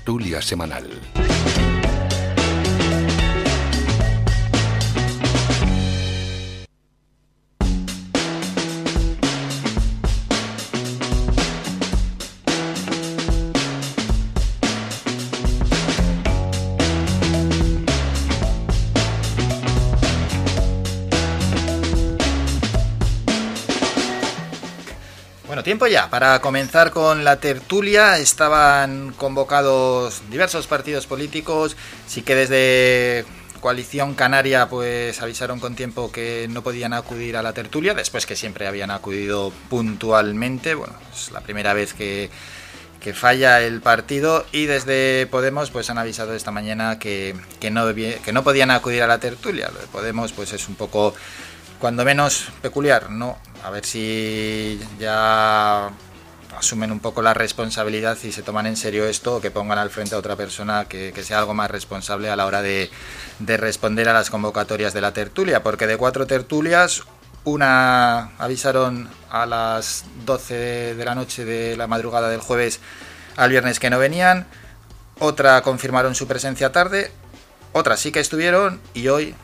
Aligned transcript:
tertulia 0.00 0.40
semanal. 0.40 1.19
Tiempo 25.70 25.86
ya 25.86 26.10
para 26.10 26.40
comenzar 26.40 26.90
con 26.90 27.22
la 27.22 27.36
tertulia. 27.36 28.18
Estaban 28.18 29.12
convocados 29.12 30.20
diversos 30.28 30.66
partidos 30.66 31.06
políticos. 31.06 31.76
Sí 32.08 32.22
que 32.22 32.34
desde 32.34 33.24
Coalición 33.60 34.16
Canaria 34.16 34.68
pues 34.68 35.22
avisaron 35.22 35.60
con 35.60 35.76
tiempo 35.76 36.10
que 36.10 36.48
no 36.50 36.64
podían 36.64 36.92
acudir 36.92 37.36
a 37.36 37.42
la 37.42 37.52
tertulia, 37.52 37.94
después 37.94 38.26
que 38.26 38.34
siempre 38.34 38.66
habían 38.66 38.90
acudido 38.90 39.52
puntualmente. 39.68 40.74
Bueno, 40.74 40.94
es 41.14 41.30
la 41.30 41.40
primera 41.40 41.72
vez 41.72 41.94
que, 41.94 42.30
falla 43.14 43.60
el 43.60 43.80
partido 43.80 44.46
y 44.50 44.66
desde 44.66 45.28
Podemos 45.28 45.70
pues 45.70 45.88
han 45.88 45.98
avisado 45.98 46.34
esta 46.34 46.50
mañana 46.50 46.98
que, 46.98 47.36
que, 47.60 47.70
no, 47.70 47.94
que 47.94 48.32
no 48.32 48.42
podían 48.42 48.72
acudir 48.72 49.04
a 49.04 49.06
la 49.06 49.20
tertulia. 49.20 49.70
Lo 49.72 49.78
de 49.78 49.86
Podemos 49.86 50.32
pues 50.32 50.52
es 50.52 50.66
un 50.66 50.74
poco 50.74 51.14
cuando 51.78 52.04
menos 52.04 52.48
peculiar, 52.60 53.08
¿no? 53.08 53.38
A 53.62 53.70
ver 53.70 53.84
si 53.84 54.80
ya 54.98 55.90
asumen 56.56 56.92
un 56.92 57.00
poco 57.00 57.22
la 57.22 57.34
responsabilidad 57.34 58.18
y 58.22 58.32
se 58.32 58.42
toman 58.42 58.66
en 58.66 58.76
serio 58.76 59.06
esto 59.06 59.36
o 59.36 59.40
que 59.40 59.50
pongan 59.50 59.78
al 59.78 59.90
frente 59.90 60.14
a 60.14 60.18
otra 60.18 60.36
persona 60.36 60.86
que, 60.86 61.12
sea 61.22 61.38
algo 61.38 61.54
más 61.54 61.70
responsable 61.70 62.30
a 62.30 62.36
la 62.36 62.46
hora 62.46 62.62
de, 62.62 62.90
responder 63.38 64.08
a 64.08 64.12
las 64.12 64.30
convocatorias 64.30 64.92
de 64.92 65.00
la 65.00 65.12
tertulia, 65.12 65.62
porque 65.62 65.86
de 65.86 65.96
cuatro 65.96 66.26
tertulias, 66.26 67.02
una 67.44 68.36
avisaron 68.38 69.08
a 69.30 69.46
las 69.46 70.04
12 70.26 70.94
de 70.94 71.04
la 71.04 71.14
noche 71.14 71.44
de 71.44 71.76
la 71.76 71.86
madrugada 71.86 72.28
del 72.28 72.40
jueves 72.40 72.80
al 73.36 73.50
viernes 73.50 73.78
que 73.78 73.90
no 73.90 73.98
venían, 73.98 74.46
otra 75.18 75.62
confirmaron 75.62 76.14
su 76.14 76.26
presencia 76.26 76.72
tarde, 76.72 77.10
otras 77.72 78.00
sí 78.00 78.12
que 78.12 78.20
estuvieron 78.20 78.80
y 78.94 79.08
hoy 79.08 79.34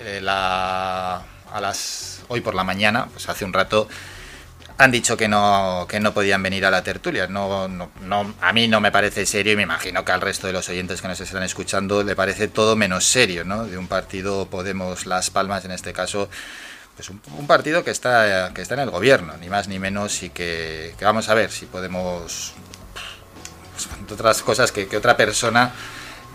eh, 0.00 0.20
la 0.22 1.22
a 1.52 1.60
las 1.60 2.22
hoy 2.28 2.40
por 2.40 2.54
la 2.54 2.64
mañana, 2.64 3.08
pues 3.12 3.28
hace 3.28 3.44
un 3.44 3.52
rato, 3.52 3.88
han 4.76 4.92
dicho 4.92 5.16
que 5.16 5.28
no, 5.28 5.86
que 5.88 5.98
no 5.98 6.14
podían 6.14 6.42
venir 6.42 6.64
a 6.64 6.70
la 6.70 6.82
tertulia. 6.82 7.26
No, 7.26 7.68
no, 7.68 8.34
a 8.40 8.52
mí 8.52 8.68
no 8.68 8.80
me 8.80 8.92
parece 8.92 9.26
serio 9.26 9.52
y 9.52 9.56
me 9.56 9.62
imagino 9.62 10.04
que 10.04 10.12
al 10.12 10.20
resto 10.20 10.46
de 10.46 10.52
los 10.52 10.68
oyentes 10.68 11.02
que 11.02 11.08
nos 11.08 11.20
están 11.20 11.42
escuchando 11.42 12.04
le 12.04 12.14
parece 12.14 12.48
todo 12.48 12.76
menos 12.76 13.04
serio, 13.04 13.44
¿no? 13.44 13.64
De 13.64 13.76
un 13.76 13.88
partido 13.88 14.46
Podemos 14.46 15.06
Las 15.06 15.30
Palmas, 15.30 15.64
en 15.64 15.72
este 15.72 15.92
caso, 15.92 16.28
pues 16.94 17.10
un, 17.10 17.46
partido 17.46 17.82
que 17.82 17.90
está, 17.90 18.52
que 18.54 18.62
está 18.62 18.74
en 18.74 18.80
el 18.80 18.90
gobierno, 18.90 19.36
ni 19.40 19.48
más 19.48 19.66
ni 19.66 19.78
menos, 19.78 20.22
y 20.22 20.30
que, 20.30 20.94
vamos 21.00 21.28
a 21.28 21.34
ver 21.34 21.50
si 21.50 21.66
podemos, 21.66 22.54
pues, 23.72 24.12
otras 24.12 24.42
cosas 24.42 24.70
que 24.70 24.96
otra 24.96 25.16
persona 25.16 25.72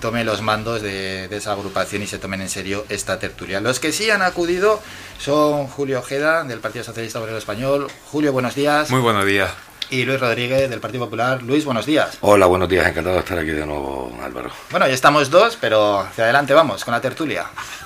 tome 0.03 0.25
los 0.25 0.41
mandos 0.41 0.81
de, 0.81 1.29
esa 1.31 1.53
agrupación 1.53 2.03
y 2.03 2.07
se 2.07 2.19
tomen 2.19 2.41
en 2.41 2.49
serio 2.49 2.85
esta 2.89 3.19
tertulia. 3.19 3.61
Los 3.61 3.79
que 3.79 3.93
sí 3.93 4.11
han 4.11 4.21
acudido 4.21 4.81
son 5.17 5.67
Julio 5.67 5.99
Ojeda, 5.99 6.43
del 6.43 6.59
Partido 6.59 6.83
Socialista 6.83 7.21
Obrero 7.21 7.37
Español. 7.37 7.87
Julio, 8.11 8.33
buenos 8.33 8.53
días. 8.53 8.91
Muy 8.91 8.99
buenos 8.99 9.25
días. 9.25 9.49
Y 9.91 10.03
Luis 10.03 10.19
Rodríguez, 10.19 10.69
del 10.69 10.81
Partido 10.81 11.05
Popular. 11.05 11.41
Luis, 11.41 11.63
buenos 11.63 11.85
días. 11.85 12.17
Hola, 12.19 12.47
buenos 12.47 12.67
días. 12.67 12.85
Encantado 12.85 13.15
de 13.15 13.21
estar 13.21 13.39
aquí 13.39 13.51
de 13.51 13.65
nuevo, 13.65 14.13
Álvaro. 14.21 14.51
Bueno, 14.71 14.85
ya 14.89 14.93
estamos 14.93 15.29
dos, 15.29 15.57
pero 15.61 16.01
hacia 16.01 16.25
adelante 16.25 16.53
vamos, 16.53 16.83
con 16.83 16.93
la 16.93 16.99
tertulia. 16.99 17.45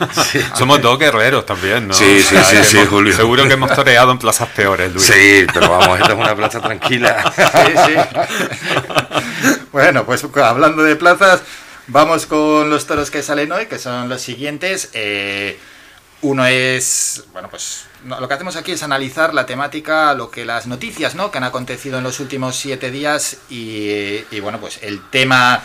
Somos 0.55 0.81
dos 0.81 0.97
guerreros 0.97 1.45
también, 1.45 1.87
¿no? 1.87 1.93
Sí, 1.93 2.23
sí, 2.23 2.35
sí, 2.43 2.63
sí, 2.63 2.79
Julio. 2.89 3.15
Seguro 3.15 3.47
que 3.47 3.53
hemos 3.53 3.75
toreado 3.75 4.11
en 4.11 4.17
plazas 4.17 4.49
peores, 4.49 4.91
Luis. 4.91 5.05
Sí, 5.05 5.45
pero 5.53 5.69
vamos, 5.69 5.99
esta 5.99 6.13
es 6.13 6.19
una 6.19 6.35
plaza 6.35 6.61
tranquila. 6.61 7.31
Sí, 7.37 7.73
sí. 7.85 9.63
bueno, 9.71 10.03
pues 10.03 10.25
hablando 10.35 10.81
de 10.81 10.95
plazas... 10.95 11.43
Vamos 11.89 12.25
con 12.25 12.69
los 12.69 12.85
toros 12.85 13.09
que 13.09 13.23
salen 13.23 13.49
hoy, 13.53 13.67
que 13.67 13.79
son 13.79 14.09
los 14.09 14.21
siguientes. 14.21 14.89
Eh, 14.91 15.57
uno 16.21 16.45
es, 16.45 17.23
bueno, 17.31 17.49
pues 17.49 17.85
lo 18.03 18.27
que 18.27 18.33
hacemos 18.33 18.57
aquí 18.57 18.73
es 18.73 18.83
analizar 18.83 19.33
la 19.33 19.45
temática, 19.45 20.13
lo 20.13 20.29
que 20.29 20.43
las 20.43 20.67
noticias, 20.67 21.15
¿no? 21.15 21.31
Que 21.31 21.37
han 21.37 21.45
acontecido 21.45 21.99
en 21.99 22.03
los 22.03 22.19
últimos 22.19 22.57
siete 22.57 22.91
días 22.91 23.37
y, 23.49 24.21
bueno, 24.41 24.59
pues 24.59 24.79
el 24.81 25.01
tema 25.09 25.63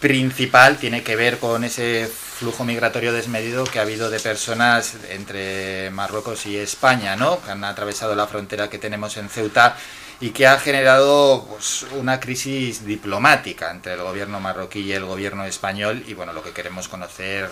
principal 0.00 0.78
tiene 0.78 1.04
que 1.04 1.14
ver 1.14 1.38
con 1.38 1.62
ese 1.62 2.10
flujo 2.10 2.64
migratorio 2.64 3.12
desmedido 3.12 3.62
que 3.62 3.78
ha 3.78 3.82
habido 3.82 4.10
de 4.10 4.18
personas 4.18 4.96
entre 5.10 5.90
Marruecos 5.90 6.44
y 6.46 6.56
España, 6.56 7.14
¿no? 7.14 7.40
Que 7.40 7.52
han 7.52 7.62
atravesado 7.62 8.16
la 8.16 8.26
frontera 8.26 8.68
que 8.68 8.78
tenemos 8.78 9.16
en 9.16 9.28
Ceuta 9.28 9.76
y 10.22 10.30
que 10.30 10.46
ha 10.46 10.56
generado 10.56 11.44
pues, 11.50 11.84
una 11.94 12.20
crisis 12.20 12.86
diplomática 12.86 13.72
entre 13.72 13.94
el 13.94 14.02
gobierno 14.02 14.38
marroquí 14.38 14.78
y 14.78 14.92
el 14.92 15.04
gobierno 15.04 15.44
español 15.44 16.04
y 16.06 16.14
bueno, 16.14 16.32
lo 16.32 16.44
que 16.44 16.52
queremos 16.52 16.86
conocer, 16.86 17.50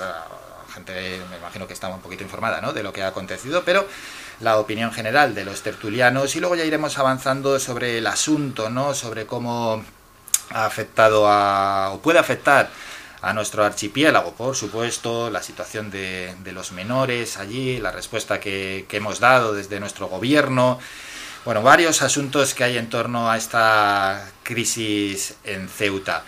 gente 0.72 1.20
me 1.28 1.38
imagino 1.38 1.66
que 1.66 1.72
está 1.72 1.88
un 1.88 2.00
poquito 2.00 2.22
informada 2.22 2.60
¿no? 2.60 2.72
de 2.72 2.84
lo 2.84 2.92
que 2.92 3.03
ha 3.03 3.09
acontecido, 3.09 3.64
pero 3.64 3.88
la 4.38 4.56
opinión 4.59 4.92
general 4.92 5.34
de 5.34 5.44
los 5.44 5.62
tertulianos 5.62 6.36
y 6.36 6.41
luego 6.41 6.54
ya 6.54 6.64
iremos 6.64 6.97
avanzando 6.97 7.59
sobre 7.59 7.98
el 7.98 8.06
asunto, 8.06 8.70
¿no? 8.70 8.94
sobre 8.94 9.26
cómo 9.26 9.84
ha 10.50 10.64
afectado 10.64 11.26
a, 11.26 11.91
o 11.91 11.98
puede 12.00 12.20
afectar 12.20 12.70
a 13.20 13.32
nuestro 13.32 13.64
archipiélago, 13.64 14.32
por 14.34 14.54
supuesto, 14.54 15.28
la 15.28 15.42
situación 15.42 15.91
de, 15.91 16.36
de 16.44 16.53
los 16.53 16.70
menores 16.70 17.36
allí, 17.36 17.78
la 17.78 17.91
respuesta 17.91 18.38
que, 18.38 18.86
que 18.88 18.98
hemos 18.98 19.19
dado 19.19 19.54
desde 19.54 19.80
nuestro 19.80 20.06
gobierno, 20.06 20.78
bueno, 21.45 21.62
varios 21.62 22.03
asuntos 22.03 22.55
que 22.55 22.65
hay 22.65 22.77
en 22.77 22.91
torno 22.91 23.31
a 23.31 23.37
esta 23.37 24.31
crisis 24.43 25.37
en 25.45 25.69
Ceuta. 25.69 26.23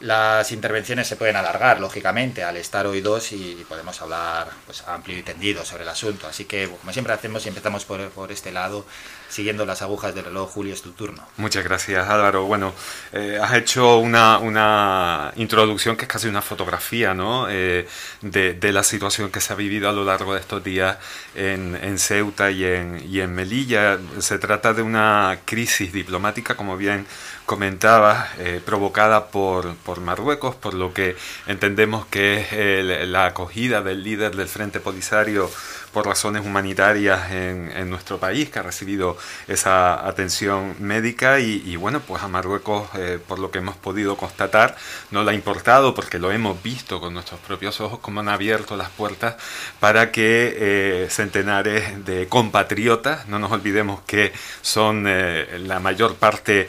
Las 0.00 0.52
intervenciones 0.52 1.08
se 1.08 1.16
pueden 1.16 1.36
alargar, 1.36 1.80
lógicamente, 1.80 2.44
al 2.44 2.56
estar 2.56 2.86
hoy 2.86 3.00
dos 3.00 3.32
y 3.32 3.64
podemos 3.68 4.00
hablar 4.00 4.48
pues, 4.66 4.82
amplio 4.86 5.18
y 5.18 5.22
tendido 5.22 5.64
sobre 5.64 5.82
el 5.82 5.88
asunto. 5.88 6.28
Así 6.28 6.44
que, 6.44 6.68
como 6.68 6.92
siempre 6.92 7.12
hacemos, 7.14 7.44
y 7.46 7.48
empezamos 7.48 7.84
por, 7.84 8.08
por 8.10 8.30
este 8.30 8.52
lado, 8.52 8.84
siguiendo 9.28 9.66
las 9.66 9.82
agujas 9.82 10.14
del 10.14 10.24
reloj. 10.24 10.50
Julio, 10.50 10.74
es 10.74 10.82
tu 10.82 10.92
turno. 10.92 11.22
Muchas 11.36 11.64
gracias, 11.64 12.08
Álvaro. 12.08 12.44
Bueno, 12.44 12.72
eh, 13.12 13.38
has 13.42 13.54
hecho 13.54 13.98
una, 13.98 14.38
una, 14.38 15.32
introducción 15.36 15.96
que 15.96 16.02
es 16.02 16.08
casi 16.08 16.28
una 16.28 16.42
fotografía 16.42 17.14
¿no? 17.14 17.46
Eh, 17.48 17.86
de, 18.22 18.72
la 18.72 18.82
situación 18.82 19.30
que 19.30 19.40
se 19.40 19.52
ha 19.52 19.56
vivido 19.56 19.88
a 19.88 19.92
lo 19.92 20.04
largo 20.04 20.34
de 20.34 20.40
estos 20.40 20.62
días 20.62 20.98
en, 21.34 21.98
Ceuta 21.98 22.50
y 22.50 22.64
en, 22.64 23.04
y 23.08 23.20
en 23.20 23.34
Melilla. 23.34 23.98
Se 24.18 24.38
trata 24.38 24.74
de 24.74 24.82
una 24.82 25.38
crisis 25.44 25.92
diplomática, 25.92 26.54
como 26.54 26.76
bien 26.76 27.06
comentaba, 27.46 28.28
eh, 28.38 28.60
provocada 28.64 29.28
por, 29.28 29.74
por, 29.76 30.00
Marruecos, 30.00 30.54
por 30.54 30.74
lo 30.74 30.92
que 30.92 31.16
entendemos 31.46 32.04
que 32.06 32.46
es 32.50 33.08
la 33.08 33.24
acogida 33.24 33.80
del 33.80 34.02
líder 34.02 34.36
del 34.36 34.48
Frente 34.48 34.80
Polisario 34.80 35.50
por 35.88 36.06
razones 36.06 36.44
humanitarias 36.44 37.30
en, 37.30 37.88
nuestro 37.88 38.18
país, 38.18 38.50
que 38.50 38.58
ha 38.58 38.62
recibido 38.62 39.16
esa 39.46 40.06
atención 40.06 40.74
médica 40.78 41.40
y, 41.40 41.76
bueno, 41.76 42.00
pues 42.00 42.22
a 42.22 42.28
Marruecos, 42.28 42.88
eh, 42.94 43.18
por 43.26 43.38
lo 43.38 43.50
que 43.50 43.58
hemos 43.58 43.76
podido 43.76 44.16
constatar, 44.16 44.76
no 45.10 45.24
le 45.24 45.30
ha 45.30 45.34
importado 45.34 45.94
porque 45.94 46.18
lo 46.18 46.30
hemos 46.32 46.62
visto 46.62 47.00
con 47.00 47.14
nuestros 47.14 47.40
propios 47.40 47.80
ojos, 47.80 48.00
como 48.00 48.20
han 48.20 48.28
abierto 48.28 48.76
las 48.76 48.90
puertas 48.90 49.36
para 49.80 50.12
que 50.12 50.54
eh, 50.56 51.06
centenares 51.10 52.04
de 52.04 52.28
compatriotas, 52.28 53.26
no 53.28 53.38
nos 53.38 53.52
olvidemos 53.52 54.00
que 54.06 54.32
son 54.60 55.04
eh, 55.06 55.58
la 55.60 55.80
mayor 55.80 56.16
parte 56.16 56.68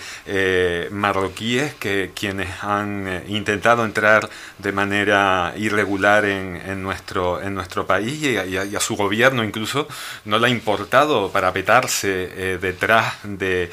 marroquíes, 0.92 1.74
que 1.76 2.12
quienes 2.14 2.50
han 2.64 3.24
intentado 3.28 3.84
entrar 3.84 4.30
de 4.58 4.72
manera 4.72 5.54
irregular 5.58 6.26
en, 6.26 6.56
en 6.56 6.84
nuestro, 6.84 7.42
en 7.42 7.54
nuestro 7.56 7.86
país 7.86 8.22
y 8.24 8.38
a, 8.38 8.46
y 8.46 8.76
a 8.76 8.80
su 8.80 8.96
gobierno, 8.96 9.09
incluso 9.44 9.88
no 10.26 10.40
le 10.40 10.48
ha 10.48 10.50
importado 10.50 11.32
parapetarse 11.32 12.30
eh, 12.36 12.58
detrás 12.62 13.16
de, 13.24 13.70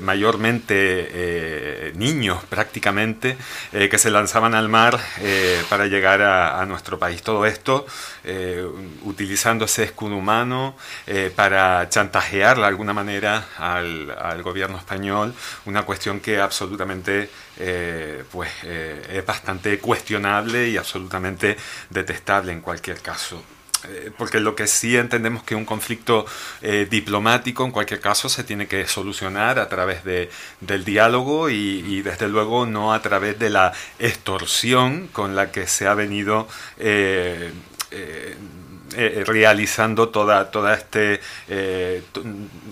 mayormente 0.00 0.74
eh, 0.76 1.92
niños 1.94 2.42
prácticamente 2.44 3.36
eh, 3.72 3.88
que 3.88 3.98
se 3.98 4.10
lanzaban 4.10 4.54
al 4.54 4.68
mar 4.68 4.98
para 5.68 5.86
llegar 5.86 6.22
a, 6.22 6.64
nuestro 6.66 6.98
país. 6.98 7.22
Todo 7.22 7.46
esto 7.46 7.86
utilizando 9.02 9.64
ese 9.64 9.84
escudo 9.84 10.16
humano 10.16 10.76
para 11.34 11.88
chantajear 11.88 12.58
de 12.58 12.64
alguna 12.64 12.92
manera 12.92 13.48
al, 13.58 14.10
al, 14.10 14.42
gobierno 14.42 14.78
español, 14.78 15.34
una 15.64 15.82
cuestión 15.82 16.20
que 16.20 16.38
absolutamente 16.40 17.30
pues, 18.30 18.50
es 18.62 19.26
bastante 19.26 19.78
cuestionable 19.78 20.68
y 20.68 20.76
absolutamente 20.76 21.56
detestable 21.90 22.52
en 22.52 22.60
cualquier 22.60 23.00
caso. 23.00 23.42
Eh, 23.88 24.10
porque 24.16 24.40
lo 24.40 24.54
que 24.54 24.66
sí 24.66 24.96
entendemos 24.96 25.42
que 25.42 25.54
un 25.54 25.64
conflicto 25.64 26.26
eh, 26.62 26.86
diplomático 26.90 27.64
en 27.64 27.70
cualquier 27.70 28.00
caso 28.00 28.28
se 28.28 28.44
tiene 28.44 28.66
que 28.66 28.86
solucionar 28.86 29.58
a 29.58 29.68
través 29.68 30.04
de, 30.04 30.30
del 30.60 30.84
diálogo 30.84 31.50
y, 31.50 32.02
desde 32.02 32.28
luego 32.28 32.66
no 32.66 32.92
a 32.92 33.02
través 33.02 33.38
de 33.38 33.50
la 33.50 33.72
extorsión 33.98 35.08
con 35.08 35.36
la 35.36 35.50
que 35.50 35.66
se 35.66 35.86
ha 35.86 35.94
venido 35.94 36.48
eh, 36.78 37.52
realizando 39.26 40.08
toda, 40.08 40.50
toda 40.50 40.74
este, 40.74 41.20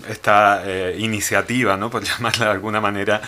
esta 0.07 0.63
iniciativa, 0.97 1.77
¿no? 1.77 1.89
por 1.89 2.03
llamarla 2.09 2.45
de 2.45 2.51
alguna 2.51 2.81
manera, 2.81 3.21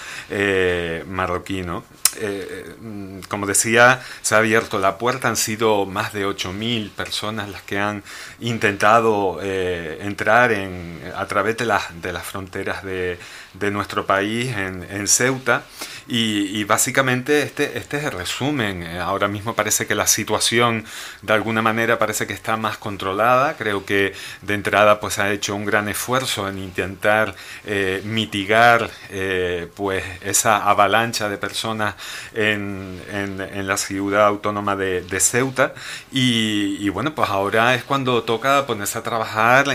marroquí. 1.07 1.61
¿no? 1.61 1.83
Eh, 2.19 2.75
mm, 2.79 3.19
como 3.27 3.45
decía, 3.45 4.01
se 4.21 4.35
ha 4.35 4.39
abierto 4.39 4.79
la 4.79 4.97
puerta, 4.97 5.27
han 5.27 5.37
sido 5.37 5.85
más 5.85 6.13
de 6.13 6.25
8.000 6.25 6.91
personas 6.91 7.49
las 7.49 7.61
que 7.63 7.79
han 7.79 8.03
intentado 8.39 9.39
eh, 9.41 9.99
entrar 10.01 10.51
en, 10.51 11.01
a 11.15 11.25
través 11.27 11.57
de, 11.57 11.65
de 12.01 12.13
las 12.13 12.23
fronteras 12.25 12.83
de, 12.83 13.17
de 13.53 13.71
nuestro 13.71 14.05
país 14.05 14.55
en, 14.55 14.85
en 14.89 15.07
Ceuta 15.07 15.63
y, 16.07 16.63
básicamente 16.65 17.41
este, 17.41 17.77
este 17.77 17.97
es 17.97 18.03
el 18.03 18.11
resumen. 18.11 18.83
Eh, 18.83 18.99
ahora 18.99 19.29
mismo 19.29 19.55
parece 19.55 19.87
que 19.87 19.95
la 19.95 20.07
situación 20.07 20.83
de 21.21 21.33
alguna 21.33 21.61
manera 21.61 21.99
parece 21.99 22.27
que 22.27 22.33
está 22.33 22.57
más 22.57 22.77
controlada. 22.77 23.55
Creo 23.55 23.85
que 23.85 24.13
de 24.41 24.53
entrada 24.53 24.99
pues 24.99 25.19
ha 25.19 25.31
hecho 25.31 25.55
un 25.55 25.63
gran 25.63 25.87
esfuerzo 25.87 26.49
en 26.49 26.57
intentar 26.57 27.35
eh, 27.65 28.01
mitigar 28.03 28.89
eh, 29.09 29.69
pues 29.73 30.03
esa 30.21 30.69
avalancha 30.69 31.29
de 31.29 31.37
personas 31.37 31.95
en, 32.33 33.01
en, 33.11 33.67
la 33.67 33.77
ciudad 33.77 34.25
autónoma 34.25 34.75
de, 34.75 35.01
de 35.01 35.19
Ceuta 35.19 35.73
y, 36.11 36.89
bueno 36.89 37.15
pues 37.15 37.29
ahora 37.29 37.75
es 37.75 37.83
cuando 37.83 38.23
toca 38.23 38.65
ponerse 38.65 38.97
a 38.97 39.03
trabajar 39.03 39.65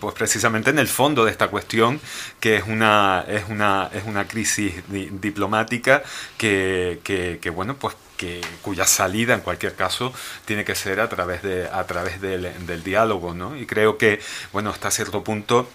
pues 0.00 0.14
precisamente 0.14 0.70
en 0.70 0.78
el 0.78 0.88
fondo 0.88 1.24
de 1.24 1.30
esta 1.30 1.48
cuestión 1.48 2.00
que 2.40 2.56
es 2.56 2.64
una, 2.66 3.23
es 3.28 3.44
una, 3.48 3.90
es 3.92 4.04
una 4.04 4.26
crisis 4.26 4.74
diplomática 4.88 6.02
que, 6.38 7.00
que, 7.02 7.50
bueno, 7.50 7.76
pues 7.76 7.96
que, 8.16 8.40
cuya 8.62 8.86
salida 8.86 9.34
en 9.34 9.40
cualquier 9.40 9.74
caso 9.74 10.12
tiene 10.44 10.64
que 10.64 10.74
ser 10.74 11.00
a 11.00 11.08
través, 11.08 11.42
de, 11.42 11.68
a 11.68 11.84
través 11.84 12.20
del, 12.20 12.66
del 12.66 12.82
diálogo, 12.82 13.34
¿no? 13.34 13.56
Y 13.56 13.66
creo 13.66 13.98
que, 13.98 14.20
bueno, 14.52 14.70
hasta 14.70 14.90
cierto 14.90 15.24
punto 15.24 15.68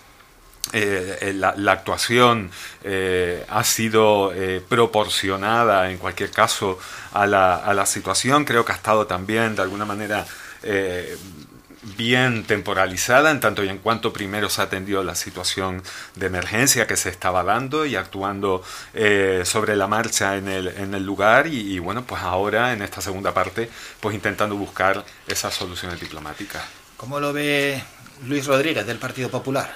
eh, 0.71 1.17
eh, 1.21 1.33
la, 1.33 1.71
actuación 1.71 2.51
eh, 2.83 3.43
ha 3.49 3.63
sido 3.63 4.31
proporcionada 4.67 5.89
en 5.89 5.97
cualquier 5.97 6.29
caso 6.29 6.77
a 7.13 7.25
la, 7.25 7.55
a 7.55 7.73
la, 7.73 7.87
situación, 7.87 8.45
creo 8.45 8.63
que 8.63 8.73
ha 8.73 8.75
estado 8.75 9.07
también 9.07 9.55
de 9.55 9.63
alguna 9.63 9.85
manera 9.85 10.27
bien 11.97 12.43
temporalizada 12.43 13.31
en 13.31 13.39
tanto 13.39 13.63
y 13.63 13.69
en 13.69 13.79
cuanto 13.79 14.13
primero 14.13 14.49
se 14.49 14.61
atendió 14.61 15.03
la 15.03 15.15
situación 15.15 15.83
de 16.15 16.27
emergencia 16.27 16.87
que 16.87 16.97
se 16.97 17.09
estaba 17.09 17.43
dando 17.43 17.85
y 17.85 17.95
actuando 17.95 18.63
eh, 18.93 19.43
sobre 19.45 19.75
la 19.75 19.87
marcha 19.87 20.37
en 20.37 20.47
el, 20.47 20.67
en 20.67 20.93
el 20.93 21.05
lugar 21.05 21.47
y, 21.47 21.75
y, 21.75 21.79
bueno, 21.79 22.03
pues 22.03 22.21
ahora 22.21 22.73
en 22.73 22.81
esta 22.81 23.01
segunda 23.01 23.33
parte 23.33 23.69
pues 23.99 24.15
intentando 24.15 24.55
buscar 24.55 25.03
esas 25.27 25.53
soluciones 25.53 25.99
diplomáticas. 25.99 26.63
¿Cómo 26.97 27.19
lo 27.19 27.31
ve 27.33 27.81
Luis 28.25 28.45
Rodríguez 28.45 28.85
del 28.85 28.97
Partido 28.97 29.29
Popular? 29.29 29.73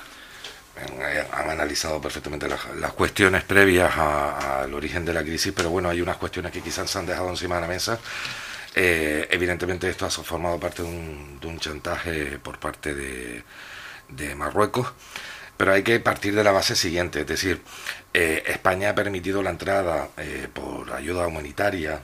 Han 1.33 1.49
analizado 1.49 2.01
perfectamente 2.01 2.47
las, 2.47 2.59
las 2.77 2.93
cuestiones 2.93 3.43
previas 3.43 3.95
al 3.95 4.73
origen 4.73 5.05
de 5.05 5.13
la 5.13 5.21
crisis, 5.21 5.53
pero 5.55 5.69
bueno, 5.69 5.89
hay 5.89 6.01
unas 6.01 6.17
cuestiones 6.17 6.51
que 6.51 6.61
quizás 6.61 6.89
se 6.89 6.97
han 6.97 7.05
dejado 7.05 7.29
encima 7.29 7.55
de 7.55 7.61
la 7.61 7.67
mesa 7.67 7.99
eh, 8.75 9.27
evidentemente 9.29 9.89
esto 9.89 10.05
ha 10.05 10.09
formado 10.09 10.59
parte 10.59 10.81
de 10.81 10.89
un, 10.89 11.39
de 11.39 11.47
un 11.47 11.59
chantaje 11.59 12.39
por 12.39 12.59
parte 12.59 12.95
de, 12.95 13.43
de, 14.09 14.35
Marruecos, 14.35 14.93
pero 15.57 15.73
hay 15.73 15.83
que 15.83 15.99
partir 15.99 16.33
de 16.33 16.43
la 16.43 16.51
base 16.51 16.75
siguiente, 16.75 17.21
es 17.21 17.27
decir, 17.27 17.61
eh, 18.13 18.43
España 18.47 18.89
ha 18.89 18.95
permitido 18.95 19.43
la 19.43 19.51
entrada 19.51 20.09
eh, 20.17 20.47
por 20.51 20.91
ayuda 20.91 21.27
humanitaria, 21.27 22.01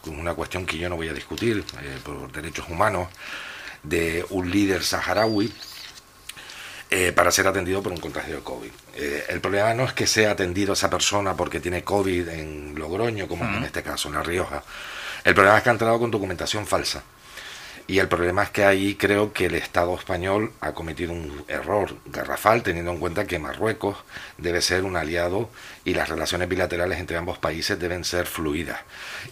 con 0.00 0.18
una 0.18 0.34
cuestión 0.34 0.64
que 0.64 0.78
yo 0.78 0.88
no 0.88 0.96
voy 0.96 1.08
a 1.08 1.12
discutir, 1.12 1.64
por 2.04 2.30
derechos 2.30 2.68
humanos, 2.68 3.08
de 3.82 4.24
un 4.30 4.50
líder 4.50 4.84
saharaui, 4.84 5.52
para 7.14 7.30
ser 7.30 7.46
atendido 7.46 7.82
por 7.82 7.92
un 7.92 8.00
contagio 8.00 8.36
de 8.36 8.42
COVID. 8.42 8.70
El 9.28 9.40
problema 9.40 9.74
no 9.74 9.84
es 9.84 9.92
que 9.92 10.06
sea 10.06 10.30
atendido 10.30 10.72
esa 10.72 10.88
persona 10.88 11.36
porque 11.36 11.60
tiene 11.60 11.84
COVID 11.84 12.28
en 12.28 12.74
Logroño, 12.76 13.28
como 13.28 13.44
uh 13.44 13.48
-huh. 13.48 13.56
en 13.58 13.64
este 13.64 13.82
caso, 13.82 14.08
en 14.08 14.14
La 14.14 14.22
Rioja. 14.22 14.62
El 15.28 15.34
problema 15.34 15.58
es 15.58 15.62
que 15.62 15.68
ha 15.68 15.72
entrado 15.72 15.98
con 15.98 16.10
documentación 16.10 16.66
falsa. 16.66 17.02
Y 17.86 17.98
el 17.98 18.08
problema 18.08 18.44
es 18.44 18.48
que 18.48 18.64
ahí 18.64 18.94
creo 18.94 19.34
que 19.34 19.44
el 19.44 19.56
Estado 19.56 19.94
español 19.94 20.52
ha 20.62 20.72
cometido 20.72 21.12
un 21.12 21.44
error 21.48 21.94
garrafal, 22.06 22.62
teniendo 22.62 22.92
en 22.92 22.98
cuenta 22.98 23.26
que 23.26 23.38
Marruecos 23.38 23.98
debe 24.38 24.62
ser 24.62 24.84
un 24.84 24.96
aliado 24.96 25.50
y 25.84 25.92
las 25.92 26.08
relaciones 26.08 26.48
bilaterales 26.48 26.98
entre 26.98 27.18
ambos 27.18 27.36
países 27.36 27.78
deben 27.78 28.04
ser 28.04 28.24
fluidas. 28.24 28.80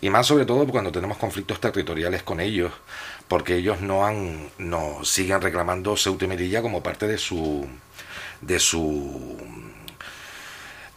Y 0.03 0.11
más 0.11 0.27
sobre 0.27 0.45
todo 0.45 0.67
cuando 0.67 0.93
tenemos 0.93 1.17
conflictos 1.17 1.63
territoriales 1.63 2.23
con 2.23 2.41
ellos, 2.41 2.75
porque 3.27 3.55
ellos 3.55 3.81
no 3.81 4.05
han 4.05 4.51
no 4.59 5.03
siguen 5.03 5.41
reclamando 5.41 5.97
Ceuta 5.97 6.27
y 6.27 6.29
Melilla 6.29 6.61
como 6.61 6.83
parte 6.83 7.07
de 7.09 7.17
su 7.17 7.67
de 8.43 8.59
su 8.59 9.39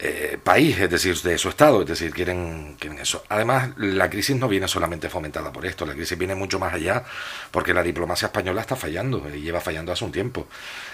eh, 0.02 0.38
país, 0.42 0.78
es 0.80 0.88
decir, 0.88 1.14
de 1.20 1.36
su 1.36 1.50
Estado, 1.50 1.82
es 1.82 1.88
decir, 1.88 2.10
quieren, 2.12 2.76
quieren 2.78 2.98
eso. 2.98 3.22
Además, 3.28 3.70
la 3.76 4.08
crisis 4.08 4.34
no 4.34 4.48
viene 4.48 4.66
solamente 4.66 5.10
fomentada 5.10 5.52
por 5.52 5.66
esto, 5.66 5.84
la 5.84 5.92
crisis 5.92 6.16
viene 6.16 6.34
mucho 6.34 6.58
más 6.58 6.72
allá, 6.72 7.04
porque 7.50 7.74
la 7.74 7.82
diplomacia 7.82 8.26
española 8.26 8.62
está 8.62 8.76
fallando, 8.76 9.22
y 9.28 9.42
lleva 9.42 9.60
fallando 9.60 9.92
hace 9.92 10.04
un 10.06 10.12
tiempo. 10.12 10.48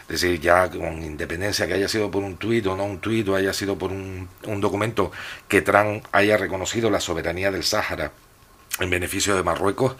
Es 0.08 0.20
decir, 0.20 0.41
ya 0.41 0.69
con 0.69 1.05
independencia 1.05 1.69
que 1.69 1.75
haya 1.75 1.88
sido 1.88 2.11
por 2.11 2.25
un 2.25 2.37
tuit 2.37 2.67
o 2.67 2.75
no 2.76 2.85
un 2.85 2.99
tuit, 2.99 3.29
o 3.29 3.37
haya 3.37 3.53
sido 3.53 3.79
por 3.79 3.93
un, 3.93 4.29
un 4.43 4.61
documento 4.61 5.12
que 5.47 5.62
Trump 5.62 6.05
haya 6.11 6.37
reconocido 6.37 6.91
la 6.91 6.99
soberanía 6.99 7.52
del 7.52 7.62
Sáhara 7.62 8.11
en 8.81 8.91
beneficio 8.91 9.37
de 9.37 9.43
Marruecos, 9.43 9.97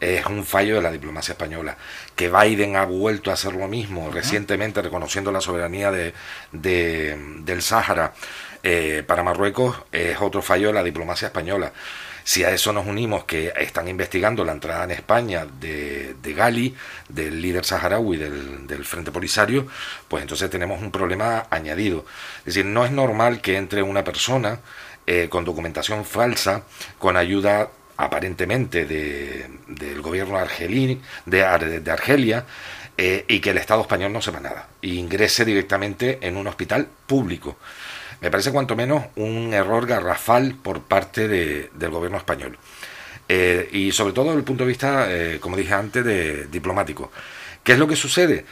es 0.00 0.26
un 0.26 0.44
fallo 0.44 0.76
de 0.76 0.82
la 0.82 0.90
diplomacia 0.90 1.32
española. 1.32 1.76
Que 2.14 2.30
Biden 2.30 2.76
ha 2.76 2.84
vuelto 2.84 3.30
a 3.30 3.34
hacer 3.34 3.54
lo 3.54 3.68
mismo 3.68 4.06
uh 4.06 4.10
-huh. 4.10 4.14
recientemente, 4.14 4.82
reconociendo 4.82 5.32
la 5.32 5.40
soberanía 5.40 5.90
de, 5.90 6.12
de, 6.52 7.16
del 7.44 7.62
Sáhara 7.62 8.12
eh, 8.68 9.04
para 9.06 9.22
Marruecos, 9.22 9.76
es 9.92 10.20
otro 10.20 10.42
fallo 10.42 10.66
de 10.66 10.72
la 10.72 10.82
diplomacia 10.82 11.26
española. 11.26 11.72
Si 12.24 12.42
a 12.42 12.50
eso 12.50 12.72
nos 12.72 12.84
unimos 12.84 13.22
que 13.22 13.52
están 13.56 13.86
investigando 13.86 14.44
la 14.44 14.50
entrada 14.50 14.82
en 14.82 14.90
España 14.90 15.46
de, 15.46 16.16
de 16.20 16.32
Gali, 16.34 16.74
del 17.08 17.40
líder 17.40 17.64
saharaui 17.64 18.16
del, 18.16 18.66
del, 18.66 18.84
Frente 18.84 19.12
Polisario, 19.12 19.68
pues 20.08 20.22
entonces 20.22 20.50
tenemos 20.50 20.82
un 20.82 20.90
problema 20.90 21.46
añadido. 21.48 22.04
Es 22.40 22.46
decir, 22.46 22.64
no 22.64 22.84
es 22.84 22.90
normal 22.90 23.40
que 23.40 23.56
entre 23.56 23.84
una 23.84 24.02
persona 24.02 24.58
eh, 25.06 25.28
con 25.30 25.44
documentación 25.44 26.04
falsa, 26.04 26.64
con 26.98 27.16
ayuda 27.16 27.70
aparentemente 27.96 28.84
de, 28.84 29.48
del 29.68 30.02
gobierno 30.02 30.38
argelí, 30.38 31.00
de, 31.24 31.80
de 31.80 31.90
Argelia, 31.92 32.44
eh, 32.98 33.26
y 33.28 33.38
que 33.38 33.50
el 33.50 33.58
Estado 33.58 33.82
español 33.82 34.12
no 34.12 34.20
sepa 34.20 34.40
nada, 34.40 34.70
e 34.82 34.88
ingrese 34.88 35.44
directamente 35.44 36.18
en 36.20 36.36
un 36.36 36.48
hospital 36.48 36.88
público. 37.06 37.56
Me 38.20 38.30
parece 38.30 38.52
cuanto 38.52 38.76
menos 38.76 39.04
un 39.16 39.52
error 39.52 39.86
garrafal 39.86 40.54
por 40.54 40.82
parte 40.82 41.28
de, 41.28 41.70
del 41.74 41.90
gobierno 41.90 42.18
español. 42.18 42.58
Eh, 43.28 43.68
y 43.72 43.92
sobre 43.92 44.12
todo 44.12 44.26
desde 44.26 44.38
el 44.38 44.44
punto 44.44 44.64
de 44.64 44.68
vista, 44.68 45.06
eh, 45.08 45.38
como 45.40 45.56
dije 45.56 45.74
antes, 45.74 46.04
de 46.04 46.46
diplomático. 46.46 47.10
¿Qué 47.62 47.72
es 47.72 47.78
lo 47.78 47.88
que 47.88 47.96
sucede? 47.96 48.44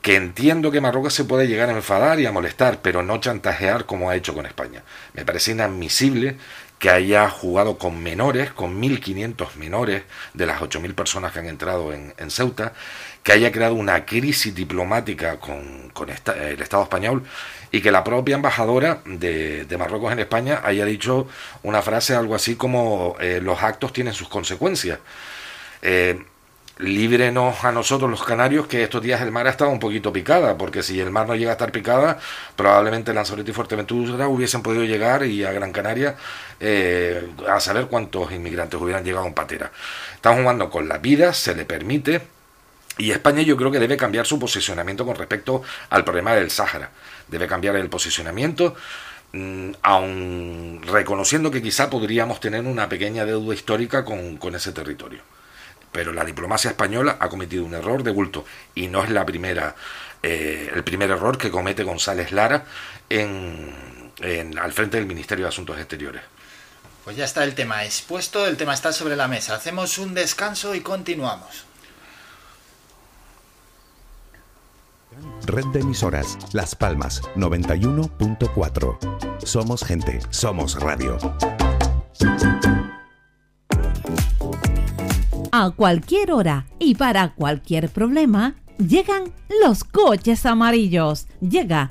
Que 0.00 0.16
entiendo 0.16 0.70
que 0.70 0.80
Marruecos 0.80 1.14
se 1.14 1.24
puede 1.24 1.46
llegar 1.46 1.68
a 1.68 1.72
enfadar 1.72 2.18
y 2.18 2.26
a 2.26 2.32
molestar, 2.32 2.80
pero 2.82 3.02
no 3.02 3.18
chantajear 3.18 3.86
como 3.86 4.10
ha 4.10 4.16
hecho 4.16 4.34
con 4.34 4.46
España. 4.46 4.82
Me 5.12 5.24
parece 5.24 5.52
inadmisible 5.52 6.36
que 6.82 6.90
haya 6.90 7.28
jugado 7.30 7.78
con 7.78 8.02
menores, 8.02 8.50
con 8.50 8.82
1.500 8.82 9.54
menores 9.54 10.02
de 10.34 10.46
las 10.46 10.60
8.000 10.60 10.94
personas 10.94 11.32
que 11.32 11.38
han 11.38 11.46
entrado 11.46 11.92
en, 11.92 12.30
Ceuta, 12.30 12.72
que 13.22 13.30
haya 13.30 13.52
creado 13.52 13.74
una 13.74 14.04
crisis 14.04 14.52
diplomática 14.52 15.38
con, 15.38 15.92
el 16.34 16.60
Estado 16.60 16.82
español 16.82 17.22
y 17.72 17.80
que 17.80 17.90
la 17.90 18.04
propia 18.04 18.36
embajadora 18.36 19.00
de, 19.04 19.66
Marruecos 19.78 20.12
en 20.12 20.20
España 20.20 20.60
haya 20.62 20.84
dicho 20.84 21.26
una 21.62 21.82
frase 21.82 22.14
algo 22.14 22.34
así 22.34 22.54
como 22.54 23.16
eh, 23.18 23.40
los 23.42 23.62
actos 23.62 23.92
tienen 23.92 24.12
sus 24.12 24.28
consecuencias. 24.28 24.98
Eh, 25.80 26.22
líbrenos 26.78 27.64
a 27.64 27.72
nosotros 27.72 28.10
los 28.10 28.22
canarios 28.22 28.66
que 28.66 28.82
estos 28.82 29.02
días 29.02 29.20
el 29.20 29.30
mar 29.30 29.46
ha 29.46 29.50
estado 29.50 29.70
un 29.70 29.78
poquito 29.78 30.12
picada, 30.12 30.56
porque 30.58 30.82
si 30.82 31.00
el 31.00 31.10
mar 31.10 31.26
no 31.26 31.34
llega 31.34 31.50
a 31.50 31.52
estar 31.52 31.72
picada, 31.72 32.18
probablemente 32.56 33.14
Lanzarote 33.14 33.50
y 33.50 33.54
Fuerteventura 33.54 34.28
hubiesen 34.28 34.62
podido 34.62 34.84
llegar 34.84 35.24
y 35.24 35.44
a 35.44 35.52
Gran 35.52 35.72
Canaria 35.72 36.16
eh, 36.60 37.30
a 37.48 37.60
saber 37.60 37.86
cuántos 37.86 38.32
inmigrantes 38.32 38.80
hubieran 38.80 39.04
llegado 39.04 39.26
en 39.26 39.34
patera. 39.34 39.70
Están 40.14 40.40
jugando 40.40 40.70
con 40.70 40.88
la 40.88 40.98
vida, 40.98 41.32
se 41.32 41.54
le 41.54 41.64
permite, 41.64 42.20
y 42.98 43.10
España 43.10 43.42
yo 43.42 43.56
creo 43.56 43.70
que 43.70 43.78
debe 43.78 43.96
cambiar 43.96 44.26
su 44.26 44.38
posicionamiento 44.38 45.06
con 45.06 45.16
respecto 45.16 45.62
al 45.90 46.04
problema 46.04 46.34
del 46.34 46.50
Sáhara. 46.50 46.90
Debe 47.28 47.46
cambiar 47.46 47.76
el 47.76 47.88
posicionamiento, 47.88 48.74
mmm, 49.32 49.72
aun 49.82 50.80
reconociendo 50.84 51.50
que 51.50 51.62
quizá 51.62 51.88
podríamos 51.88 52.40
tener 52.40 52.64
una 52.64 52.88
pequeña 52.88 53.24
deuda 53.24 53.54
histórica 53.54 54.04
con, 54.04 54.54
ese 54.54 54.72
territorio 54.72 55.22
pero 55.90 56.14
la 56.14 56.24
diplomacia 56.24 56.70
española 56.70 57.18
ha 57.20 57.28
cometido 57.28 57.66
un 57.66 57.74
error 57.74 58.02
de 58.02 58.12
bulto 58.12 58.46
y 58.74 58.88
no 58.88 59.04
es 59.04 59.10
la 59.10 59.26
primera, 59.26 59.76
eh, 60.22 60.72
el 60.74 60.82
primer 60.84 61.10
error 61.10 61.36
que 61.36 61.50
comete 61.50 61.82
González 61.82 62.32
Lara 62.32 62.64
en, 63.10 63.74
al 64.58 64.72
frente 64.72 64.96
del 64.96 65.04
Ministerio 65.04 65.44
de 65.44 65.50
Asuntos 65.50 65.78
Exteriores. 65.78 66.22
Pues 67.04 67.14
ya 67.14 67.26
está 67.26 67.44
el 67.44 67.54
tema 67.54 67.84
expuesto, 67.84 68.46
el 68.46 68.56
tema 68.56 68.72
está 68.72 68.90
sobre 68.90 69.16
la 69.16 69.28
mesa. 69.28 69.54
Hacemos 69.54 69.98
un 69.98 70.14
descanso 70.14 70.74
y 70.74 70.80
continuamos. 70.80 71.66
Red 75.46 75.66
de 75.72 75.80
emisoras 75.80 76.38
Las 76.52 76.74
Palmas 76.74 77.22
91.4. 77.36 78.98
Somos 79.44 79.84
gente, 79.84 80.20
somos 80.30 80.80
radio. 80.80 81.18
A 85.50 85.70
cualquier 85.70 86.32
hora 86.32 86.66
y 86.78 86.94
para 86.94 87.34
cualquier 87.34 87.90
problema, 87.90 88.54
llegan 88.78 89.32
los 89.62 89.84
coches 89.84 90.46
amarillos. 90.46 91.26
Llega 91.40 91.90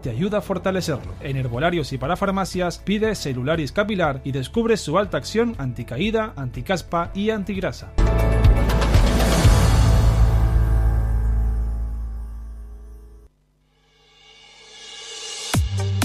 te 0.00 0.10
ayuda 0.10 0.38
a 0.38 0.42
fortalecerlo. 0.42 1.14
En 1.20 1.36
herbolarios 1.36 1.92
y 1.92 1.98
para 1.98 2.16
farmacias 2.16 2.78
pide 2.78 3.14
Celularis 3.14 3.72
Capilar 3.72 4.20
y 4.24 4.32
descubre 4.32 4.76
su 4.76 4.98
alta 4.98 5.16
acción 5.16 5.54
anticaída, 5.58 6.32
anticaspa 6.36 7.10
y 7.14 7.30
antigrasa. 7.30 7.92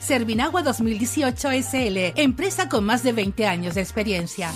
Servinagua 0.00 0.62
2018 0.62 1.50
SL, 1.50 2.12
empresa 2.16 2.68
con 2.68 2.84
más 2.84 3.02
de 3.02 3.12
20 3.12 3.46
años 3.46 3.74
de 3.74 3.80
experiencia. 3.80 4.50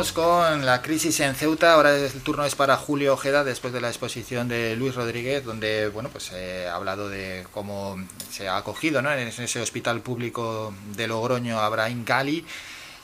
Con 0.00 0.64
la 0.64 0.80
crisis 0.80 1.20
en 1.20 1.34
Ceuta. 1.34 1.74
Ahora 1.74 1.94
el 1.94 2.10
turno 2.22 2.46
es 2.46 2.54
para 2.54 2.78
Julio 2.78 3.12
Ojeda 3.12 3.44
después 3.44 3.70
de 3.74 3.82
la 3.82 3.88
exposición 3.88 4.48
de 4.48 4.74
Luis 4.74 4.94
Rodríguez, 4.94 5.44
donde 5.44 5.88
bueno 5.88 6.08
pues 6.08 6.32
ha 6.32 6.74
hablado 6.74 7.10
de 7.10 7.44
cómo 7.52 8.02
se 8.30 8.48
ha 8.48 8.56
acogido 8.56 9.02
¿no? 9.02 9.12
en 9.12 9.28
ese 9.28 9.60
hospital 9.60 10.00
público 10.00 10.72
de 10.96 11.06
Logroño 11.06 11.60
Abraham 11.60 12.06
Gali 12.06 12.46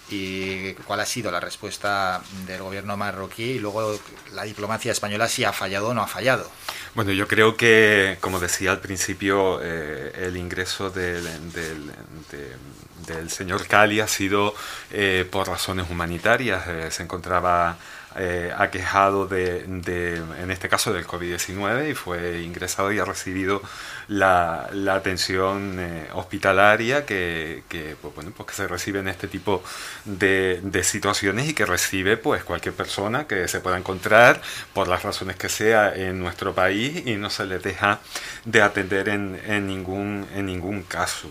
y 0.09 0.73
cuál 0.87 1.01
ha 1.01 1.07
sido 1.07 1.31
la 1.31 1.39
respuesta 1.39 2.23
del 2.47 2.63
gobierno 2.63 2.97
marroquí 2.97 3.43
y 3.43 3.59
luego 3.59 4.01
la 4.33 4.45
diplomacia 4.45 4.93
española 4.93 5.29
si 5.29 5.45
ha 5.45 5.53
fallado 5.53 5.89
o 5.89 5.95
no 5.95 6.01
ha 6.01 6.07
fallado. 6.07 6.51
Bueno, 6.95 7.13
yo 7.13 7.29
creo 7.29 7.59
que, 7.59 8.17
como 8.23 8.41
decía 8.41 8.71
al 8.71 8.81
principio, 8.81 9.61
eh, 9.63 10.13
el 10.15 10.39
ingreso 10.39 10.89
del, 10.89 11.25
del, 11.53 11.89
de, 12.31 12.57
del, 13.07 13.31
señor 13.31 13.67
Cali 13.67 14.01
ha 14.01 14.09
sido 14.09 14.55
eh, 14.91 15.27
por 15.31 15.49
razones 15.49 15.87
humanitarias. 15.91 16.67
Eh, 16.69 16.91
se 16.91 17.03
encontraba 17.03 17.77
eh, 18.19 18.53
aquejado 18.57 19.27
de, 19.27 19.61
en 19.65 20.51
este 20.51 20.69
caso, 20.69 20.93
del 20.93 21.07
COVID-19 21.07 21.91
y 21.91 21.95
fue 21.95 22.43
ingresado 22.43 22.93
y 22.93 22.99
ha 22.99 23.05
recibido 23.05 23.63
la, 24.09 24.71
atención 24.91 25.77
eh, 25.79 26.09
hospitalaria 26.15 27.05
que, 27.05 27.63
pues, 28.01 28.15
bueno, 28.15 28.33
pues 28.37 28.49
que 28.49 28.55
se 28.55 28.69
recibe 28.69 29.01
en 29.01 29.09
este 29.09 29.29
tipo 29.29 29.63
de, 30.05 30.61
de, 30.63 30.85
situaciones 30.85 31.49
y 31.49 31.55
que 31.55 31.67
recibe 31.67 32.17
pues 32.17 32.45
cualquier 32.45 32.75
persona 32.75 33.27
que 33.27 33.49
se 33.49 33.61
pueda 33.61 33.77
encontrar 33.77 34.41
por 34.73 34.89
las 34.89 35.03
razones 35.03 35.37
que 35.37 35.49
sea 35.49 35.95
en 35.95 36.19
nuestro 36.19 36.55
país 36.55 37.03
y 37.07 37.17
no 37.17 37.31
se 37.31 37.45
le 37.45 37.59
deja 37.59 38.01
de 38.45 38.63
atender 38.63 39.09
en, 39.09 39.67
ningún, 39.67 40.27
en 40.35 40.47
ningún 40.47 40.83
caso. 40.83 41.31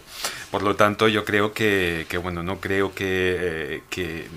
Por 0.51 0.63
lo 0.63 0.75
tanto, 0.75 1.07
yo 1.07 1.25
creo 1.25 1.53
que, 1.53 2.05
bueno, 2.21 2.43
no 2.43 2.59
creo 2.59 2.93
que, 2.93 3.37
eh, 3.39 3.83
que 3.89 4.27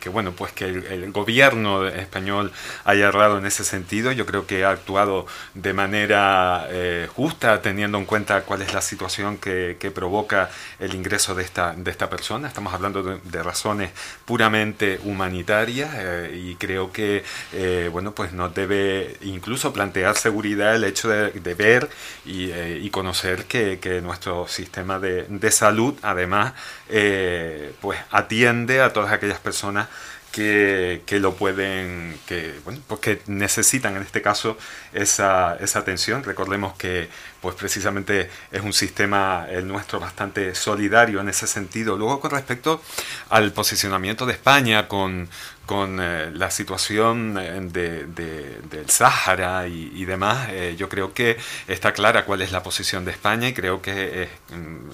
que 0.00 0.08
bueno, 0.08 0.32
pues 0.32 0.52
que 0.52 0.64
el, 0.64 1.12
gobierno 1.12 1.86
español 1.86 2.52
haya 2.84 3.08
errado 3.08 3.38
en 3.38 3.46
ese 3.46 3.64
sentido. 3.64 4.10
Yo 4.12 4.26
creo 4.26 4.46
que 4.46 4.64
ha 4.64 4.70
actuado 4.70 5.26
de 5.54 5.72
manera 5.72 6.66
eh, 6.70 7.08
justa, 7.14 7.60
teniendo 7.60 7.98
en 7.98 8.06
cuenta 8.06 8.42
cuál 8.42 8.62
es 8.62 8.72
la 8.72 8.80
situación 8.80 9.36
que, 9.36 9.76
que, 9.78 9.90
provoca 9.90 10.50
el 10.78 10.94
ingreso 10.94 11.34
de 11.34 11.42
esta, 11.42 11.74
de 11.74 11.90
esta 11.90 12.08
persona. 12.08 12.48
Estamos 12.48 12.72
hablando 12.72 13.02
de, 13.02 13.42
razones 13.42 13.90
puramente 14.24 15.00
humanitarias 15.04 15.90
eh, 15.94 16.42
y 16.42 16.54
creo 16.54 16.92
que, 16.92 17.22
eh, 17.52 17.88
bueno, 17.92 18.12
pues 18.12 18.32
no 18.32 18.48
debe 18.48 19.16
incluso 19.22 19.72
plantear 19.72 20.16
seguridad 20.16 20.74
el 20.74 20.84
hecho 20.84 21.08
de, 21.08 21.54
ver 21.54 21.90
y, 22.24 22.88
conocer 22.90 23.44
que, 23.44 23.78
que 23.78 24.00
nuestro 24.00 24.48
sistema 24.48 24.98
de, 24.98 25.24
de 25.28 25.50
salud, 25.50 25.94
además, 26.02 26.54
pues 27.80 27.98
atiende 28.10 28.80
a 28.80 28.92
todas 28.92 29.12
aquellas 29.12 29.38
personas 29.38 29.89
que, 30.32 31.02
que, 31.06 31.18
lo 31.18 31.34
pueden, 31.34 32.18
que, 32.26 32.54
bueno, 32.64 32.80
pues 32.86 33.00
que 33.00 33.20
necesitan 33.26 33.96
en 33.96 34.02
este 34.02 34.22
caso 34.22 34.56
esa, 34.92 35.56
esa 35.56 35.78
atención. 35.80 36.22
Recordemos 36.24 36.74
que 36.74 37.08
pues 37.40 37.54
precisamente 37.54 38.30
es 38.52 38.62
un 38.62 38.72
sistema 38.72 39.46
el 39.48 39.66
nuestro 39.66 39.98
bastante 40.00 40.54
solidario 40.54 41.20
en 41.20 41.28
ese 41.28 41.46
sentido. 41.46 41.96
Luego 41.96 42.20
con 42.20 42.30
respecto 42.30 42.82
al 43.30 43.52
posicionamiento 43.52 44.26
de 44.26 44.32
España 44.34 44.88
con, 44.88 45.28
con 45.66 45.98
eh, 46.00 46.30
la 46.32 46.50
situación 46.50 47.36
eh, 47.40 47.60
de, 47.62 48.06
de- 48.06 48.60
del 48.70 48.90
Sáhara 48.90 49.66
y, 49.68 50.04
demás, 50.04 50.48
eh, 50.50 50.74
yo 50.76 50.88
creo 50.88 51.14
que 51.14 51.36
está 51.68 51.92
clara 51.92 52.24
cuál 52.24 52.42
es 52.42 52.50
la 52.52 52.62
posición 52.62 53.04
de 53.04 53.12
España 53.12 53.48
y 53.48 53.54
creo 53.54 53.80
que, 53.80 54.24
eh, 54.24 54.28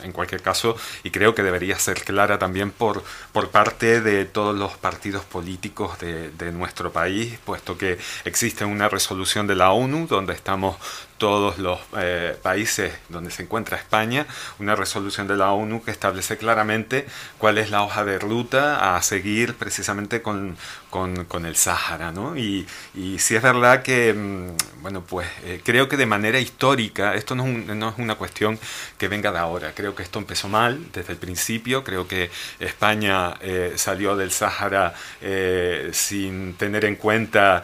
en, 0.02 0.12
cualquier 0.12 0.42
caso, 0.42 0.76
y 1.02 1.10
creo 1.10 1.34
que 1.34 1.42
debería 1.42 1.78
ser 1.78 2.02
clara 2.04 2.38
también 2.38 2.70
por, 2.70 3.02
por 3.32 3.50
parte 3.50 4.00
de 4.00 4.24
todos 4.24 4.56
los 4.56 4.72
partidos 4.76 5.24
políticos 5.24 5.98
de 5.98 6.52
nuestro 6.52 6.92
país, 6.92 7.38
puesto 7.44 7.76
que 7.78 7.98
existe 8.24 8.64
una 8.64 8.88
resolución 8.88 9.46
de 9.46 9.54
la 9.56 9.72
ONU 9.72 10.06
donde 10.06 10.32
estamos 10.34 10.76
todos 11.18 11.58
los 11.58 11.78
eh, 11.96 12.36
países 12.42 12.92
donde 13.08 13.30
se 13.30 13.42
encuentra 13.42 13.76
España, 13.76 14.26
una 14.58 14.76
resolución 14.76 15.26
de 15.26 15.36
la 15.36 15.52
ONU 15.52 15.82
que 15.82 15.90
establece 15.90 16.36
claramente 16.36 17.06
cuál 17.38 17.58
es 17.58 17.70
la 17.70 17.82
hoja 17.82 18.04
de 18.04 18.18
ruta 18.18 18.96
a 18.96 19.02
seguir 19.02 19.54
precisamente 19.54 20.22
con, 20.22 20.56
con, 20.96 21.24
con 21.26 21.44
el 21.46 21.56
Sáhara, 21.56 22.12
¿no? 22.12 22.36
Y, 22.36 22.66
y 22.94 23.18
sí 23.18 23.36
es 23.36 23.42
verdad 23.42 23.82
que, 23.82 24.12
mm, 24.14 24.82
bueno, 24.82 25.02
pues 25.04 25.28
eh, 25.44 25.60
creo 25.64 25.88
que 25.88 25.96
de 25.96 26.06
manera 26.06 26.38
histórica, 26.40 27.14
esto 27.14 27.34
no 27.34 27.44
es, 27.44 27.48
un- 27.54 27.78
no 27.78 27.88
es 27.90 27.94
una 27.98 28.14
cuestión 28.14 28.58
que 28.98 29.08
venga 29.08 29.30
de 29.32 29.38
ahora, 29.38 29.72
creo 29.74 29.94
que 29.94 30.02
esto 30.02 30.18
empezó 30.18 30.48
mal 30.48 30.78
desde 30.92 31.12
el 31.12 31.18
principio, 31.18 31.84
creo 31.84 32.06
que 32.08 32.30
España 32.60 33.34
eh, 33.40 33.72
salió 33.76 34.16
del 34.16 34.30
Sáhara 34.30 34.94
eh, 35.20 35.90
sin 35.92 36.54
tener 36.54 36.84
en 36.84 36.96
cuenta 36.96 37.62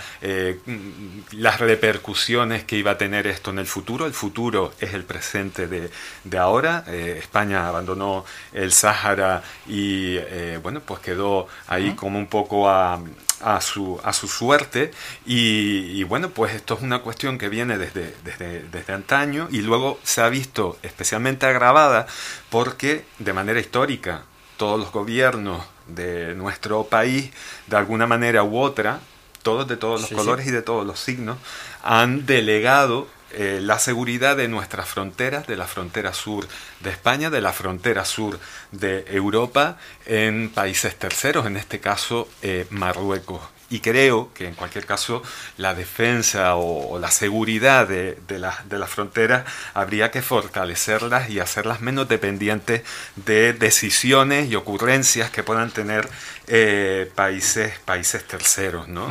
las 1.32 1.60
repercusiones 1.60 2.64
que 2.64 2.76
iba 2.76 2.92
a 2.92 2.98
tener 2.98 3.26
esto 3.26 3.50
en 3.50 3.58
el 3.58 3.66
futuro. 3.66 4.06
El 4.06 4.12
futuro 4.12 4.72
es 4.80 4.94
el 4.94 5.04
presente 5.04 5.66
de, 5.66 5.90
de 6.24 6.38
ahora. 6.38 6.84
España 6.88 7.68
abandonó 7.68 8.24
el 8.52 8.72
Sáhara 8.72 9.42
y 9.66 10.18
bueno, 10.62 10.80
pues 10.80 11.00
quedó 11.00 11.48
ahí 11.68 11.92
como 11.92 12.18
un 12.18 12.26
poco 12.26 12.68
a, 12.68 13.00
a 13.40 13.60
su, 13.60 14.00
a 14.04 14.12
su 14.12 14.28
suerte. 14.28 14.90
Y, 15.26 16.00
y 16.00 16.04
bueno, 16.04 16.30
pues 16.30 16.54
esto 16.54 16.74
es 16.74 16.82
una 16.82 17.00
cuestión 17.00 17.38
que 17.38 17.48
viene 17.48 17.78
desde, 17.78 18.14
desde, 18.24 18.62
desde 18.64 18.92
antaño 18.92 19.48
y 19.50 19.62
luego 19.62 19.98
se 20.02 20.20
ha 20.20 20.28
visto 20.28 20.78
especialmente 20.82 21.46
agravada 21.46 22.06
porque 22.50 23.04
de 23.18 23.32
manera 23.32 23.60
histórica 23.60 24.22
todos 24.56 24.78
los 24.78 24.92
gobiernos 24.92 25.64
de 25.88 26.34
nuestro 26.36 26.84
país, 26.84 27.30
de 27.66 27.76
alguna 27.76 28.06
manera 28.06 28.44
u 28.44 28.58
otra, 28.58 29.00
todos 29.42 29.66
de 29.66 29.76
todos 29.76 30.00
los 30.00 30.08
Sí, 30.08 30.14
sí. 30.14 30.20
colores 30.20 30.46
y 30.46 30.50
de 30.52 30.62
todos 30.62 30.86
los 30.86 31.00
signos, 31.00 31.36
han 31.82 32.26
delegado 32.26 33.08
eh, 33.34 33.60
la 33.62 33.78
seguridad 33.78 34.36
de 34.36 34.48
nuestras 34.48 34.88
fronteras, 34.88 35.46
de 35.46 35.56
la 35.56 35.66
frontera 35.66 36.12
sur 36.12 36.46
de 36.80 36.90
España, 36.90 37.30
de 37.30 37.40
la 37.40 37.52
frontera 37.52 38.04
sur 38.04 38.38
de 38.72 39.04
Europa, 39.08 39.78
en 40.06 40.50
países 40.50 40.96
terceros, 40.98 41.46
en 41.46 41.56
este 41.56 41.80
caso 41.80 42.28
eh, 42.42 42.66
Marruecos. 42.70 43.40
Y 43.70 43.80
creo 43.80 44.30
que 44.34 44.46
en 44.48 44.54
cualquier 44.54 44.84
caso 44.84 45.22
la 45.56 45.74
defensa 45.74 46.56
o, 46.56 46.90
o 46.90 46.98
la 46.98 47.10
seguridad 47.10 47.88
de, 47.88 48.18
de 48.28 48.38
las 48.38 48.68
de 48.68 48.78
las 48.78 48.90
fronteras 48.90 49.44
habría 49.72 50.10
que 50.10 50.20
fortalecerlas 50.20 51.30
y 51.30 51.40
hacerlas 51.40 51.80
menos 51.80 52.06
dependientes 52.06 52.82
de 53.16 53.54
decisiones 53.54 54.50
y 54.50 54.56
ocurrencias 54.56 55.30
que 55.30 55.42
puedan 55.42 55.70
tener 55.70 56.06
eh, 56.48 57.10
países, 57.14 57.78
países 57.86 58.26
terceros. 58.28 58.88
¿no? 58.88 59.08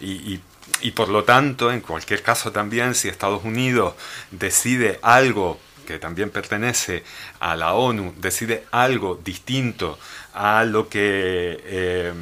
Y, 0.00 0.12
y- 0.34 0.40
y 0.82 0.92
por 0.92 1.08
lo 1.08 1.24
tanto, 1.24 1.72
en 1.72 1.80
cualquier 1.80 2.22
caso 2.22 2.52
también, 2.52 2.94
si 2.94 3.08
Estados 3.08 3.44
Unidos 3.44 3.94
decide 4.30 4.98
algo 5.02 5.58
que 5.86 5.98
también 5.98 6.30
pertenece 6.30 7.02
a 7.40 7.56
la 7.56 7.74
ONU, 7.74 8.14
decide 8.18 8.64
algo 8.70 9.18
distinto 9.24 9.98
a 10.32 10.64
lo 10.64 10.88
que 10.88 11.60
eh, 11.64 12.12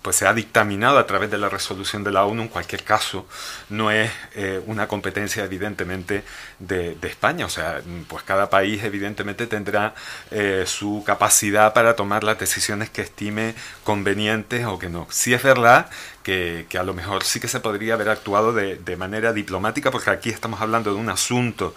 pues 0.00 0.16
se 0.16 0.26
ha 0.26 0.32
dictaminado 0.32 0.98
a 0.98 1.06
través 1.06 1.30
de 1.30 1.36
la 1.36 1.50
resolución 1.50 2.02
de 2.02 2.10
la 2.10 2.24
ONU, 2.24 2.42
en 2.42 2.48
cualquier 2.48 2.82
caso, 2.82 3.26
no 3.68 3.90
es 3.90 4.10
eh, 4.34 4.62
una 4.66 4.88
competencia 4.88 5.44
evidentemente 5.44 6.24
de, 6.58 6.96
España. 7.02 7.44
O 7.44 7.50
sea, 7.50 7.82
pues 8.08 8.22
cada 8.22 8.48
país 8.48 8.82
evidentemente 8.82 9.46
tendrá 9.46 9.94
eh, 10.30 10.64
su 10.66 11.02
capacidad 11.04 11.74
para 11.74 11.96
tomar 11.96 12.24
las 12.24 12.38
decisiones 12.38 12.88
que 12.88 13.02
estime 13.02 13.54
convenientes 13.84 14.64
o 14.64 14.78
que 14.78 14.88
no. 14.88 15.06
Sí 15.10 15.34
es 15.34 15.42
verdad 15.42 15.90
que, 16.22 16.66
que 16.68 16.78
a 16.78 16.82
lo 16.82 16.94
mejor 16.94 17.24
sí 17.24 17.40
que 17.40 17.48
se 17.48 17.60
podría 17.60 17.94
haber 17.94 18.08
actuado 18.08 18.52
de, 18.52 18.76
de 18.76 18.96
manera 18.96 19.32
diplomática, 19.32 19.90
porque 19.90 20.10
aquí 20.10 20.30
estamos 20.30 20.60
hablando 20.60 20.92
de 20.92 21.00
un 21.00 21.08
asunto 21.08 21.74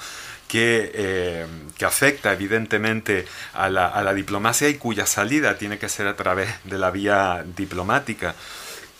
que, 0.48 0.92
eh, 0.94 1.48
que 1.78 1.86
afecta 1.86 2.32
evidentemente 2.34 3.26
a 3.54 3.70
la, 3.70 3.88
a 3.88 4.04
la 4.04 4.14
diplomacia 4.14 4.70
y 4.70 4.76
cuya 4.76 5.06
salida 5.06 5.58
tiene 5.58 5.80
que 5.80 5.90
ser 5.90 6.08
a 6.08 6.16
través 6.16 6.50
de 6.64 6.78
la 6.78 6.92
vía 6.92 7.44
diplomática. 7.56 8.36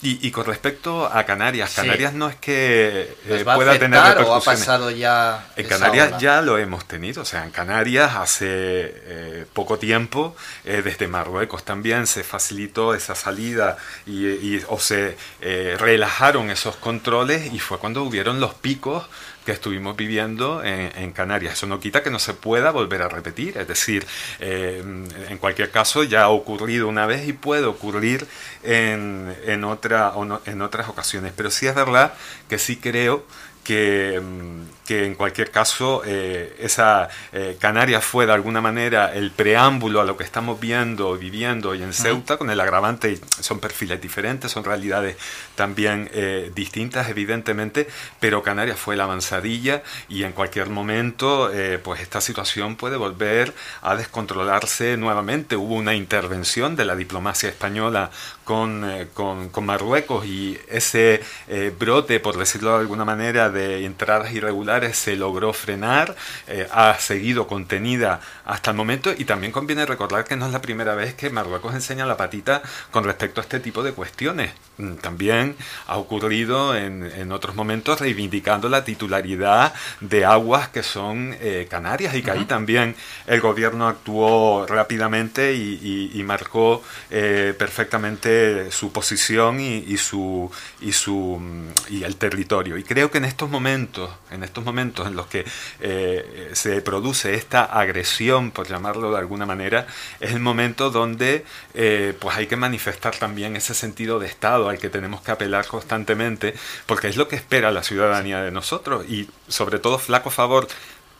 Y, 0.04 0.20
y 0.28 0.32
con 0.32 0.46
respecto 0.46 1.06
a 1.06 1.24
Canarias, 1.24 1.70
Sí. 1.72 1.78
Canarias 1.78 2.14
no 2.14 2.28
es 2.30 2.36
que 2.36 3.16
¿Les 3.26 3.42
eh, 3.42 3.44
va 3.46 3.54
a 3.54 3.56
pueda 3.56 3.80
tener 3.80 3.98
afectar 4.00 4.18
o 4.18 4.34
ha 4.36 4.40
repercusiones. 4.40 4.60
pasado 4.60 4.92
ya 4.92 5.48
En 5.56 5.66
Canarias 5.68 6.18
ya 6.20 6.42
lo 6.42 6.58
hemos 6.58 6.86
tenido, 6.86 7.22
o 7.22 7.26
sea, 7.26 7.46
en 7.46 7.52
Canarias 7.52 8.12
hace 8.18 8.46
eh, 8.50 9.46
poco 9.54 9.80
tiempo, 9.80 10.36
eh, 10.66 10.82
desde 10.84 11.08
Marruecos 11.08 11.64
también 11.64 12.06
se 12.06 12.24
facilitó 12.24 12.94
esa 12.94 13.16
salida 13.16 13.78
y, 14.06 14.28
y- 14.28 14.64
o 14.68 14.78
se 14.78 15.16
eh, 15.42 15.76
relajaron 15.80 16.50
esos 16.50 16.76
controles 16.76 17.54
y 17.54 17.60
fue 17.60 17.80
cuando 17.80 18.04
hubieron 18.04 18.40
los 18.42 18.54
picos 18.56 19.06
que 19.46 19.52
estuvimos 19.52 19.96
viviendo 19.96 20.64
en, 20.64 20.92
en 20.96 21.12
Canarias. 21.12 21.54
Eso 21.54 21.68
no 21.68 21.80
quita 21.80 22.04
que 22.04 22.10
no 22.10 22.20
se 22.20 22.34
pueda 22.34 22.72
volver 22.72 23.02
a 23.02 23.10
repetir, 23.10 23.58
es 23.58 23.68
decir, 23.68 24.06
eh, 24.40 24.84
en 25.30 25.38
cualquier 25.38 25.72
caso 25.72 26.04
ya 26.04 26.24
ha 26.24 26.30
ocurrido 26.30 26.88
una 26.88 27.06
vez 27.06 27.28
y 27.28 27.34
puede 27.34 27.66
ocurrir 27.66 28.26
en, 28.64 29.36
en, 29.46 29.64
otra, 29.64 30.14
en 30.46 30.62
otras 30.62 30.90
ocasiones, 30.90 31.34
pero 31.36 31.52
sí 31.52 31.68
es 31.68 31.76
verdad 31.76 32.14
que 32.50 32.58
sí 32.58 32.78
creo 32.78 33.26
que, 33.64 34.22
mm, 34.22 34.73
que 34.94 35.06
en 35.06 35.16
cualquier 35.16 35.50
caso 35.50 36.04
eh, 36.06 36.56
esa 36.60 37.10
eh, 37.32 37.58
Canarias 37.60 38.04
fue 38.06 38.28
de 38.28 38.34
alguna 38.34 38.62
manera 38.62 39.12
el 39.14 39.32
preámbulo 39.32 40.00
a 40.02 40.04
lo 40.04 40.18
que 40.18 40.24
estamos 40.24 40.60
viendo, 40.60 41.18
viviendo 41.18 41.70
hoy 41.70 41.82
en 41.82 41.94
Ceuta, 41.94 42.38
con 42.38 42.52
el 42.52 42.60
agravante, 42.60 43.20
son 43.40 43.60
perfiles 43.60 44.00
diferentes, 44.00 44.52
son 44.52 44.64
realidades 44.64 45.18
también 45.56 46.12
eh, 46.14 46.52
distintas 46.54 47.10
evidentemente, 47.10 47.88
pero 48.20 48.44
Canarias 48.44 48.78
fue 48.78 48.96
la 48.96 49.06
avanzadilla 49.06 49.82
y 50.10 50.24
en 50.26 50.32
cualquier 50.34 50.70
momento 50.70 51.52
eh, 51.52 51.80
pues 51.80 52.00
esta 52.00 52.22
situación 52.22 52.76
puede 52.76 52.98
volver 52.98 53.54
a 53.82 53.96
descontrolarse 53.96 54.96
nuevamente. 54.98 55.56
Hubo 55.56 55.74
una 55.74 55.96
intervención 55.96 56.76
de 56.76 56.86
la 56.86 56.96
diplomacia 56.96 57.50
española 57.50 58.12
con, 58.44 58.90
eh, 58.90 59.08
con, 59.14 59.50
con 59.50 59.66
Marruecos 59.66 60.26
y 60.26 60.60
ese 60.70 61.22
eh, 61.48 61.74
brote, 61.78 62.20
por 62.20 62.38
decirlo 62.38 62.74
de 62.74 62.82
alguna 62.82 63.06
manera, 63.06 63.50
de 63.50 63.86
entradas 63.86 64.34
irregulares 64.34 64.83
se 64.94 65.16
logró 65.16 65.54
frenar, 65.54 66.16
eh, 66.48 66.68
ha 66.72 66.96
seguido 67.00 67.48
contenida 67.48 68.20
hasta 68.46 68.72
el 68.72 68.78
momento 68.78 69.14
y 69.16 69.26
también 69.26 69.52
conviene 69.52 69.86
recordar 69.86 70.26
que 70.26 70.36
no 70.36 70.48
es 70.48 70.52
la 70.52 70.62
primera 70.62 70.96
vez 70.96 71.14
que 71.14 71.30
Marruecos 71.30 71.74
enseña 71.76 72.06
la 72.06 72.18
patita 72.18 72.62
con 72.92 73.04
respecto 73.04 73.40
a 73.40 73.44
este 73.44 73.60
tipo 73.60 73.84
de 73.84 73.94
cuestiones. 73.94 74.52
Mm, 74.78 74.96
También 74.96 75.56
ha 75.88 75.98
ocurrido 75.98 76.76
en, 76.76 77.06
en 77.06 77.32
otros 77.32 77.56
momentos 77.56 78.02
reivindicando 78.02 78.68
la 78.70 78.84
titularidad 78.84 79.74
de 80.02 80.26
aguas 80.26 80.70
que 80.70 80.82
son 80.84 81.36
eh, 81.40 81.68
canarias 81.70 82.16
y 82.16 82.24
que 82.24 82.32
ahí 82.32 82.46
también 82.46 82.96
el 83.28 83.40
gobierno 83.40 83.88
actuó 83.88 84.66
rápidamente 84.68 85.54
y, 85.54 85.80
y- 86.14 86.20
y 86.20 86.24
marcó 86.24 86.82
eh, 87.12 87.54
perfectamente 87.58 88.72
su 88.72 88.92
posición 88.92 89.60
y, 89.60 89.78
y 89.88 89.98
su 89.98 90.50
y 90.82 90.92
su 90.94 91.38
mm, 91.40 91.94
y 91.94 92.04
el 92.04 92.16
territorio 92.16 92.78
y 92.78 92.84
creo 92.84 93.12
que 93.12 93.18
en 93.20 93.26
estos 93.26 93.50
momentos 93.50 94.10
en 94.32 94.44
estos 94.44 94.63
momentos 94.64 95.08
en 95.08 95.16
los 95.16 95.28
que 95.28 95.46
eh, 95.80 96.52
se 96.54 96.82
produce 96.82 97.34
esta 97.36 97.64
agresión 97.64 98.52
por 98.52 98.68
llamarlo 98.68 99.12
de 99.12 99.18
alguna 99.18 99.46
manera 99.46 99.88
es 100.20 100.32
el 100.32 100.40
momento 100.40 100.90
donde 100.90 101.46
eh, 101.74 102.16
pues 102.20 102.36
hay 102.38 102.48
que 102.48 102.56
manifestar 102.56 103.16
también 103.16 103.56
ese 103.56 103.74
sentido 103.74 104.20
de 104.20 104.28
estado 104.28 104.70
al 104.70 104.80
que 104.80 104.90
tenemos 104.90 105.22
que 105.22 105.32
apelar 105.32 105.68
constantemente 105.68 106.54
porque 106.86 107.08
es 107.08 107.18
lo 107.18 107.28
que 107.28 107.36
espera 107.36 107.72
la 107.72 107.84
ciudadanía 107.84 108.42
de 108.42 108.52
nosotros 108.52 109.06
y 109.08 109.30
sobre 109.48 109.80
todo 109.80 109.98
flaco 110.00 110.30
favor 110.30 110.68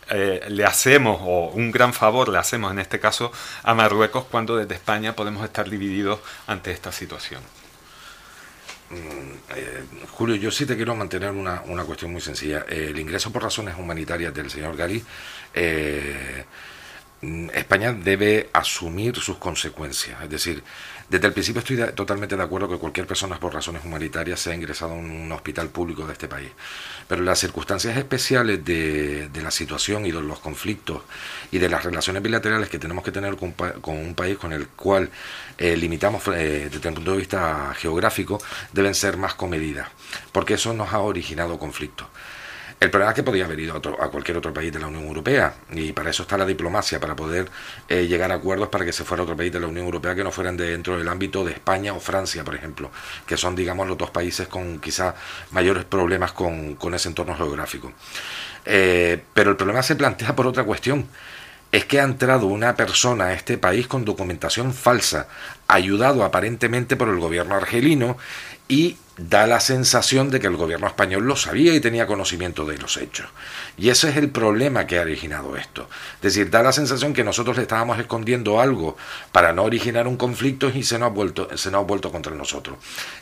eh, 0.10 0.46
le 0.50 0.66
hacemos, 0.66 1.20
o 1.22 1.50
un 1.54 1.72
gran 1.72 1.94
favor 1.94 2.30
le 2.30 2.38
hacemos 2.38 2.72
en 2.72 2.80
este 2.80 3.00
caso 3.00 3.32
a 3.64 3.74
Marruecos 3.74 4.26
cuando 4.30 4.58
desde 4.58 4.76
España 4.76 5.16
podemos 5.16 5.44
estar 5.46 5.70
divididos 5.70 6.20
ante 6.48 6.72
esta 6.72 6.92
situación. 6.92 7.42
Eh, 9.56 9.84
Julio, 10.12 10.36
yo 10.36 10.52
sí 10.52 10.66
te 10.66 10.76
quiero 10.76 10.96
mantener 10.96 11.32
una, 11.32 11.62
una 11.66 11.84
cuestión 11.84 12.12
muy 12.12 12.22
sencilla. 12.22 12.66
Eh, 12.70 12.88
el 12.92 13.00
ingreso 13.00 13.32
por 13.32 13.44
razones 13.44 13.76
humanitarias 13.78 14.34
del 14.34 14.50
señor 14.50 14.76
Gali, 14.76 15.04
eh, 15.54 16.46
mm, 17.22 17.50
España 17.54 17.94
debe 17.94 18.50
asumir 18.54 19.16
sus 19.18 19.38
consecuencias. 19.38 20.22
Es 20.24 20.30
decir, 20.30 20.64
Desde 21.10 21.28
el 21.28 21.34
principio 21.34 21.60
estoy 21.60 21.78
totalmente 21.94 22.36
de 22.36 22.44
acuerdo 22.44 22.68
que 22.68 22.78
cualquier 22.78 23.06
persona 23.06 23.40
por 23.40 23.54
razones 23.54 23.84
humanitarias 23.86 24.40
sea 24.40 24.56
ingresado 24.56 24.94
a 24.94 24.96
un 24.96 25.32
hospital 25.32 25.70
público 25.70 26.08
de 26.08 26.14
este 26.14 26.28
país. 26.28 26.50
Pero 27.08 27.24
las 27.24 27.40
circunstancias 27.40 27.98
especiales 27.98 28.64
de, 28.64 29.30
de 29.30 29.42
la 29.42 29.52
situación 29.52 30.06
y 30.06 30.12
de 30.12 30.22
los 30.22 30.40
conflictos 30.40 31.02
y 31.52 31.60
de 31.60 31.70
las 31.70 31.84
relaciones 31.84 32.22
bilaterales 32.24 32.70
que 32.70 32.80
tenemos 32.80 33.04
que 33.04 33.12
tener 33.12 33.36
con, 33.36 33.52
con 33.54 33.98
un 33.98 34.16
país 34.16 34.38
con 34.38 34.54
el 34.54 34.68
cual 34.68 35.10
eh, 35.58 35.78
limitamos 35.78 36.28
eh, 36.30 36.70
desde 36.72 36.90
el 36.90 36.96
punto 36.96 37.12
de 37.12 37.18
vista 37.18 37.74
geográfico 37.76 38.42
deben 38.72 38.96
ser 38.96 39.18
más 39.18 39.36
comedidas, 39.36 39.90
porque 40.32 40.56
eso 40.56 40.74
nos 40.74 40.94
ha 40.94 41.00
originado 41.00 41.60
conflictos. 41.60 42.08
El 42.84 42.92
problema 42.92 43.12
es 43.12 43.16
que 43.16 43.24
podía 43.24 43.46
haber 43.46 43.62
ido 43.62 43.78
a, 43.78 44.10
cualquier 44.10 44.36
otro 44.36 44.54
país 44.54 44.70
de 44.74 44.78
la 44.78 44.88
Unión 44.88 45.06
Europea 45.06 45.54
y 45.72 45.94
para 45.94 46.10
eso 46.10 46.24
está 46.24 46.38
la 46.38 46.46
diplomacia, 46.46 47.00
para 47.00 47.16
poder 47.16 47.50
eh, 47.88 48.08
llegar 48.08 48.30
a 48.34 48.36
acuerdos 48.36 48.68
para 48.68 48.84
que 48.84 48.92
se 48.92 49.06
fuera 49.06 49.22
a 49.22 49.24
otro 49.24 49.38
país 49.38 49.54
de 49.54 49.62
la 49.62 49.68
Unión 49.68 49.86
Europea 49.86 50.14
que 50.14 50.22
no 50.22 50.32
fueran 50.32 50.58
de 50.58 50.72
dentro 50.72 50.98
del 50.98 51.08
ámbito 51.08 51.46
de 51.46 51.54
España 51.54 51.94
o 51.94 52.02
Francia, 52.02 52.44
por 52.44 52.56
ejemplo, 52.56 52.92
que 53.26 53.38
son, 53.38 53.56
digamos, 53.56 53.88
los 53.88 53.98
dos 53.98 54.10
países 54.10 54.50
con 54.50 54.82
quizá 54.82 55.16
mayores 55.52 55.86
problemas 55.86 56.34
con, 56.34 56.76
con 56.76 56.94
ese 56.94 57.08
entorno 57.08 57.38
geográfico. 57.38 57.94
Eh, 58.66 59.18
pero 59.34 59.52
el 59.52 59.56
problema 59.56 59.82
se 59.82 59.96
plantea 59.96 60.36
por 60.36 60.46
otra 60.46 60.66
cuestión. 60.66 61.08
Es 61.72 61.86
que 61.86 62.02
ha 62.02 62.04
entrado 62.04 62.48
una 62.48 62.76
persona 62.76 63.28
a 63.28 63.34
este 63.34 63.58
país 63.58 63.88
con 63.88 64.04
documentación 64.04 64.74
falsa, 64.74 65.30
ayudado 65.70 66.26
aparentemente 66.26 66.98
por 66.98 67.08
el 67.08 67.20
gobierno 67.20 67.56
argelino 67.56 68.18
y 68.68 68.98
da 69.18 69.46
la 69.46 69.60
sensación 69.60 70.32
de 70.32 70.40
que 70.40 70.48
el 70.48 70.58
gobierno 70.58 70.88
español 70.88 71.26
lo 71.26 71.36
sabía 71.36 71.74
y 71.76 71.80
tenía 71.80 72.08
conocimiento 72.08 72.66
de 72.66 72.80
los 72.80 72.98
hechos. 72.98 73.28
Y 73.78 73.90
ese 73.90 74.10
es 74.10 74.18
el 74.18 74.30
problema 74.30 74.88
que 74.88 74.98
ha 74.98 75.02
originado 75.02 75.56
esto. 75.56 75.88
Es 76.16 76.34
decir, 76.34 76.50
da 76.50 76.64
la 76.64 76.72
sensación 76.72 77.14
que 77.14 77.24
nosotros 77.24 77.56
le 77.58 77.64
estábamos 77.64 78.00
escondiendo 78.00 78.60
algo 78.60 78.98
para 79.32 79.54
no 79.54 79.64
originar 79.64 80.08
un 80.08 80.18
conflicto 80.18 80.70
y 80.70 80.84
se 80.84 80.98
nos 80.98 81.08
ha 81.08 81.10
vuelto, 81.12 81.56
se 81.56 81.70
nos 81.70 81.82
ha 81.82 81.84
vuelto 81.86 82.12
contra 82.12 82.34
nosotros. 82.34 82.78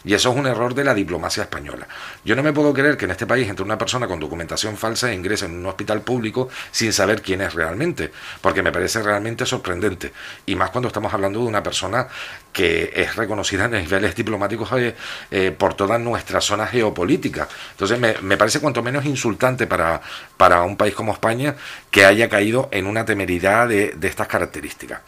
Y 0.06 0.13
eso 0.13 0.32
es 0.32 0.38
un 0.38 0.47
error 0.47 0.73
de 0.73 0.86
la 0.86 0.93
diplomacia 0.93 1.43
española. 1.43 1.88
Yo 2.23 2.36
no 2.36 2.43
me 2.43 2.54
puedo 2.54 2.73
creer 2.73 2.95
que 2.95 3.06
en 3.06 3.12
este 3.12 3.27
país 3.27 3.49
entre 3.49 3.65
una 3.65 3.77
persona 3.77 4.08
con 4.08 4.19
documentación 4.19 4.77
falsa 4.77 5.12
e 5.12 5.15
ingrese 5.15 5.45
en 5.45 5.56
un 5.56 5.65
hospital 5.65 6.01
público 6.01 6.47
sin 6.71 6.93
saber 6.93 7.21
quién 7.21 7.41
es 7.41 7.54
realmente, 7.54 8.12
porque 8.39 8.63
me 8.63 8.71
parece 8.71 9.04
realmente 9.04 9.45
sorprendente. 9.45 10.13
Y 10.45 10.56
más 10.56 10.69
cuando 10.69 10.88
estamos 10.88 11.13
hablando 11.13 11.39
de 11.39 11.45
una 11.45 11.63
persona 11.63 12.08
que 12.54 12.91
es 12.95 13.15
reconocida 13.15 13.65
en 13.65 13.71
niveles 13.71 14.15
diplomáticos 14.15 14.71
eh, 14.73 14.95
eh, 15.32 15.51
por 15.51 15.81
toda 15.82 15.98
nuestra 15.98 16.39
zona 16.41 16.67
geopolítica. 16.67 17.48
Entonces 17.72 18.00
me, 18.00 18.13
me 18.22 18.38
parece 18.38 18.60
cuanto 18.60 18.84
menos 18.84 19.04
insultante 19.06 19.65
para, 19.65 20.00
para 20.38 20.62
un 20.62 20.78
país 20.78 20.94
como 20.94 21.12
España 21.12 21.56
que 21.89 22.06
haya 22.06 22.30
caído 22.30 22.70
en 22.72 22.86
una 22.86 23.04
temeridad 23.04 23.67
de, 23.67 23.94
de 23.98 24.08
estas 24.08 24.28
características. 24.28 25.02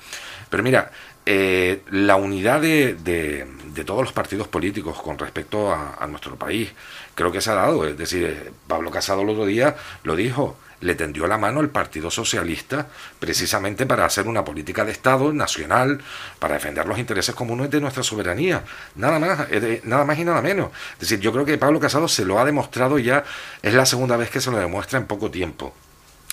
Pero 0.49 0.63
mira, 0.63 0.89
eh, 1.25 1.81
la 1.91 2.15
unidad 2.15 2.59
de, 2.61 2.95
de- 2.95 3.45
de 3.73 3.83
todos 3.83 4.01
los 4.03 4.13
partidos 4.13 4.47
políticos 4.47 5.01
con 5.01 5.17
respecto 5.17 5.71
a, 5.71 6.05
nuestro 6.07 6.35
país 6.35 6.71
creo 7.15 7.31
que 7.31 7.41
se 7.41 7.49
ha 7.51 7.55
dado. 7.55 7.85
Es 7.87 7.97
decir, 7.97 8.23
eh, 8.25 8.51
Pablo 8.67 8.89
Casado 8.91 9.21
el 9.21 9.29
otro 9.29 9.45
día 9.45 9.75
lo 10.03 10.15
dijo, 10.15 10.57
le 10.83 10.95
tendió 10.95 11.27
la 11.27 11.37
mano 11.37 11.61
al 11.61 11.69
Partido 11.69 12.11
Socialista 12.11 12.87
precisamente 13.19 13.85
para 13.85 14.05
hacer 14.05 14.27
una 14.27 14.43
política 14.43 14.83
de 14.83 14.91
Estado 14.91 15.31
nacional, 15.33 16.01
para 16.39 16.55
defender 16.55 16.85
los 16.85 16.99
intereses 16.99 17.33
comunes 17.33 17.69
de 17.71 17.79
nuestra 17.79 18.03
soberanía. 18.03 18.63
Nada 18.95 19.17
más, 19.17 19.47
eh, 19.49 19.81
nada 19.85 20.03
más 20.03 20.19
y 20.19 20.25
nada 20.25 20.41
menos. 20.41 20.71
Es 20.93 20.99
decir, 20.99 21.19
yo 21.19 21.31
creo 21.31 21.45
que 21.45 21.57
Pablo 21.57 21.79
Casado 21.79 22.07
se 22.07 22.25
lo 22.25 22.39
ha 22.39 22.45
demostrado 22.45 22.99
ya, 22.99 23.23
es 23.61 23.73
la 23.73 23.85
segunda 23.85 24.17
vez 24.17 24.29
que 24.29 24.41
se 24.41 24.51
lo 24.51 24.57
demuestra 24.57 24.99
en 24.99 25.05
poco 25.05 25.31
tiempo. 25.31 25.73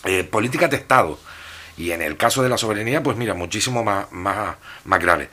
Eh, 0.04 0.24
política 0.24 0.66
de 0.66 0.76
Estado. 0.76 1.18
Y 1.76 1.92
en 1.92 2.02
el 2.02 2.16
caso 2.16 2.42
de 2.42 2.48
la 2.48 2.58
soberanía, 2.58 3.02
pues 3.02 3.16
mira, 3.16 3.34
muchísimo 3.34 3.84
más, 3.84 4.10
más, 4.10 4.56
más 4.84 5.00
grave. 5.00 5.30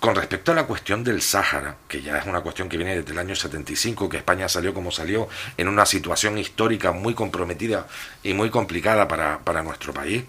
Con 0.00 0.14
respecto 0.14 0.52
a 0.52 0.54
la 0.54 0.64
cuestión 0.64 1.02
del 1.02 1.20
Sáhara, 1.20 1.76
que 1.88 2.00
ya 2.00 2.18
es 2.18 2.26
una 2.26 2.40
cuestión 2.40 2.68
que 2.68 2.76
viene 2.76 2.96
desde 2.96 3.10
el 3.10 3.18
año 3.18 3.34
75, 3.34 4.08
que 4.08 4.18
España 4.18 4.48
salió 4.48 4.72
como 4.72 4.92
salió, 4.92 5.28
en 5.56 5.66
una 5.66 5.84
situación 5.86 6.38
histórica 6.38 6.92
muy 6.92 7.14
comprometida 7.14 7.88
y 8.22 8.32
muy 8.32 8.48
complicada 8.48 9.08
para, 9.08 9.40
para 9.40 9.62
nuestro 9.62 9.92
país, 9.92 10.22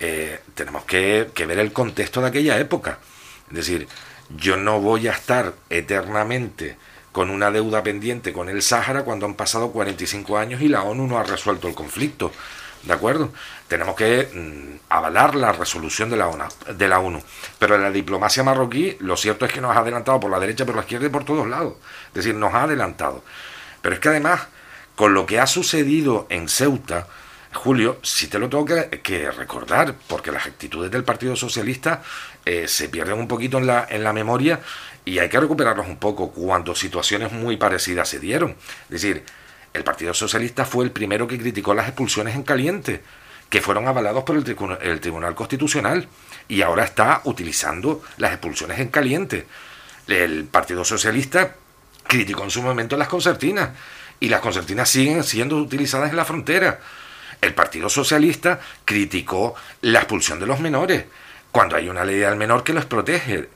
eh, 0.00 0.40
tenemos 0.54 0.84
que, 0.84 1.28
que 1.34 1.44
ver 1.44 1.58
el 1.58 1.72
contexto 1.72 2.22
de 2.22 2.28
aquella 2.28 2.58
época. 2.58 2.98
Es 3.50 3.56
decir, 3.56 3.86
yo 4.30 4.56
no 4.56 4.80
voy 4.80 5.06
a 5.08 5.12
estar 5.12 5.52
eternamente 5.68 6.76
con 7.12 7.28
una 7.28 7.50
deuda 7.50 7.82
pendiente 7.82 8.32
con 8.32 8.48
el 8.48 8.62
Sáhara 8.62 9.02
cuando 9.02 9.26
han 9.26 9.34
pasado 9.34 9.70
45 9.70 10.38
años 10.38 10.62
y 10.62 10.68
la 10.68 10.82
ONU 10.82 11.06
no 11.06 11.18
ha 11.18 11.24
resuelto 11.24 11.68
el 11.68 11.74
conflicto. 11.74 12.32
¿De 12.82 12.92
acuerdo? 12.92 13.32
Tenemos 13.66 13.96
que 13.96 14.28
mm, 14.32 14.80
avalar 14.88 15.34
la 15.34 15.52
resolución 15.52 16.10
de 16.10 16.16
la, 16.16 16.28
ONU, 16.28 16.44
de 16.74 16.88
la 16.88 17.00
ONU. 17.00 17.22
Pero 17.58 17.76
la 17.76 17.90
diplomacia 17.90 18.42
marroquí, 18.42 18.96
lo 19.00 19.16
cierto 19.16 19.44
es 19.44 19.52
que 19.52 19.60
nos 19.60 19.76
ha 19.76 19.80
adelantado 19.80 20.20
por 20.20 20.30
la 20.30 20.38
derecha, 20.38 20.64
por 20.64 20.76
la 20.76 20.82
izquierda 20.82 21.06
y 21.06 21.10
por 21.10 21.24
todos 21.24 21.48
lados. 21.48 21.74
Es 22.08 22.14
decir, 22.14 22.34
nos 22.34 22.54
ha 22.54 22.62
adelantado. 22.62 23.22
Pero 23.82 23.94
es 23.94 24.00
que 24.00 24.08
además, 24.08 24.46
con 24.94 25.14
lo 25.14 25.26
que 25.26 25.40
ha 25.40 25.46
sucedido 25.46 26.26
en 26.30 26.48
Ceuta, 26.48 27.06
Julio, 27.52 27.98
sí 28.02 28.28
te 28.28 28.38
lo 28.38 28.48
tengo 28.48 28.64
que, 28.64 29.00
que 29.02 29.30
recordar, 29.30 29.94
porque 30.06 30.30
las 30.30 30.46
actitudes 30.46 30.90
del 30.90 31.04
Partido 31.04 31.34
Socialista 31.34 32.02
eh, 32.44 32.68
se 32.68 32.88
pierden 32.88 33.18
un 33.18 33.28
poquito 33.28 33.58
en 33.58 33.66
la, 33.66 33.86
en 33.88 34.04
la 34.04 34.12
memoria 34.12 34.60
y 35.04 35.18
hay 35.18 35.28
que 35.28 35.40
recuperarlos 35.40 35.86
un 35.86 35.96
poco 35.96 36.30
cuando 36.30 36.74
situaciones 36.74 37.32
muy 37.32 37.56
parecidas 37.56 38.08
se 38.08 38.20
dieron. 38.20 38.50
Es 38.84 39.02
decir, 39.02 39.24
el 39.78 39.84
Partido 39.84 40.12
Socialista 40.12 40.64
fue 40.64 40.84
el 40.84 40.90
primero 40.90 41.26
que 41.26 41.38
criticó 41.38 41.72
las 41.72 41.86
expulsiones 41.86 42.34
en 42.34 42.42
caliente, 42.42 43.00
que 43.48 43.62
fueron 43.62 43.86
avalados 43.86 44.24
por 44.24 44.36
el, 44.36 45.00
Tribunal 45.00 45.34
Constitucional, 45.34 46.08
y 46.48 46.62
ahora 46.62 46.84
está 46.84 47.22
utilizando 47.24 48.02
las 48.16 48.32
expulsiones 48.32 48.80
en 48.80 48.88
caliente. 48.88 49.46
El 50.08 50.44
Partido 50.44 50.84
Socialista 50.84 51.54
criticó 52.06 52.42
en 52.44 52.50
su 52.50 52.60
momento 52.60 52.96
las 52.96 53.08
concertinas, 53.08 53.70
y 54.20 54.28
las 54.28 54.40
concertinas 54.40 54.90
siguen 54.90 55.22
siendo 55.22 55.56
utilizadas 55.56 56.10
en 56.10 56.16
la 56.16 56.24
frontera. 56.24 56.80
El 57.40 57.54
Partido 57.54 57.88
Socialista 57.88 58.58
criticó 58.84 59.54
la 59.82 60.00
expulsión 60.00 60.40
de 60.40 60.46
los 60.46 60.58
menores, 60.58 61.04
cuando 61.52 61.76
hay 61.76 61.88
una 61.88 62.04
ley 62.04 62.16
del 62.16 62.36
menor 62.36 62.64
que 62.64 62.72
los 62.72 62.84
protege. 62.84 63.48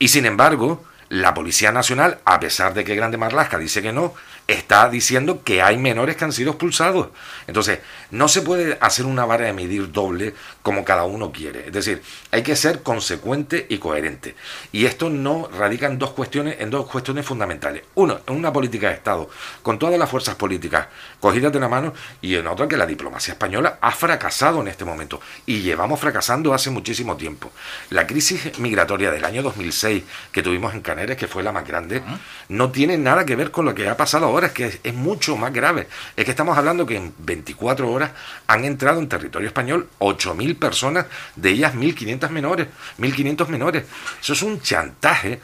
Y 0.00 0.08
sin 0.08 0.26
embargo, 0.26 0.84
la 1.08 1.34
Policía 1.34 1.70
Nacional, 1.70 2.18
a 2.24 2.40
pesar 2.40 2.74
de 2.74 2.84
que 2.84 2.96
Grande 2.96 3.16
Marlasca 3.16 3.58
dice 3.58 3.80
que 3.80 3.92
no, 3.92 4.12
está 4.48 4.88
diciendo 4.88 5.42
que 5.42 5.62
hay 5.62 5.76
menores 5.76 6.16
que 6.16 6.24
han 6.24 6.32
sido 6.32 6.52
expulsados. 6.52 7.08
Entonces, 7.46 7.80
no 8.10 8.28
se 8.28 8.42
puede 8.42 8.78
hacer 8.80 9.06
una 9.06 9.24
vara 9.24 9.46
de 9.46 9.52
medir 9.52 9.90
doble 9.90 10.34
como 10.62 10.84
cada 10.84 11.04
uno 11.04 11.32
quiere. 11.32 11.66
Es 11.66 11.72
decir, 11.72 12.02
hay 12.30 12.42
que 12.42 12.54
ser 12.54 12.82
consecuente 12.82 13.66
y 13.68 13.78
coherente. 13.78 14.36
Y 14.72 14.86
esto 14.86 15.10
no 15.10 15.48
radica 15.48 15.86
en 15.86 15.98
dos 15.98 16.10
cuestiones, 16.10 16.56
en 16.60 16.70
dos 16.70 16.86
cuestiones 16.86 17.26
fundamentales. 17.26 17.82
Uno, 17.94 18.20
en 18.26 18.36
una 18.36 18.52
política 18.52 18.88
de 18.88 18.94
Estado, 18.94 19.28
con 19.62 19.78
todas 19.78 19.98
las 19.98 20.08
fuerzas 20.08 20.36
políticas 20.36 20.86
cogidas 21.18 21.52
de 21.52 21.60
la 21.60 21.68
mano, 21.68 21.92
y 22.20 22.36
en 22.36 22.46
otra 22.46 22.68
que 22.68 22.76
la 22.76 22.86
diplomacia 22.86 23.32
española 23.32 23.78
ha 23.80 23.90
fracasado 23.90 24.60
en 24.60 24.68
este 24.68 24.84
momento. 24.84 25.20
Y 25.44 25.62
llevamos 25.62 25.98
fracasando 25.98 26.54
hace 26.54 26.70
muchísimo 26.70 27.16
tiempo. 27.16 27.50
La 27.90 28.06
crisis 28.06 28.58
migratoria 28.58 29.10
del 29.10 29.24
año 29.24 29.42
2006 29.42 30.04
que 30.32 30.42
tuvimos 30.42 30.74
en 30.74 30.80
Canarias, 30.80 31.18
que 31.18 31.26
fue 31.26 31.42
la 31.42 31.52
más 31.52 31.66
grande, 31.66 32.02
no 32.48 32.70
tiene 32.70 32.98
nada 32.98 33.24
que 33.24 33.36
ver 33.36 33.50
con 33.50 33.64
lo 33.64 33.74
que 33.74 33.88
ha 33.88 33.96
pasado 33.96 34.26
ahora, 34.26 34.35
es 34.44 34.52
que 34.52 34.80
es, 34.82 34.94
mucho 34.94 35.36
más 35.36 35.52
grave. 35.52 35.88
Es 36.16 36.24
que 36.24 36.30
estamos 36.30 36.56
hablando 36.56 36.86
que 36.86 36.96
en 36.96 37.14
24 37.18 37.90
horas 37.90 38.10
han 38.46 38.64
entrado 38.64 39.00
en 39.00 39.08
territorio 39.08 39.48
español 39.48 39.88
8.000 39.98 40.58
personas, 40.58 41.06
de 41.34 41.50
ellas 41.50 41.74
1.500 41.74 42.28
menores, 42.30 42.68
1.500 42.98 43.48
menores. 43.48 43.84
Eso 44.20 44.32
es 44.32 44.42
un 44.42 44.60
chantaje 44.60 45.40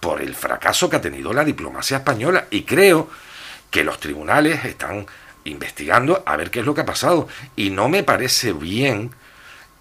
por 0.00 0.22
el 0.22 0.34
fracaso 0.34 0.88
que 0.88 0.96
ha 0.96 1.00
tenido 1.00 1.32
la 1.32 1.44
diplomacia 1.44 1.98
española 1.98 2.46
y 2.50 2.62
creo 2.62 3.10
que 3.70 3.84
los 3.84 3.98
tribunales 3.98 4.64
están 4.64 5.06
investigando 5.44 6.22
a 6.24 6.36
ver 6.36 6.50
qué 6.50 6.60
es 6.60 6.66
lo 6.66 6.74
que 6.74 6.82
ha 6.82 6.86
pasado 6.86 7.28
y 7.56 7.70
no 7.70 7.88
me 7.88 8.04
parece 8.04 8.52
bien 8.52 9.10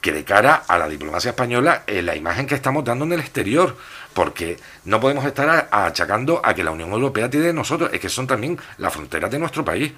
que 0.01 0.11
de 0.11 0.23
cara 0.23 0.63
a 0.67 0.77
la 0.77 0.87
diplomacia 0.87 1.29
española 1.29 1.83
eh, 1.87 2.01
la 2.01 2.15
imagen 2.15 2.47
que 2.47 2.55
estamos 2.55 2.83
dando 2.83 3.05
en 3.05 3.13
el 3.13 3.19
exterior, 3.19 3.77
porque 4.17 4.57
no 4.85 4.99
podemos 4.99 5.23
estar 5.25 5.47
a- 5.47 5.85
achacando 5.85 6.41
a 6.43 6.55
que 6.55 6.63
la 6.63 6.71
Unión 6.71 6.91
Europea 6.91 7.29
tiene 7.29 7.45
de 7.45 7.53
nosotros, 7.53 7.91
es 7.93 7.99
que 7.99 8.09
son 8.09 8.25
también 8.25 8.57
las 8.79 8.91
fronteras 8.91 9.29
de 9.29 9.37
nuestro 9.37 9.63
país. 9.63 9.91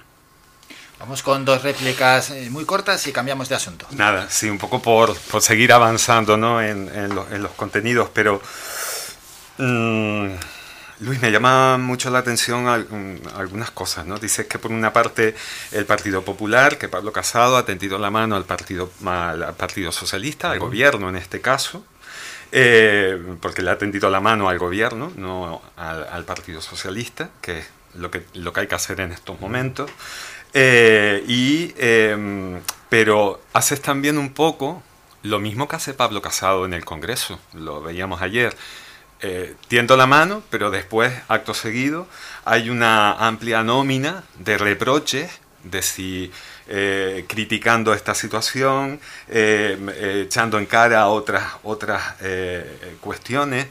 Vamos 0.98 1.22
con 1.22 1.46
dos 1.46 1.62
réplicas 1.62 2.28
eh, 2.28 2.50
muy 2.50 2.66
cortas 2.66 3.06
y 3.06 3.12
cambiamos 3.12 3.48
de 3.48 3.54
asunto. 3.54 3.86
Nada, 3.92 4.28
sí, 4.28 4.50
un 4.50 4.58
poco 4.58 4.82
por, 4.82 5.16
por 5.16 5.40
seguir 5.40 5.72
avanzando 5.72 6.36
¿no? 6.36 6.60
en, 6.60 6.94
en 6.94 7.14
lo- 7.14 7.26
en 7.32 7.42
los 7.42 7.52
contenidos, 7.52 8.10
pero 8.12 8.42
mm, 9.56 10.28
Luis, 11.00 11.22
me 11.22 11.30
llama 11.32 11.78
mucho 11.78 12.10
la 12.10 12.18
atención 12.18 12.68
al- 12.68 12.86
mm, 12.90 13.16
algunas 13.38 13.70
cosas, 13.70 14.04
¿no? 14.04 14.18
Dices 14.18 14.44
que 14.48 14.58
por 14.58 14.70
una 14.70 14.92
parte 14.92 15.34
el 15.72 15.86
Partido 15.86 16.22
Popular, 16.22 16.76
que 16.76 16.90
Pablo 16.90 17.10
Casado 17.10 17.56
ha 17.56 17.64
tendido 17.64 17.98
la 17.98 18.10
mano 18.10 18.36
al 18.36 18.44
Partido, 18.44 18.90
al, 19.06 19.42
al 19.42 19.54
partido 19.54 19.92
Socialista, 19.92 20.50
al 20.50 20.58
gobierno 20.58 21.08
en 21.08 21.16
este 21.16 21.40
caso, 21.40 21.86
eh, 22.52 23.18
porque 23.40 23.62
le 23.62 23.70
ha 23.70 23.78
tendido 23.78 24.10
la 24.10 24.20
mano 24.20 24.48
al 24.48 24.58
gobierno, 24.58 25.12
no 25.16 25.62
al, 25.76 26.06
al 26.08 26.24
Partido 26.24 26.60
Socialista, 26.60 27.30
que 27.40 27.58
es 27.60 27.66
lo 27.94 28.10
que, 28.10 28.24
lo 28.34 28.52
que 28.52 28.60
hay 28.60 28.66
que 28.66 28.74
hacer 28.74 29.00
en 29.00 29.12
estos 29.12 29.40
momentos. 29.40 29.90
Eh, 30.52 31.24
y, 31.28 31.72
eh, 31.76 32.60
pero 32.88 33.40
haces 33.52 33.80
también 33.80 34.18
un 34.18 34.32
poco 34.32 34.82
lo 35.22 35.38
mismo 35.38 35.68
que 35.68 35.76
hace 35.76 35.94
Pablo 35.94 36.22
Casado 36.22 36.64
en 36.64 36.72
el 36.74 36.84
Congreso, 36.84 37.38
lo 37.54 37.82
veíamos 37.82 38.22
ayer. 38.22 38.56
eh, 39.22 39.54
tiendo 39.68 39.96
la 39.96 40.06
mano, 40.06 40.42
pero 40.50 40.70
después, 40.70 41.12
acto 41.28 41.54
seguido, 41.54 42.06
hay 42.44 42.70
una 42.70 43.12
amplia 43.12 43.62
nómina 43.62 44.24
de 44.38 44.58
reproches 44.58 45.30
de 45.64 45.82
si 45.82 46.32
eh, 46.72 47.24
criticando 47.26 47.92
esta 47.92 48.14
situación, 48.14 49.00
eh, 49.28 49.76
eh, 49.96 50.22
echando 50.26 50.56
en 50.56 50.66
cara 50.66 51.08
otras, 51.08 51.42
otras 51.64 52.00
cuestiones, 53.00 53.66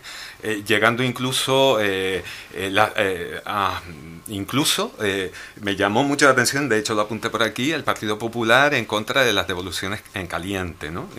llegando 0.65 1.03
incluso 1.03 1.79
a, 3.45 3.81
incluso 4.27 4.93
me 5.61 5.75
llamó 5.75 6.03
mucho 6.03 6.25
la 6.25 6.31
atención, 6.31 6.69
de 6.69 6.79
hecho 6.79 6.93
lo 6.95 7.01
apunté 7.01 7.29
por 7.29 7.43
aquí, 7.43 7.71
el 7.71 7.83
Partido 7.83 8.17
Popular 8.17 8.73
en 8.73 8.85
contra 8.85 9.23
de 9.23 9.33
las 9.33 9.47
devoluciones 9.47 10.01
en 10.13 10.27
caliente, 10.27 10.91
¿no? 10.91 11.09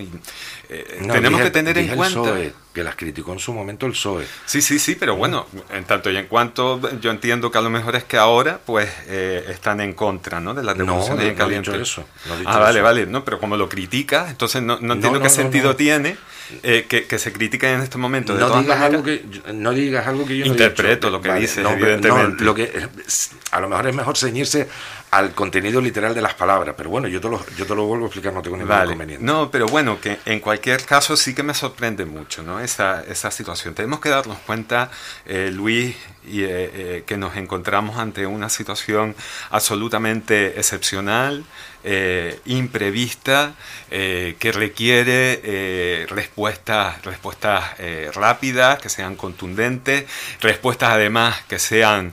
tenemos 0.69 1.41
que 1.41 1.51
tener 1.51 1.79
en 1.79 1.97
cuenta 1.97 2.35
que 2.73 2.85
las 2.85 2.95
criticó 2.95 3.33
en 3.33 3.41
su 3.41 3.53
momento 3.53 3.87
el 3.87 3.93
PSOE. 3.93 4.27
Sí, 4.47 4.63
sí, 4.63 4.79
sí, 4.79 4.95
pero 4.95 5.17
bueno, 5.17 5.47
en 5.71 5.85
tanto 5.85 6.11
y 6.11 6.17
en 6.17 6.27
cuanto 6.27 6.81
yo 7.01 7.11
entiendo 7.11 7.51
que 7.51 7.59
a 7.59 7.63
lo 7.63 7.71
mejor 7.71 7.97
es 7.97 8.05
que 8.05 8.17
ahora 8.17 8.61
pues 8.65 8.89
eh, 9.07 9.45
están 9.49 9.81
en 9.81 9.93
contra 9.93 10.41
¿no? 10.41 10.55
de 10.55 10.63
las 10.63 10.77
devoluciones 10.77 11.25
no, 11.25 11.31
en 11.31 11.37
caliente. 11.37 11.71
No 11.71 11.83
eso, 11.83 12.05
ah, 12.47 12.59
vale, 12.59 12.81
vale, 12.81 13.07
no, 13.07 13.25
pero 13.25 13.41
como 13.41 13.57
lo 13.57 13.69
critica, 13.69 14.29
entonces 14.31 14.63
no, 14.63 14.79
no 14.81 14.95
entiendo 14.95 15.21
qué 15.21 15.31
sentido 15.31 15.75
tiene 15.75 16.17
eh, 16.63 16.87
que, 16.89 17.07
que, 17.07 17.19
se 17.19 17.33
critique 17.33 17.73
en 17.73 17.81
este 17.81 17.99
momento. 17.99 18.35
De 18.35 18.41
no, 18.41 18.61
digas 18.61 18.81
algo 18.81 19.03
que, 19.03 19.25
no 19.55 19.73
digas 19.73 20.07
algo 20.07 20.27
que 20.27 20.39
yo 20.39 20.45
no 20.45 20.53
Interpreto 20.53 21.11
lo 21.11 21.21
que 21.21 21.33
dice, 21.35 21.63
evidentemente. 21.63 22.45
lo 22.45 22.55
que, 22.55 22.89
a 23.51 23.61
lo 23.61 23.69
mejor 23.69 23.87
es 23.89 23.95
mejor 23.95 24.17
ceñirse 24.17 24.69
al 25.11 25.35
contenido 25.35 25.81
literal 25.81 26.15
de 26.15 26.23
las 26.23 26.35
palabras, 26.35 26.75
pero 26.77 26.91
bueno, 26.91 27.09
yo 27.09 27.21
te 27.21 27.29
lo, 27.29 27.45
yo 27.57 27.67
te 27.67 27.75
lo 27.75 27.85
vuelvo 27.85 28.05
a 28.05 28.09
explicar, 28.09 28.33
no 28.33 28.43
tengo 28.43 28.57
ningún 28.57 28.77
inconveniente. 28.77 29.25
No, 29.25 29.51
pero 29.51 29.67
bueno, 29.67 30.01
que 30.01 30.19
en 30.25 30.39
cualquier 30.41 30.85
caso 30.85 31.17
sí 31.17 31.35
que 31.35 31.43
me 31.43 31.55
sorprende 31.55 32.05
mucho 32.05 32.43
¿no? 32.43 32.61
esa, 32.61 33.03
esa 33.03 33.31
situación. 33.31 33.75
Tenemos 33.75 34.01
que 34.01 34.09
darnos 34.09 34.39
cuenta, 34.39 34.91
eh, 35.27 35.51
Luis, 35.53 35.97
y, 36.25 36.43
eh, 36.43 36.49
eh, 36.51 37.05
que 37.07 37.17
nos 37.17 37.37
encontramos 37.37 37.99
ante 37.99 38.27
una 38.27 38.49
situación 38.49 39.15
absolutamente 39.51 40.59
excepcional, 40.59 41.45
imprevista, 42.45 43.55
que 43.89 44.53
requiere 44.53 46.05
respuestas, 46.11 47.03
respuestas 47.03 47.65
rápidas, 48.13 48.79
que 48.81 48.91
sean 48.91 49.17
contundentes, 49.17 50.05
respuestas 50.43 50.91
además 50.91 51.41
que 51.49 51.59
sean, 51.59 52.13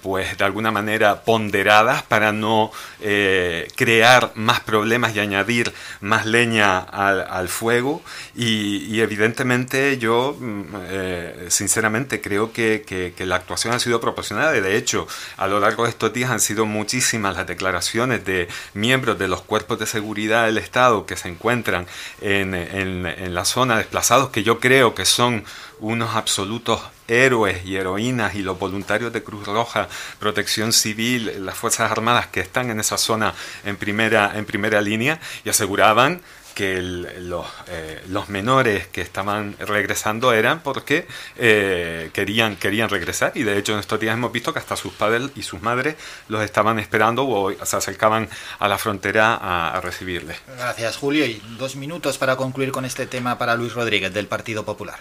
pues 0.00 0.38
de 0.38 0.44
alguna 0.44 0.70
manera 0.70 1.22
ponderadas 1.24 2.04
para 2.04 2.30
no 2.30 2.70
eh, 3.00 3.68
crear 3.76 4.32
más 4.34 4.58
problemas 4.58 5.14
y 5.14 5.20
añadir 5.20 5.72
más 6.00 6.26
leña 6.26 6.78
al, 6.78 7.48
fuego. 7.48 8.02
Y, 8.34 9.00
evidentemente 9.00 9.98
yo, 9.98 10.36
mm, 10.38 10.62
eh, 10.88 11.46
sinceramente, 11.48 12.20
creo 12.20 12.52
que, 12.52 13.07
la 13.18 13.36
actuación 13.36 13.74
ha 13.74 13.78
sido 13.78 14.00
proporcionada. 14.00 14.52
De 14.52 14.76
hecho, 14.76 15.06
a 15.36 15.46
lo 15.46 15.60
largo 15.60 15.84
de 15.84 15.90
estos 15.90 16.12
días 16.12 16.30
han 16.30 16.40
sido 16.40 16.66
muchísimas 16.66 17.36
las 17.36 17.46
declaraciones 17.46 18.24
de 18.24 18.48
miembros 18.74 19.18
de 19.18 19.28
los 19.28 19.42
cuerpos 19.42 19.78
de 19.78 19.86
seguridad 19.86 20.46
del 20.46 20.58
Estado 20.58 21.06
que 21.06 21.16
se 21.16 21.28
encuentran 21.28 21.86
en, 22.20 22.54
en 22.54 23.34
la 23.34 23.44
zona 23.44 23.78
desplazados, 23.78 24.30
que 24.30 24.42
yo 24.42 24.60
creo 24.60 24.94
que 24.94 25.04
son 25.04 25.44
unos 25.80 26.14
absolutos 26.16 26.80
héroes 27.06 27.64
y 27.64 27.76
heroínas 27.76 28.34
y 28.34 28.42
los 28.42 28.58
voluntarios 28.58 29.12
de 29.12 29.22
Cruz 29.22 29.46
Roja, 29.46 29.88
Protección 30.18 30.72
Civil, 30.72 31.44
las 31.44 31.56
Fuerzas 31.56 31.90
Armadas 31.90 32.26
que 32.26 32.40
están 32.40 32.70
en 32.70 32.80
esa 32.80 32.98
zona 32.98 33.34
en 33.64 33.76
primera, 33.76 34.32
en 34.36 34.44
primera 34.44 34.80
línea 34.80 35.20
y 35.44 35.48
aseguraban 35.48 36.20
que 36.58 36.82
los, 36.82 37.46
eh, 37.68 38.02
los, 38.08 38.28
menores 38.28 38.88
que 38.88 39.00
estaban 39.00 39.54
regresando 39.60 40.32
eran 40.32 40.60
porque 40.60 41.06
eh, 41.36 42.10
querían, 42.12 42.56
querían 42.56 42.88
regresar 42.88 43.30
y 43.36 43.44
de 43.44 43.56
hecho 43.58 43.74
en 43.74 43.78
estos 43.78 44.00
días 44.00 44.14
hemos 44.14 44.32
visto 44.32 44.52
que 44.52 44.58
hasta 44.58 44.74
sus 44.74 44.92
padres 44.92 45.30
y 45.36 45.44
sus 45.44 45.62
madres 45.62 45.94
los 46.26 46.42
estaban 46.42 46.80
esperando 46.80 47.28
o 47.28 47.52
se 47.64 47.76
acercaban 47.76 48.28
a 48.58 48.66
la 48.66 48.76
frontera 48.76 49.36
a, 49.36 49.76
a 49.76 49.80
recibirles. 49.80 50.38
Gracias 50.48 50.96
Julio 50.96 51.26
y 51.26 51.40
dos 51.60 51.76
minutos 51.76 52.18
para 52.18 52.34
concluir 52.34 52.72
con 52.72 52.84
este 52.84 53.06
tema 53.06 53.38
para 53.38 53.54
Luis 53.54 53.74
Rodríguez 53.74 54.12
del 54.12 54.26
Partido 54.26 54.64
Popular. 54.64 54.98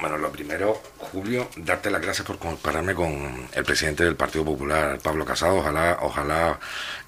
Bueno, 0.00 0.18
lo 0.18 0.30
primero, 0.30 0.82
Julio, 0.98 1.48
darte 1.56 1.90
las 1.90 2.02
gracias 2.02 2.26
por 2.26 2.38
compararme 2.38 2.94
con 2.94 3.48
el 3.52 3.64
presidente 3.64 4.04
del 4.04 4.16
Partido 4.16 4.44
Popular, 4.44 4.98
Pablo 5.02 5.24
Casado. 5.24 5.56
Ojalá, 5.56 5.98
ojalá 6.02 6.58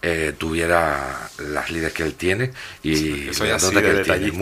eh, 0.02 0.34
tuviera 0.38 1.28
las 1.38 1.70
líderes 1.70 1.92
que 1.92 2.04
él 2.04 2.14
tiene 2.14 2.52
y 2.82 3.32
Soy 3.32 3.50
así 3.50 3.74
que 3.74 3.90
él 3.90 4.02
tiene. 4.04 4.32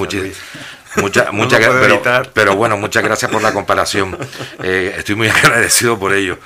Muchas, 0.96 1.32
muchas, 1.32 1.60
pero, 1.60 2.02
pero, 2.32 2.56
bueno, 2.56 2.76
muchas 2.76 3.02
gracias 3.02 3.30
por 3.30 3.42
la 3.42 3.52
comparación. 3.52 4.16
Eh, 4.62 4.94
estoy 4.98 5.14
muy 5.14 5.28
agradecido 5.44 5.98
por 5.98 6.14
ello. 6.14 6.38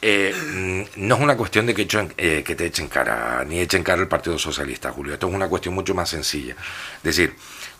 Eh, 0.00 0.34
mm, 0.34 1.06
no 1.06 1.14
es 1.16 1.20
una 1.20 1.36
cuestión 1.36 1.66
de 1.66 1.74
que, 1.74 1.86
que 1.86 2.54
te 2.54 2.66
echen 2.66 2.88
cara, 2.88 3.44
ni 3.46 3.60
echen 3.60 3.82
cara 3.82 4.00
el 4.00 4.08
Partido 4.08 4.38
Socialista, 4.38 4.90
Julio. 4.90 5.14
Esto 5.14 5.28
es 5.28 5.34
una 5.34 5.48
cuestión 5.48 5.74
mucho 5.74 5.94
más 5.94 6.08
sencilla. 6.08 6.56
Es 6.96 7.02
decir, 7.02 7.34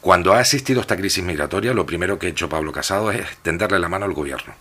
cuando 0.05 0.35
ha 0.35 0.41
existido 0.43 0.83
esta 0.83 0.99
crisis 0.99 1.25
migratoria, 1.25 1.73
lo 1.73 1.87
primero 1.87 2.19
que 2.19 2.27
ha 2.27 2.29
hecho 2.29 2.47
Pablo 2.47 2.73
Casado 2.73 3.11
es 3.11 3.27
tenderle 3.39 3.79
la 3.79 3.89
mano 3.89 4.05
al 4.05 4.13
gobierno 4.13 4.55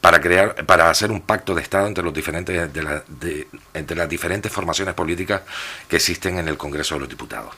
para 0.00 0.20
crear, 0.20 0.66
para 0.66 0.90
hacer 0.90 1.12
un 1.12 1.20
pacto 1.20 1.54
de 1.54 1.62
Estado 1.62 1.86
entre 1.86 2.02
los 2.02 2.12
diferentes, 2.12 2.74
de 2.74 3.46
entre 3.74 3.96
las 3.96 4.08
diferentes 4.08 4.50
formaciones 4.50 4.94
políticas 4.94 5.42
que 5.86 5.94
existen 5.94 6.40
en 6.40 6.48
el 6.48 6.56
Congreso 6.56 6.96
de 6.96 7.02
los 7.02 7.08
Diputados. 7.08 7.54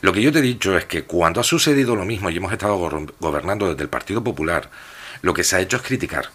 Lo 0.00 0.10
que 0.14 0.22
yo 0.22 0.32
te 0.32 0.38
he 0.38 0.42
dicho 0.42 0.74
es 0.74 0.86
que 0.86 1.04
cuando 1.04 1.38
ha 1.38 1.44
sucedido 1.44 1.94
lo 1.96 2.06
mismo 2.06 2.30
y 2.30 2.38
hemos 2.38 2.50
estado 2.50 2.78
gobernando 3.20 3.68
desde 3.68 3.82
el 3.82 3.90
Partido 3.90 4.24
Popular, 4.24 4.70
lo 5.20 5.34
que 5.34 5.44
se 5.44 5.56
ha 5.56 5.60
hecho 5.60 5.76
es 5.76 5.82
criticar 5.82 6.30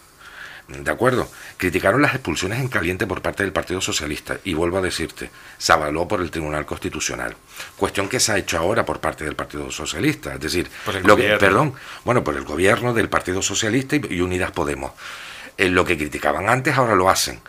¿De 0.67 0.91
acuerdo? 0.91 1.31
Criticaron 1.55 2.01
las 2.01 2.13
expulsiones 2.13 2.59
en 2.59 2.67
caliente 2.67 3.07
por 3.07 3.21
parte 3.21 3.43
del 3.43 3.53
Partido 3.53 3.79
Socialista 3.79 4.37
y 4.43 4.53
vuelvo 4.53 4.77
a 4.77 4.81
decirte, 4.81 5.29
se 5.57 5.71
avaló 5.71 6.07
por 6.09 6.19
el 6.19 6.29
Tribunal 6.29 6.65
Constitucional. 6.65 7.37
Cuestión 7.77 8.09
que 8.09 8.19
se 8.19 8.33
ha 8.33 8.37
hecho 8.37 8.57
ahora 8.57 8.85
por 8.85 8.99
parte 8.99 9.23
del 9.23 9.35
Partido 9.35 9.71
Socialista, 9.71 10.33
es 10.33 10.41
decir, 10.41 10.69
lo 11.03 11.15
que, 11.15 11.37
perdón, 11.37 11.73
bueno, 12.03 12.21
por 12.21 12.35
el 12.35 12.43
gobierno 12.43 12.93
del 12.93 13.07
Partido 13.07 13.41
Socialista 13.41 13.95
y, 13.95 14.19
Unidas 14.19 14.51
Podemos. 14.51 14.91
Eh, 15.57 15.69
lo 15.69 15.85
que 15.85 15.97
criticaban 15.97 16.49
antes 16.49 16.75
ahora 16.75 16.95
lo 16.95 17.09
hacen. 17.09 17.39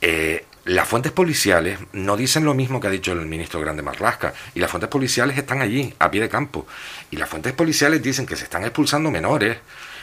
Eh, 0.00 0.46
las 0.64 0.88
fuentes 0.88 1.10
policiales 1.10 1.78
no 1.92 2.16
dicen 2.16 2.44
lo 2.44 2.54
mismo 2.54 2.80
que 2.80 2.86
ha 2.86 2.90
dicho 2.90 3.12
el 3.12 3.26
ministro 3.26 3.60
Grande 3.60 3.82
Marlasca, 3.82 4.32
y 4.54 4.60
las 4.60 4.70
fuentes 4.70 4.88
policiales 4.88 5.36
están 5.36 5.60
allí, 5.60 5.92
a 5.98 6.08
pie 6.10 6.20
de 6.20 6.28
campo, 6.28 6.68
y 7.10 7.16
las 7.16 7.28
fuentes 7.28 7.52
policiales 7.52 8.00
dicen 8.00 8.26
que 8.26 8.36
se 8.36 8.44
están 8.44 8.62
expulsando 8.62 9.10
menores 9.10 9.58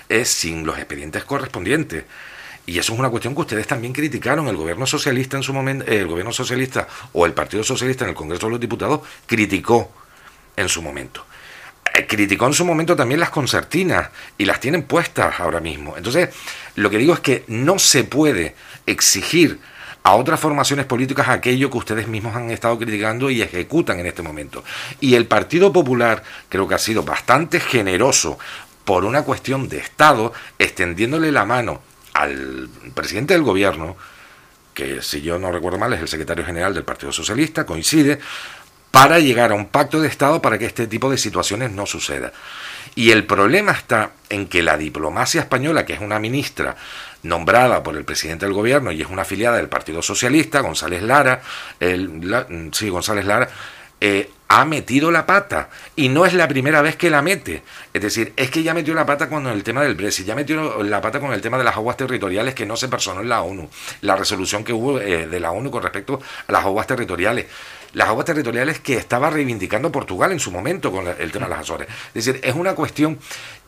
es 0.10 0.28
sin 0.28 0.66
los 0.66 0.78
expedientes 0.78 1.24
correspondientes. 1.24 2.04
Y 2.66 2.78
eso 2.78 2.94
es 2.94 3.00
una 3.00 3.10
cuestión 3.10 3.34
que 3.34 3.42
ustedes 3.42 3.68
también 3.68 3.94
criticaron. 3.94 4.48
El 4.48 4.56
gobierno 4.56 4.86
socialista 4.86 5.38
en 5.38 5.44
su 5.44 5.54
momento, 5.54 5.86
el 5.86 6.08
gobierno 6.08 6.32
socialista 6.32 6.88
o 7.14 7.26
el 7.26 7.34
Partido 7.34 7.64
Socialista 7.64 8.06
en 8.06 8.12
el 8.12 8.16
Congreso 8.16 8.48
de 8.48 8.52
los 8.52 8.60
Diputados 8.60 9.02
criticó 9.26 9.92
en 10.56 10.70
su 10.70 10.82
momento. 10.82 11.26
Eh, 11.94 12.06
criticó 12.08 12.48
en 12.48 12.54
su 12.54 12.64
momento 12.64 12.96
también 12.96 13.20
las 13.20 13.32
concertinas 13.32 14.10
y 14.38 14.46
las 14.46 14.60
tienen 14.60 14.84
puestas 14.84 15.40
ahora 15.40 15.60
mismo. 15.60 15.98
Entonces, 15.98 16.30
lo 16.76 16.90
que 16.90 16.98
digo 16.98 17.14
es 17.14 17.20
que 17.20 17.44
no 17.48 17.80
se 17.80 18.04
puede 18.04 18.56
exigir 18.86 19.60
a 20.04 20.16
otras 20.16 20.40
formaciones 20.40 20.86
políticas 20.86 21.30
aquello 21.30 21.70
que 21.70 21.78
ustedes 21.78 22.08
mismos 22.08 22.36
han 22.36 22.50
estado 22.50 22.78
criticando 22.78 23.30
y 23.30 23.42
ejecutan 23.42 24.00
en 24.00 24.08
este 24.08 24.22
momento. 24.22 24.64
Y 25.00 25.16
el 25.16 25.26
Partido 25.26 25.72
Popular 25.72 26.24
creo 26.50 26.68
que 26.68 26.76
ha 26.76 26.80
sido 26.80 27.04
bastante 27.04 27.60
generoso 27.60 28.40
por 28.86 29.06
una 29.06 29.24
cuestión 29.24 29.70
de 29.70 29.78
Estado, 29.78 30.34
extendiéndole 30.58 31.32
la 31.32 31.46
mano 31.46 31.82
al 32.14 32.70
presidente 32.94 33.34
del 33.34 33.44
gobierno, 33.44 33.96
que 34.74 35.02
si 35.02 35.22
yo 35.22 35.38
no 35.38 35.52
recuerdo 35.52 35.78
mal 35.78 35.94
es 35.94 36.02
el 36.02 36.08
secretario 36.08 36.46
general 36.46 36.74
del 36.74 36.84
Partido 36.84 37.12
Socialista, 37.12 37.66
coincide, 37.66 38.20
para 38.92 39.20
llegar 39.20 39.52
a 39.52 39.56
un 39.56 39.68
pacto 39.68 40.02
de 40.02 40.08
Estado 40.08 40.42
para 40.42 40.58
que 40.58 40.66
este 40.66 40.86
tipo 40.86 41.10
de 41.10 41.18
situaciones 41.18 41.72
no 41.72 41.86
suceda. 41.86 42.34
Y 42.94 43.12
el 43.12 43.26
problema 43.26 43.72
está 43.72 44.12
en 44.30 44.48
que 44.48 44.62
la 44.62 44.78
diplomacia 44.78 45.42
española, 45.42 45.86
que 45.86 45.94
es 45.94 46.02
una 46.02 46.20
ministra 46.20 46.76
nombrada 47.24 47.84
por 47.84 47.96
el 47.96 48.04
presidente 48.04 48.46
del 48.46 48.54
gobierno 48.54 48.92
y 48.92 49.02
es 49.02 49.08
una 49.08 49.22
afiliada 49.22 49.58
del 49.58 49.70
Partido 49.70 50.02
Socialista, 50.02 50.60
González 50.60 51.02
Lara, 51.02 51.42
el, 51.80 52.70
sí, 52.74 52.90
González 52.90 53.26
Lara, 53.26 53.50
eh, 54.02 54.30
ha 54.54 54.66
metido 54.66 55.12
la 55.12 55.26
pata 55.26 55.70
y 55.96 56.10
no 56.10 56.26
es 56.26 56.34
la 56.34 56.46
primera 56.46 56.82
vez 56.82 56.98
que 56.98 57.10
la 57.10 57.22
mete. 57.22 57.64
Es 57.94 58.02
decir, 58.02 58.34
es 58.36 58.52
que 58.52 58.64
ya 58.64 58.74
metió 58.74 58.94
la 58.94 59.06
pata 59.06 59.30
con 59.30 59.48
el 59.48 59.64
tema 59.64 59.82
del 59.82 59.96
Brexit, 59.96 60.26
ya 60.26 60.36
metió 60.36 60.84
la 60.84 61.00
pata 61.00 61.22
con 61.22 61.32
el 61.32 61.40
tema 61.40 61.58
de 61.58 61.64
las 61.64 61.78
aguas 61.78 61.96
territoriales 61.96 62.54
que 62.54 62.66
no 62.66 62.76
se 62.76 62.90
personó 62.90 63.22
en 63.22 63.30
la 63.30 63.44
ONU, 63.44 63.70
la 64.02 64.18
resolución 64.18 64.66
que 64.66 64.74
hubo 64.74 65.00
eh, 65.00 65.26
de 65.26 65.40
la 65.40 65.52
ONU 65.52 65.72
con 65.72 65.82
respecto 65.82 66.20
a 66.48 66.52
las 66.52 66.66
aguas 66.66 66.86
territoriales. 66.86 67.46
Las 67.94 68.10
aguas 68.10 68.26
territoriales 68.26 68.82
que 68.82 68.98
estaba 68.98 69.30
reivindicando 69.30 69.90
Portugal 69.90 70.34
en 70.34 70.40
su 70.42 70.52
momento 70.52 70.92
con 70.92 71.08
el 71.08 71.32
tema 71.32 71.46
de 71.46 71.52
las 71.52 71.62
Azores. 71.62 71.88
Es 72.14 72.26
decir, 72.26 72.42
es 72.44 72.54
una 72.54 72.76
cuestión 72.76 73.20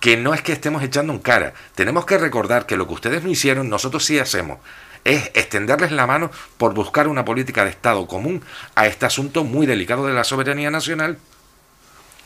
que 0.02 0.18
no 0.18 0.34
es 0.34 0.42
que 0.42 0.52
estemos 0.52 0.84
echando 0.84 1.14
en 1.14 1.20
cara. 1.20 1.54
Tenemos 1.76 2.06
que 2.06 2.18
recordar 2.18 2.66
que 2.66 2.76
lo 2.76 2.88
que 2.88 2.94
ustedes 2.94 3.24
no 3.24 3.30
hicieron, 3.30 3.70
nosotros 3.70 4.04
sí 4.04 4.20
hacemos 4.20 4.60
es 5.04 5.32
extenderles 5.34 5.92
la 5.92 6.08
mano 6.08 6.32
por 6.58 6.74
buscar 6.74 7.08
una 7.08 7.26
política 7.26 7.64
de 7.64 7.72
Estado 7.72 8.08
común 8.08 8.44
a 8.76 8.88
este 8.88 9.06
asunto 9.06 9.44
muy 9.44 9.66
delicado 9.66 10.06
de 10.08 10.14
la 10.14 10.24
soberanía 10.24 10.72
nacional 10.72 11.18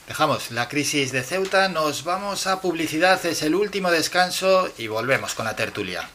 Dejamos 0.08 0.52
la 0.52 0.70
crisis 0.70 1.12
de 1.12 1.22
Ceuta, 1.22 1.68
nos 1.68 2.06
vamos 2.06 2.48
a 2.48 2.62
publicidad, 2.62 3.24
es 3.26 3.42
el 3.42 3.56
último 3.56 3.92
descanso 3.92 4.70
y 4.78 4.88
volvemos 4.88 5.34
con 5.34 5.44
la 5.44 5.56
tertulia. 5.58 6.10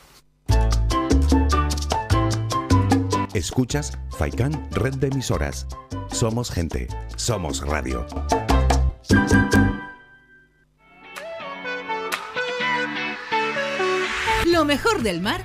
Escuchas 3.35 3.92
Faikan 4.16 4.66
Red 4.70 4.94
de 4.94 5.09
Emisoras. 5.09 5.66
Somos 6.11 6.51
gente, 6.51 6.88
somos 7.16 7.61
radio. 7.61 8.07
Lo 14.46 14.64
mejor 14.64 15.03
del 15.03 15.20
mar 15.20 15.44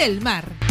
del 0.01 0.19
mar. 0.19 0.70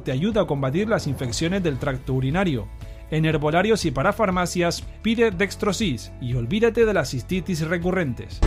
te 0.00 0.12
ayuda 0.12 0.42
a 0.42 0.46
combatir 0.46 0.88
las 0.88 1.06
infecciones 1.06 1.62
del 1.62 1.78
tracto 1.78 2.14
urinario. 2.14 2.68
En 3.10 3.24
herbolarios 3.24 3.84
y 3.84 3.90
para 3.90 4.12
farmacias 4.12 4.82
pide 5.02 5.30
Dextrosis 5.30 6.12
y 6.20 6.34
olvídate 6.34 6.84
de 6.84 6.94
las 6.94 7.10
cistitis 7.10 7.60
recurrentes. 7.60 8.40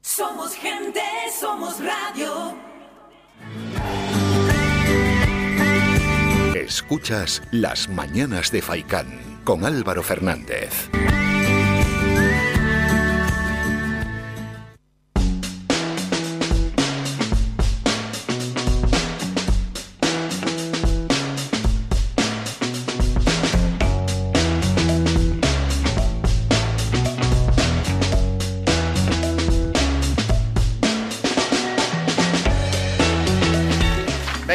Somos 0.00 0.54
gente, 0.54 1.00
somos 1.38 1.78
radio. 1.80 2.54
Escuchas 6.54 7.42
Las 7.52 7.88
Mañanas 7.88 8.50
de 8.50 8.62
Faicán 8.62 9.40
con 9.44 9.64
Álvaro 9.64 10.02
Fernández. 10.02 10.90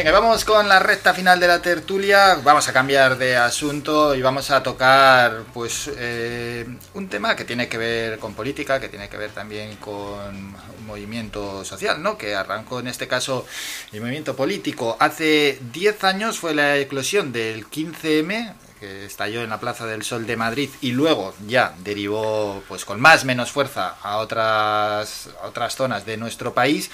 Venga, 0.00 0.12
vamos 0.12 0.46
con 0.46 0.66
la 0.66 0.78
recta 0.78 1.12
final 1.12 1.38
de 1.38 1.46
la 1.46 1.60
tertulia. 1.60 2.36
Vamos 2.36 2.66
a 2.66 2.72
cambiar 2.72 3.18
de 3.18 3.36
asunto 3.36 4.14
y 4.14 4.22
vamos 4.22 4.50
a 4.50 4.62
tocar, 4.62 5.42
pues, 5.52 5.90
eh, 5.94 6.64
un 6.94 7.10
tema 7.10 7.36
que 7.36 7.44
tiene 7.44 7.68
que 7.68 7.76
ver 7.76 8.18
con 8.18 8.32
política, 8.32 8.80
que 8.80 8.88
tiene 8.88 9.10
que 9.10 9.18
ver 9.18 9.30
también 9.32 9.76
con 9.76 10.34
un 10.34 10.86
movimiento 10.86 11.66
social, 11.66 12.02
¿no? 12.02 12.16
Que 12.16 12.34
arrancó 12.34 12.80
en 12.80 12.86
este 12.86 13.06
caso 13.08 13.44
el 13.92 14.00
movimiento 14.00 14.34
político. 14.34 14.96
Hace 14.98 15.58
10 15.70 16.02
años 16.04 16.38
fue 16.38 16.54
la 16.54 16.78
eclosión 16.78 17.30
del 17.30 17.66
15M 17.66 18.54
que 18.80 19.04
estalló 19.04 19.42
en 19.42 19.50
la 19.50 19.60
Plaza 19.60 19.84
del 19.84 20.02
Sol 20.02 20.26
de 20.26 20.38
Madrid 20.38 20.70
y 20.80 20.92
luego 20.92 21.34
ya 21.46 21.74
derivó 21.84 22.62
pues 22.66 22.86
con 22.86 22.98
más 22.98 23.26
menos 23.26 23.52
fuerza 23.52 23.96
a 24.02 24.16
otras 24.16 25.28
a 25.42 25.48
otras 25.48 25.76
zonas 25.76 26.06
de 26.06 26.16
nuestro 26.16 26.54
país 26.54 26.90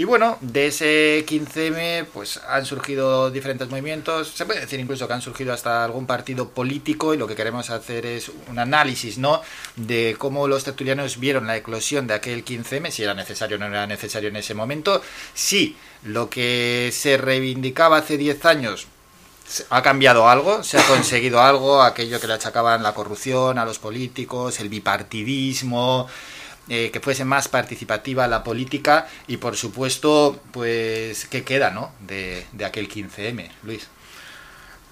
y 0.00 0.04
bueno, 0.04 0.38
de 0.40 0.68
ese 0.68 1.26
15M 1.26 2.06
pues 2.06 2.40
han 2.48 2.64
surgido 2.64 3.30
diferentes 3.30 3.68
movimientos, 3.68 4.28
se 4.28 4.46
puede 4.46 4.60
decir 4.60 4.80
incluso 4.80 5.06
que 5.06 5.12
han 5.12 5.20
surgido 5.20 5.52
hasta 5.52 5.84
algún 5.84 6.06
partido 6.06 6.48
político 6.48 7.12
y 7.12 7.18
lo 7.18 7.26
que 7.26 7.36
queremos 7.36 7.68
hacer 7.68 8.06
es 8.06 8.32
un 8.48 8.58
análisis, 8.58 9.18
¿no? 9.18 9.42
De 9.76 10.16
cómo 10.18 10.48
los 10.48 10.64
tertulianos 10.64 11.20
vieron 11.20 11.46
la 11.46 11.58
eclosión 11.58 12.06
de 12.06 12.14
aquel 12.14 12.46
15M, 12.46 12.90
si 12.90 13.02
era 13.02 13.12
necesario 13.12 13.58
o 13.58 13.60
no 13.60 13.66
era 13.66 13.86
necesario 13.86 14.30
en 14.30 14.36
ese 14.36 14.54
momento, 14.54 15.02
si 15.34 15.76
lo 16.04 16.30
que 16.30 16.88
se 16.94 17.18
reivindicaba 17.18 17.98
hace 17.98 18.16
10 18.16 18.42
años 18.46 18.86
ha 19.68 19.82
cambiado 19.82 20.30
algo, 20.30 20.64
se 20.64 20.78
ha 20.78 20.86
conseguido 20.86 21.42
algo, 21.42 21.82
aquello 21.82 22.18
que 22.18 22.26
le 22.26 22.32
achacaban 22.32 22.82
la 22.82 22.94
corrupción 22.94 23.58
a 23.58 23.66
los 23.66 23.78
políticos, 23.78 24.60
el 24.60 24.70
bipartidismo, 24.70 26.08
eh, 26.68 26.90
que 26.92 27.00
fuese 27.00 27.24
más 27.24 27.48
participativa 27.48 28.26
la 28.28 28.44
política 28.44 29.08
y 29.26 29.38
por 29.38 29.56
supuesto, 29.56 30.40
pues, 30.52 31.26
¿qué 31.26 31.42
queda, 31.42 31.70
no? 31.70 31.92
De, 32.00 32.46
de 32.52 32.64
aquel 32.64 32.88
15M, 32.88 33.50
Luis. 33.64 33.88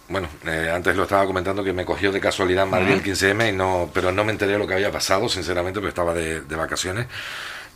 Bueno, 0.09 0.29
eh, 0.47 0.71
antes 0.75 0.97
lo 0.97 1.03
estaba 1.03 1.27
comentando 1.27 1.63
que 1.63 1.75
me 1.75 1.85
cogió 1.85 2.11
de 2.11 2.21
casualidad 2.21 2.65
en 2.65 2.71
Madrid 2.71 2.95
el 2.95 3.03
15M, 3.03 3.51
y 3.51 3.53
no, 3.53 3.91
pero 3.93 4.11
no 4.11 4.25
me 4.25 4.33
enteré 4.33 4.53
de 4.53 4.59
lo 4.59 4.67
que 4.67 4.73
había 4.73 4.91
pasado, 4.91 5.29
sinceramente, 5.29 5.81
porque 5.81 5.91
estaba 5.91 6.15
de, 6.15 6.41
de 6.41 6.57
vacaciones. 6.57 7.07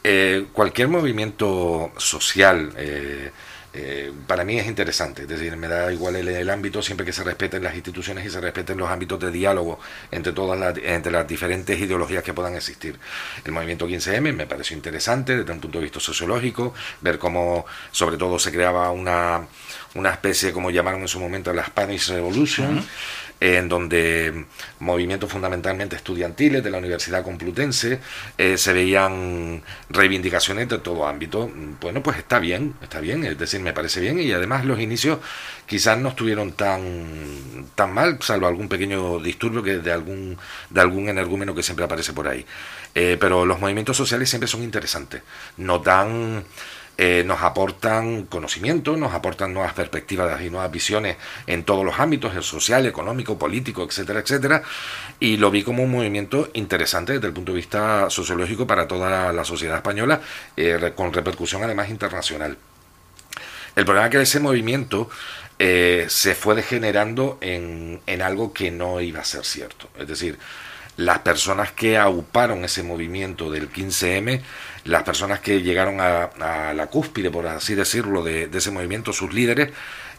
Eh, 0.03 0.47
cualquier 0.53 0.89
movimiento 0.89 1.93
social, 1.97 2.73
eh, 2.77 3.31
eh, 3.75 4.13
para 4.27 4.45
mí 4.45 4.59
es 4.59 4.67
interesante, 4.67 5.23
es 5.23 5.29
decir, 5.29 5.57
me 5.57 5.67
da 5.67 5.91
igual 5.93 6.17
el, 6.17 6.29
el 6.29 6.51
ámbito 6.51 6.83
siempre 6.83 7.07
que 7.07 7.13
se 7.13 7.25
respeten 7.25 7.63
las 7.63 7.75
instituciones 7.75 8.27
y 8.27 8.31
se 8.31 8.39
respeten 8.39 8.77
los 8.77 8.91
ámbitos 8.91 9.19
de 9.19 9.31
diálogo 9.31 9.81
entre 10.11 10.33
todas 10.33 10.59
las, 10.61 10.77
entre 10.77 11.11
las 11.11 11.27
diferentes 11.27 11.81
ideologías 11.81 12.23
que 12.23 12.35
puedan 12.35 12.55
existir. 12.55 12.99
El 13.45 13.53
movimiento 13.53 13.89
15M 13.89 14.35
me 14.35 14.47
pareció 14.47 14.77
interesante 14.77 15.39
desde 15.39 15.53
un 15.53 15.61
punto 15.61 15.79
de 15.79 15.85
vista 15.85 16.01
sociológico, 16.01 16.75
ver 17.01 17.19
cómo 17.19 17.65
sobre 17.91 18.19
todo 18.19 18.39
se 18.39 18.53
creaba 18.53 18.91
una, 18.91 19.47
una 19.95 20.11
especie, 20.11 20.53
como 20.53 20.71
llamaron 20.71 21.01
en 21.01 21.09
su 21.09 21.19
momento, 21.19 21.53
la 21.53 21.65
Spanish 21.65 22.11
Revolution, 22.11 22.85
en 23.43 23.69
donde 23.69 24.45
movimientos 24.79 25.29
fundamentalmente 25.29 25.97
estudiantiles 25.97 26.63
de 26.63 26.71
la 26.71 26.79
Universidad 26.79 27.25
Complutense 27.25 27.99
eh, 28.39 28.57
se 28.57 28.73
veían 28.73 29.65
reivindicaciones 29.91 30.69
de 30.69 30.79
todo 30.79 31.09
ámbito. 31.09 31.51
Bueno, 31.81 32.05
pues 32.05 32.19
está 32.19 32.39
bien, 32.39 32.75
está 32.81 33.01
bien, 33.01 33.25
es 33.25 33.37
decir, 33.37 33.59
me 33.59 33.73
parece 33.73 33.99
bien 33.99 34.21
y 34.21 34.31
además 34.31 34.65
los 34.65 34.79
inicios 34.79 35.19
quizás 35.67 35.99
no 35.99 36.11
estuvieron 36.11 36.53
tan, 36.53 37.67
tan 37.75 37.93
mal, 37.93 38.19
salvo 38.21 38.47
algún 38.47 38.69
pequeño 38.69 39.19
disturbio 39.19 39.61
que 39.61 39.79
de 39.79 39.91
algún, 39.91 40.39
de 40.71 40.81
algún 40.81 41.09
energúmeno 41.09 41.53
que 41.53 41.65
siempre 41.65 41.85
aparece 41.85 42.13
por 42.13 42.29
ahí. 42.29 42.47
Eh, 42.95 43.17
pero 43.19 43.45
los 43.45 43.59
movimientos 43.59 43.97
sociales 43.97 44.31
siempre 44.31 44.47
son 44.47 44.63
interesantes, 44.63 45.23
no 45.57 45.81
dan 45.81 46.45
eh, 46.99 47.25
nos 47.27 47.41
aportan 47.43 48.25
conocimiento, 48.27 48.97
nos 48.97 49.15
aportan 49.15 49.55
nuevas 49.55 49.73
perspectivas 49.73 50.41
y 50.43 50.51
nuevas 50.51 50.71
visiones 50.71 51.17
en 51.47 51.65
todos 51.65 51.85
los 51.85 51.99
ámbitos, 51.99 52.35
el 52.37 52.43
social, 52.43 52.85
económico, 52.85 53.39
político, 53.39 53.83
etcétera, 53.83 54.21
etcétera, 54.21 54.63
y 55.19 55.39
lo 55.39 55.51
vi 55.51 55.63
como 55.63 55.83
un 55.83 55.91
movimiento 55.91 56.51
interesante 56.53 57.15
desde 57.15 57.29
el 57.29 57.33
punto 57.33 57.53
de 57.53 57.57
vista 57.57 58.11
sociológico 58.11 58.67
para 58.67 58.87
toda 58.87 59.33
la, 59.33 59.45
sociedad 59.45 59.77
española, 59.77 60.21
eh, 60.57 60.93
con 60.95 61.13
repercusión 61.13 61.63
además 61.65 61.89
internacional. 61.89 62.59
El 63.75 63.85
problema 63.87 64.07
es 64.07 64.13
que 64.13 64.21
ese 64.21 64.41
movimiento 64.41 65.09
eh, 65.59 66.07
se 66.09 66.35
fue 66.35 66.55
degenerando 66.55 67.39
en, 67.41 68.01
en 68.07 68.21
algo 68.21 68.53
que 68.53 68.71
no 68.71 69.01
iba 69.01 69.21
a 69.21 69.25
ser 69.25 69.45
cierto. 69.45 69.89
Es 69.99 70.07
decir, 70.07 70.39
las 70.97 71.21
personas 71.21 71.73
que 71.73 71.97
auparon 71.97 72.65
ese 72.65 72.83
movimiento 72.83 73.51
del 73.51 73.73
15M, 73.73 74.43
las 74.85 75.03
personas 75.05 75.41
que 75.41 75.63
llegaron 75.63 76.01
a, 76.01 76.25
a 76.25 76.75
la 76.75 76.87
cúspide, 76.89 77.31
por 77.31 77.47
así 77.47 77.75
decirlo, 77.75 78.23
de, 78.23 78.49
de 78.49 78.59
ese 78.59 78.71
movimiento, 78.71 79.13
sus 79.13 79.33
líderes, 79.33 79.71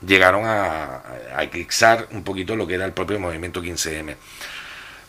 llegaron 0.05 0.45
a, 0.45 1.03
a 1.35 1.43
eclipsar 1.43 2.07
un 2.11 2.23
poquito 2.23 2.55
lo 2.55 2.67
que 2.67 2.75
era 2.75 2.85
el 2.85 2.93
propio 2.93 3.19
movimiento 3.19 3.61
15M. 3.61 4.15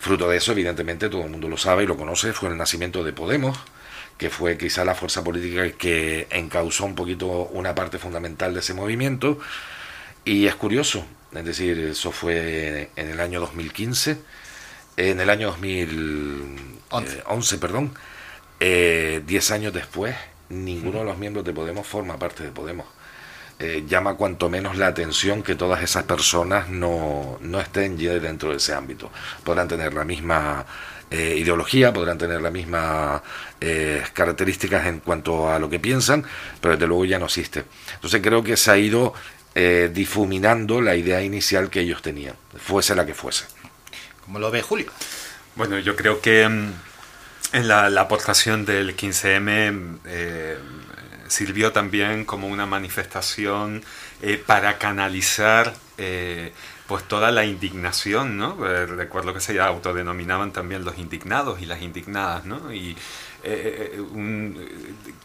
Fruto 0.00 0.28
de 0.28 0.36
eso, 0.36 0.52
evidentemente, 0.52 1.08
todo 1.08 1.24
el 1.24 1.30
mundo 1.30 1.48
lo 1.48 1.56
sabe 1.56 1.84
y 1.84 1.86
lo 1.86 1.96
conoce, 1.96 2.32
fue 2.32 2.50
el 2.50 2.56
nacimiento 2.56 3.04
de 3.04 3.12
Podemos, 3.12 3.58
que 4.18 4.28
fue 4.28 4.58
quizá 4.58 4.84
la 4.84 4.94
fuerza 4.94 5.24
política 5.24 5.70
que 5.72 6.26
encausó 6.30 6.84
un 6.84 6.94
poquito 6.94 7.26
una 7.26 7.74
parte 7.74 7.98
fundamental 7.98 8.54
de 8.54 8.60
ese 8.60 8.74
movimiento. 8.74 9.38
Y 10.24 10.46
es 10.46 10.54
curioso, 10.54 11.04
es 11.32 11.44
decir, 11.44 11.78
eso 11.78 12.12
fue 12.12 12.90
en 12.96 13.10
el 13.10 13.20
año 13.20 13.40
2015, 13.40 14.18
en 14.96 15.20
el 15.20 15.30
año 15.30 15.48
2011, 15.48 17.58
perdón, 17.58 17.94
10 18.64 19.50
años 19.50 19.72
después, 19.72 20.14
ninguno 20.48 21.00
de 21.00 21.04
los 21.04 21.18
miembros 21.18 21.44
de 21.44 21.52
Podemos 21.52 21.86
forma 21.86 22.18
parte 22.18 22.44
de 22.44 22.50
Podemos. 22.50 22.86
Eh, 23.60 23.84
llama 23.86 24.14
cuanto 24.14 24.50
menos 24.50 24.76
la 24.76 24.88
atención 24.88 25.42
que 25.42 25.54
todas 25.54 25.80
esas 25.80 26.02
personas 26.02 26.68
no, 26.68 27.38
no 27.40 27.60
estén 27.60 27.96
ya 27.96 28.14
dentro 28.14 28.50
de 28.50 28.56
ese 28.56 28.74
ámbito. 28.74 29.12
Podrán 29.44 29.68
tener 29.68 29.94
la 29.94 30.04
misma 30.04 30.66
eh, 31.08 31.36
ideología, 31.38 31.92
podrán 31.92 32.18
tener 32.18 32.42
las 32.42 32.52
mismas 32.52 33.22
eh, 33.60 34.02
características 34.12 34.86
en 34.86 34.98
cuanto 34.98 35.52
a 35.52 35.60
lo 35.60 35.70
que 35.70 35.78
piensan, 35.78 36.24
pero 36.60 36.74
desde 36.74 36.88
luego 36.88 37.04
ya 37.04 37.20
no 37.20 37.26
existe. 37.26 37.64
Entonces 37.94 38.20
creo 38.20 38.42
que 38.42 38.56
se 38.56 38.70
ha 38.70 38.78
ido 38.78 39.14
difuminando 39.92 40.80
la 40.80 40.96
idea 40.96 41.22
inicial 41.22 41.70
que 41.70 41.78
ellos 41.78 42.02
tenían, 42.02 42.34
fuese 42.56 42.96
la 42.96 43.06
que 43.06 43.14
fuese. 43.14 43.44
¿Cómo 44.24 44.40
lo 44.40 44.50
ve 44.50 44.62
Julio? 44.62 44.90
Bueno, 45.54 45.78
yo 45.78 45.94
creo 45.94 46.20
que 46.20 46.48
mm, 46.48 46.72
en 47.54 47.68
la, 47.68 47.86
aportación 48.00 48.64
del 48.64 48.96
15M 48.96 49.98
sirvió 51.28 51.72
también 51.72 52.24
como 52.24 52.48
una 52.48 52.66
manifestación 52.66 53.82
eh, 54.22 54.42
para 54.44 54.78
canalizar 54.78 55.74
eh, 55.98 56.52
pues 56.86 57.04
toda 57.04 57.30
la 57.30 57.44
indignación, 57.44 58.36
¿no? 58.36 58.66
Eh, 58.66 58.86
recuerdo 58.86 59.32
que 59.32 59.40
se 59.40 59.60
autodenominaban 59.60 60.52
también 60.52 60.84
los 60.84 60.98
indignados 60.98 61.60
y 61.60 61.66
las 61.66 61.82
indignadas, 61.82 62.44
¿no? 62.44 62.72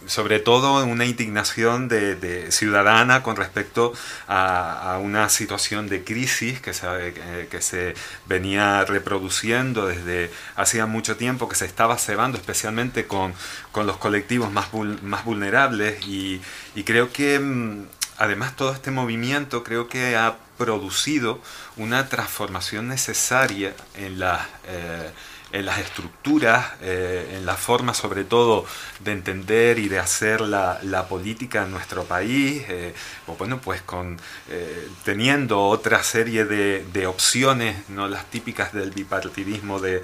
Sobre 0.05 0.39
todo 0.39 0.83
una 0.85 1.05
indignación 1.05 1.87
de, 1.87 2.51
ciudadana 2.51 3.21
con 3.23 3.35
respecto 3.35 3.93
a, 4.27 4.99
una 5.01 5.29
situación 5.29 5.87
de 5.87 6.03
crisis 6.03 6.59
que 6.59 6.73
se, 6.73 7.13
que 7.49 7.61
se 7.61 7.93
venía 8.25 8.83
reproduciendo 8.85 9.87
desde 9.87 10.31
hacía 10.55 10.85
mucho 10.85 11.15
tiempo, 11.15 11.47
que 11.47 11.55
se 11.55 11.65
estaba 11.65 11.97
cebando 11.97 12.37
especialmente 12.37 13.05
con, 13.07 13.33
con 13.71 13.85
los 13.87 13.97
colectivos 13.97 14.51
más, 14.51 14.69
más 15.01 15.25
vulnerables. 15.25 16.05
Y, 16.07 16.41
creo 16.85 17.11
que 17.11 17.39
mm, 17.39 17.85
además 18.17 18.55
todo 18.55 18.73
este 18.73 18.89
movimiento 18.89 19.63
creo 19.63 19.87
que 19.87 20.15
ha 20.15 20.37
producido 20.57 21.39
una 21.77 22.09
transformación 22.09 22.87
necesaria 22.87 23.73
en 23.95 24.19
la... 24.19 24.47
Eh, 24.67 25.11
en 25.51 25.65
las 25.65 25.79
estructuras, 25.79 26.73
eh, 26.81 27.35
en 27.37 27.45
la 27.45 27.55
forma 27.55 27.93
sobre 27.93 28.23
todo 28.23 28.65
de 28.99 29.11
entender 29.13 29.79
y 29.79 29.87
de 29.87 29.99
hacer 29.99 30.41
la, 30.41 30.79
política 31.09 31.63
en 31.63 31.71
nuestro 31.71 32.03
país, 32.03 32.63
eh, 32.67 32.93
bueno, 33.37 33.59
pues 33.59 33.81
con 33.81 34.19
eh, 34.49 34.87
teniendo 35.03 35.61
otra 35.61 36.03
serie 36.03 36.45
de, 36.45 37.07
opciones, 37.07 37.89
no 37.89 38.07
las 38.07 38.25
típicas 38.25 38.73
del 38.73 38.91
bipartidismo 38.91 39.79
de, 39.79 40.03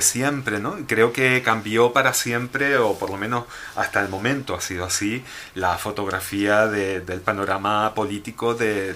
siempre, 0.00 0.60
¿no? 0.60 0.76
Creo 0.86 1.12
que 1.12 1.42
cambió 1.42 1.92
para 1.92 2.14
siempre, 2.14 2.78
o 2.78 2.98
por 2.98 3.10
lo 3.10 3.16
menos 3.16 3.44
hasta 3.76 4.00
el 4.00 4.08
momento 4.08 4.54
ha 4.54 4.60
sido 4.60 4.84
así, 4.84 5.24
la 5.54 5.76
fotografía 5.76 6.66
del 6.68 7.20
panorama 7.20 7.92
político 7.94 8.54
de 8.54 8.94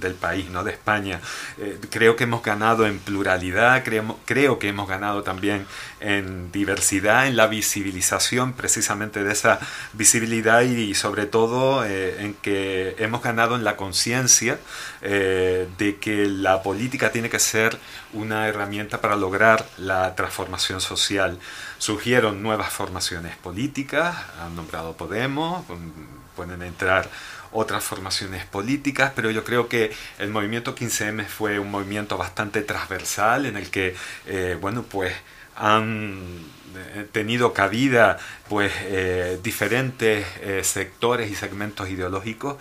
del 0.00 0.14
país, 0.14 0.48
¿no? 0.50 0.64
de 0.64 0.72
España. 0.72 1.20
Eh, 1.58 1.78
creo 1.90 2.16
que 2.16 2.24
hemos 2.24 2.42
ganado 2.42 2.86
en 2.86 2.98
pluralidad, 2.98 3.84
creo, 3.84 4.18
creo 4.24 4.58
que 4.58 4.68
hemos 4.68 4.88
ganado 4.88 5.22
también 5.22 5.66
en 6.00 6.52
diversidad, 6.52 7.26
en 7.26 7.36
la 7.36 7.46
visibilización 7.46 8.52
precisamente 8.52 9.24
de 9.24 9.32
esa 9.32 9.58
visibilidad 9.92 10.62
y, 10.62 10.94
sobre 10.94 11.26
todo 11.26 11.84
eh, 11.84 12.22
en 12.22 12.34
que 12.34 12.96
hemos 12.98 13.22
ganado 13.22 13.56
en 13.56 13.64
la 13.64 13.76
conciencia 13.76 14.58
eh, 15.02 15.68
de 15.78 15.96
que 15.96 16.26
la 16.26 16.62
política 16.62 17.10
tiene 17.12 17.30
que 17.30 17.38
ser 17.38 17.78
una 18.12 18.48
herramienta 18.48 19.00
para 19.00 19.16
lograr 19.16 19.66
la 19.76 20.14
transformación 20.14 20.80
social. 20.80 21.38
Surgieron 21.78 22.42
nuevas 22.42 22.72
formaciones 22.72 23.36
políticas, 23.36 24.16
han 24.40 24.56
nombrado 24.56 24.96
Podemos, 24.96 25.64
pueden 26.34 26.62
entrar 26.62 27.08
otras 27.52 27.84
formaciones 27.84 28.44
políticas, 28.44 29.12
pero 29.14 29.30
yo 29.30 29.44
creo 29.44 29.68
que 29.68 29.92
el 30.18 30.30
movimiento 30.30 30.74
15M 30.74 31.26
fue 31.26 31.58
un 31.58 31.70
movimiento 31.70 32.16
bastante 32.16 32.62
transversal 32.62 33.46
en 33.46 33.56
el 33.56 33.70
que, 33.70 33.94
eh, 34.26 34.56
bueno, 34.60 34.82
pues 34.82 35.14
han 35.56 36.20
eh, 36.94 37.06
tenido 37.10 37.52
cabida 37.52 38.18
pues 38.48 38.72
eh, 38.82 39.38
diferentes 39.42 40.26
sectores 40.62 41.30
y 41.30 41.34
segmentos 41.34 41.88
ideológicos 41.88 42.56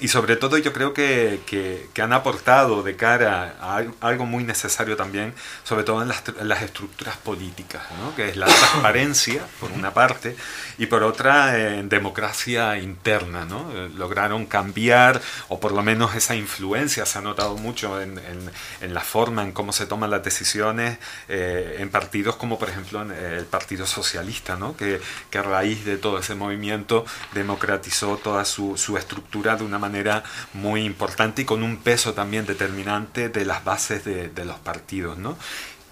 y 0.00 0.08
sobre 0.08 0.36
todo 0.36 0.58
yo 0.58 0.72
creo 0.72 0.94
que, 0.94 1.40
que, 1.46 1.88
han 2.02 2.12
aportado 2.12 2.84
de 2.84 2.94
cara 2.94 3.56
a 3.60 3.82
algo 4.00 4.24
muy 4.24 4.44
necesario 4.44 4.96
también, 4.96 5.34
sobre 5.64 5.82
todo 5.82 6.00
en 6.00 6.08
las, 6.08 6.22
las 6.42 6.62
estructuras 6.62 7.16
políticas, 7.16 7.82
¿no? 8.00 8.14
que 8.14 8.28
es 8.28 8.36
la 8.36 8.46
transparencia, 8.46 9.42
por 9.58 9.72
una 9.72 9.92
parte, 9.92 10.36
y 10.78 10.86
por 10.86 11.02
otra, 11.02 11.76
en 11.76 11.88
democracia 11.88 12.78
interna. 12.78 13.44
¿no? 13.44 13.70
Eh, 13.74 13.90
lograron 13.96 14.46
cambiar, 14.46 15.20
o 15.48 15.58
por 15.58 15.72
lo 15.72 15.82
menos 15.82 16.14
esa 16.14 16.36
influencia 16.36 17.04
se 17.04 17.18
ha 17.18 17.22
notado 17.22 17.56
mucho 17.56 18.00
en, 18.00 18.18
en, 18.18 18.50
en 18.80 18.94
la 18.94 19.00
forma 19.00 19.42
en 19.42 19.52
cómo 19.52 19.72
se 19.72 19.86
toman 19.86 20.10
las 20.10 20.22
decisiones 20.22 20.98
eh, 21.28 21.76
en 21.80 21.90
partidos 21.90 22.36
como, 22.36 22.58
por 22.58 22.68
ejemplo, 22.68 23.02
en 23.02 23.10
el 23.10 23.44
Partido 23.46 23.86
Socialista, 23.86 24.56
¿no? 24.56 24.76
que, 24.76 25.00
que 25.30 25.38
a 25.38 25.42
raíz 25.42 25.84
de 25.84 25.96
todo 25.96 26.20
ese 26.20 26.36
movimiento 26.36 27.04
democratizó 27.32 28.16
toda 28.18 28.44
su, 28.44 28.76
su 28.76 28.96
estructura 28.96 29.56
de 29.56 29.64
una 29.64 29.78
manera 29.78 29.87
manera 29.88 30.22
muy 30.54 30.84
importante 30.84 31.42
y 31.42 31.44
con 31.44 31.62
un 31.62 31.78
peso 31.78 32.14
también 32.14 32.46
determinante 32.46 33.28
de 33.28 33.44
las 33.44 33.64
bases 33.64 34.04
de, 34.04 34.44
los 34.44 34.58
partidos. 34.58 35.18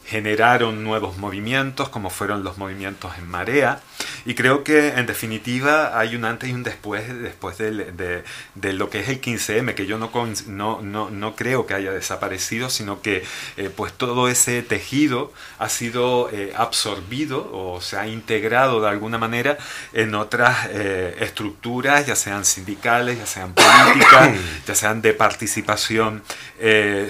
generaron 0.04 0.84
nuevos 0.84 1.18
movimientos, 1.18 1.88
como 1.88 2.10
fueron 2.10 2.44
los 2.44 2.58
movimientos 2.58 3.18
en 3.18 3.28
marea, 3.28 3.80
y 4.24 4.34
creo 4.34 4.64
que 4.64 4.88
en 4.88 5.06
definitiva 5.06 5.98
hay 5.98 6.16
un 6.16 6.24
antes 6.24 6.50
y 6.50 6.52
un 6.52 6.62
después 6.62 7.06
después 7.22 7.58
de, 7.58 8.24
de, 8.54 8.72
lo 8.72 8.90
que 8.90 9.00
es 9.00 9.08
el 9.08 9.20
15M, 9.20 9.74
que 9.74 9.86
yo 9.86 9.98
no, 9.98 10.10
no, 10.46 10.82
no, 10.82 11.10
no 11.10 11.36
creo 11.36 11.66
que 11.66 11.74
haya 11.74 11.92
desaparecido, 11.92 12.70
sino 12.70 13.00
que 13.02 13.24
eh, 13.56 13.70
pues 13.74 13.92
todo 13.92 14.28
ese 14.28 14.62
tejido 14.62 15.32
ha 15.58 15.68
sido 15.68 16.28
eh, 16.32 16.52
absorbido 16.56 17.50
o 17.52 17.80
se 17.80 17.96
ha 17.96 18.08
integrado 18.08 18.80
de 18.80 18.88
alguna 18.88 19.18
manera 19.18 19.58
en 19.92 20.14
otras 20.14 20.68
eh, 20.70 21.16
estructuras, 21.20 22.06
ya 22.06 22.16
sean 22.16 22.44
sindicales, 22.44 23.18
ya 23.18 23.26
sean 23.26 23.54
políticas, 23.54 24.30
ya 24.66 24.74
sean 24.74 25.02
de 25.02 25.12
participación 25.12 26.22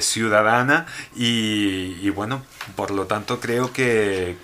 ciudadana, 0.01 0.87
y, 1.15 1.99
y 2.03 2.11
bueno, 2.11 2.43
por 2.75 2.91
lo 2.91 3.07
tanto, 3.07 3.39
creo 3.39 3.73
que, 3.73 4.37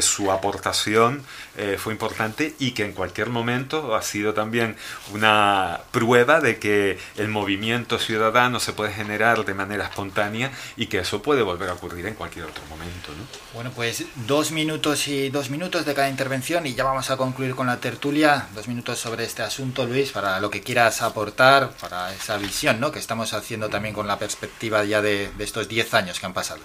su 0.00 0.32
aportación 0.32 1.22
eh, 1.58 1.76
fue 1.78 1.92
importante 1.92 2.54
y 2.58 2.70
que 2.70 2.84
en 2.84 2.92
cualquier 2.92 3.30
momento 3.30 3.96
ha 3.96 4.02
sido 4.02 4.32
también 4.32 4.76
una 5.12 5.80
prueba 5.90 6.40
de 6.40 6.58
que 6.58 6.98
el 7.16 7.28
movimiento 7.28 7.98
ciudadano 7.98 8.60
se 8.60 8.72
puede 8.72 8.92
generar 8.92 9.44
de 9.44 9.54
manera 9.54 9.84
espontánea 9.84 10.52
y 10.76 10.86
que 10.86 10.98
eso 10.98 11.20
puede 11.20 11.42
volver 11.42 11.70
a 11.70 11.74
ocurrir 11.74 12.06
en 12.06 12.14
cualquier 12.14 12.44
otro 12.44 12.62
momento. 12.66 13.10
Bueno, 13.54 13.72
pues 13.74 14.04
dos 14.26 14.52
minutos 14.52 15.08
y 15.08 15.30
dos 15.30 15.50
minutos 15.50 15.84
de 15.84 15.94
cada 15.94 16.08
intervención 16.08 16.66
y 16.66 16.74
ya 16.74 16.84
vamos 16.84 17.10
a 17.10 17.16
concluir 17.16 17.54
con 17.54 17.66
la 17.66 17.80
tertulia. 17.80 18.46
Dos 18.54 18.68
minutos 18.68 18.98
sobre 18.98 19.24
este 19.24 19.42
asunto, 19.42 19.84
Luis, 19.84 20.12
para 20.12 20.38
lo 20.40 20.50
que 20.50 20.62
quieras 20.62 21.02
aportar, 21.02 21.70
para 21.80 22.14
esa 22.14 22.36
visión 22.36 22.78
¿no? 22.78 22.92
que 22.92 22.98
estamos 22.98 23.34
haciendo 23.34 23.68
también 23.68 23.94
con 23.94 24.06
la 24.06 24.18
perspectiva 24.18 24.84
ya 24.84 25.02
de, 25.02 25.30
de 25.36 25.44
estos 25.44 25.68
diez 25.68 25.92
años 25.94 26.20
que 26.20 26.26
han 26.26 26.34
pasado. 26.34 26.60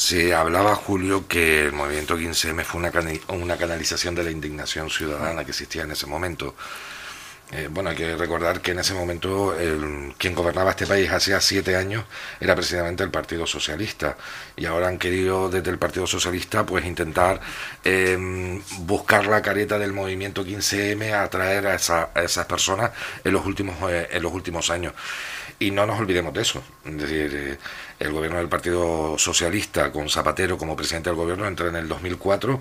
Se 0.00 0.34
hablaba, 0.34 0.74
Julio, 0.76 1.28
que 1.28 1.66
el 1.66 1.72
movimiento 1.72 2.16
15M 2.16 2.64
fue 2.64 2.80
una, 2.80 2.90
una 3.28 3.58
canalización 3.58 4.14
de 4.14 4.24
la 4.24 4.30
indignación 4.30 4.88
ciudadana 4.88 5.44
que 5.44 5.50
existía 5.50 5.82
en 5.82 5.90
ese 5.90 6.06
momento. 6.06 6.54
Eh, 7.52 7.68
bueno, 7.70 7.90
hay 7.90 7.96
que 7.96 8.16
recordar 8.16 8.62
que 8.62 8.70
en 8.70 8.78
ese 8.78 8.94
momento 8.94 9.54
quien 10.16 10.34
gobernaba 10.34 10.70
este 10.70 10.86
país 10.86 11.10
hacía 11.10 11.38
siete 11.42 11.76
años 11.76 12.04
era 12.40 12.54
precisamente 12.54 13.02
el 13.02 13.10
Partido 13.10 13.46
Socialista 13.46 14.16
y 14.56 14.64
ahora 14.64 14.88
han 14.88 14.96
querido 14.96 15.50
desde 15.50 15.70
el 15.70 15.78
Partido 15.78 16.06
Socialista 16.06 16.64
pues 16.64 16.86
intentar 16.86 17.40
em, 17.84 18.62
buscar 18.86 19.26
la 19.26 19.42
careta 19.42 19.78
del 19.78 19.92
movimiento 19.92 20.46
15M, 20.46 21.12
atraer 21.12 21.66
a, 21.66 21.72
a 22.14 22.22
esas 22.22 22.46
personas 22.46 22.92
en 23.22 23.32
los 23.34 23.44
últimos 23.44 23.76
eh, 23.90 24.08
en 24.12 24.22
los 24.22 24.32
últimos 24.32 24.70
años. 24.70 24.94
Y 25.62 25.70
no 25.72 25.84
nos 25.84 26.00
olvidemos 26.00 26.32
de 26.32 26.40
eso. 26.40 26.62
Es 26.86 26.96
decir, 26.96 27.34
eh, 27.34 27.58
el 27.98 28.12
gobierno 28.12 28.38
del 28.38 28.48
Partido 28.48 29.18
Socialista, 29.18 29.92
con 29.92 30.08
Zapatero 30.08 30.56
como 30.56 30.74
presidente 30.74 31.10
del 31.10 31.18
gobierno, 31.18 31.46
entra 31.46 31.68
en 31.68 31.76
el 31.76 31.86
2004 31.86 32.58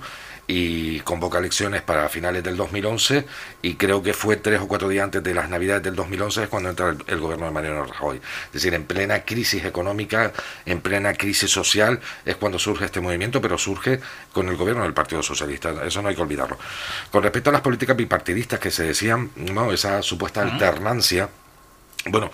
y 0.48 1.00
convoca 1.02 1.38
elecciones 1.38 1.82
para 1.82 2.10
finales 2.10 2.44
del 2.44 2.58
2011 2.58 3.26
y 3.62 3.76
creo 3.76 4.04
que 4.04 4.14
fue 4.14 4.36
tres 4.36 4.60
o 4.60 4.68
cuatro 4.68 4.90
días 4.90 5.06
antes 5.06 5.24
de 5.24 5.34
las 5.34 5.48
navidades 5.48 5.84
del 5.84 5.96
2011 5.96 6.44
es 6.44 6.50
cuando 6.50 6.72
entra 6.72 6.94
el, 7.08 7.20
gobierno 7.20 7.46
de 7.46 7.52
Mariano 7.52 7.86
Rajoy. 7.86 8.18
Es 8.18 8.52
decir, 8.52 8.74
en 8.74 8.84
plena 8.84 9.24
crisis 9.24 9.64
económica, 9.64 10.34
en 10.66 10.82
plena 10.82 11.14
crisis 11.14 11.50
social, 11.50 12.02
es 12.26 12.36
cuando 12.36 12.60
surge 12.60 12.84
este 12.84 13.00
movimiento, 13.00 13.40
pero 13.40 13.58
surge 13.58 14.02
con 14.34 14.50
el 14.50 14.58
gobierno 14.58 14.84
del 14.84 14.94
Partido 14.94 15.24
Socialista. 15.24 15.86
Eso 15.86 16.02
no 16.02 16.10
hay 16.10 16.16
que 16.16 16.22
olvidarlo. 16.22 16.58
Con 17.12 17.24
respecto 17.24 17.50
a 17.50 17.54
las 17.54 17.62
políticas 17.62 17.96
bipartidistas 17.96 18.60
que 18.60 18.72
se 18.72 18.84
decían, 18.84 19.32
no, 19.38 19.72
esa 19.72 20.02
supuesta 20.02 20.42
alternancia, 20.42 21.30
bueno, 22.08 22.32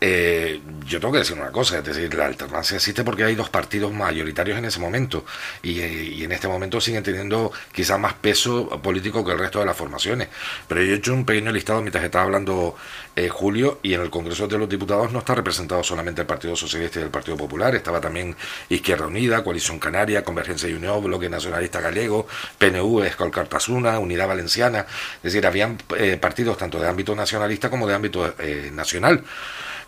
eh, 0.00 0.60
yo 0.86 1.00
tengo 1.00 1.12
que 1.12 1.20
decir 1.20 1.36
una 1.38 1.50
cosa, 1.50 1.78
es 1.78 1.84
decir, 1.84 2.12
la 2.14 2.26
alternancia 2.26 2.76
existe 2.76 3.04
porque 3.04 3.24
hay 3.24 3.34
dos 3.34 3.48
partidos 3.48 3.92
mayoritarios 3.92 4.58
en 4.58 4.64
ese 4.64 4.80
momento 4.80 5.24
y, 5.62 5.80
en 5.80 6.32
este 6.32 6.48
momento 6.48 6.80
siguen 6.80 7.02
teniendo 7.02 7.52
quizás 7.72 7.98
más 7.98 8.14
peso 8.14 8.68
político 8.82 9.24
que 9.24 9.32
el 9.32 9.38
resto 9.38 9.60
de 9.60 9.66
las 9.66 9.76
formaciones. 9.76 10.28
Pero 10.68 10.82
yo 10.82 10.92
he 10.92 10.96
hecho 10.96 11.14
un 11.14 11.24
pequeño 11.24 11.52
listado 11.52 11.80
mientras 11.80 12.04
estaba 12.04 12.24
hablando 12.24 12.76
eh, 13.16 13.28
Julio 13.28 13.78
y 13.82 13.94
en 13.94 14.02
el 14.02 14.10
Congreso 14.10 14.46
de 14.48 14.58
los 14.58 14.68
Diputados 14.68 15.12
no 15.12 15.20
está 15.20 15.34
representado 15.34 15.82
solamente 15.82 16.20
el 16.22 16.26
Partido 16.26 16.56
Socialista 16.56 17.00
y 17.00 17.04
el 17.04 17.10
Partido 17.10 17.36
Popular, 17.36 17.74
estaba 17.74 18.00
también 18.00 18.36
Izquierda 18.68 19.06
Unida, 19.06 19.42
Coalición 19.44 19.78
Canaria, 19.78 20.24
Convergencia 20.24 20.68
y 20.68 20.74
Unión, 20.74 21.02
Bloque 21.02 21.28
Nacionalista 21.28 21.80
Galego, 21.80 22.26
PNV, 22.58 23.04
Escol 23.04 23.30
Cartasuna, 23.30 23.98
Unidad 23.98 24.28
Valenciana, 24.28 24.86
es 25.16 25.22
decir, 25.22 25.46
habían 25.46 25.78
eh, 25.96 26.18
partidos 26.20 26.58
tanto 26.58 26.78
de 26.78 26.88
ámbito 26.88 27.14
nacionalista 27.14 27.70
como 27.70 27.86
de 27.86 27.94
ámbito 27.94 28.34
nacional. 28.72 29.24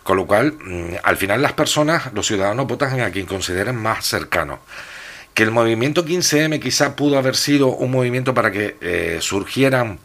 Con 0.07 0.15
lo 0.15 0.25
cual, 0.25 0.53
mm, 0.53 0.95
al 1.03 1.17
final 1.17 1.41
las 1.41 1.51
personas, 1.51 2.13
los 2.13 2.25
ciudadanos 2.25 2.65
votan 2.65 3.01
a 3.01 3.11
quien 3.11 3.25
consideren 3.25 3.75
más 3.75 4.05
cercano. 4.05 4.61
Que 5.33 5.43
el 5.43 5.51
movimiento 5.51 6.05
15M 6.05 6.61
quizá 6.61 6.95
pudo 6.95 7.17
haber 7.17 7.35
sido 7.35 7.67
un 7.67 7.91
movimiento 7.91 8.33
para 8.33 8.49
que 8.49 8.77
eh, 8.79 9.17
surgieran 9.19 9.99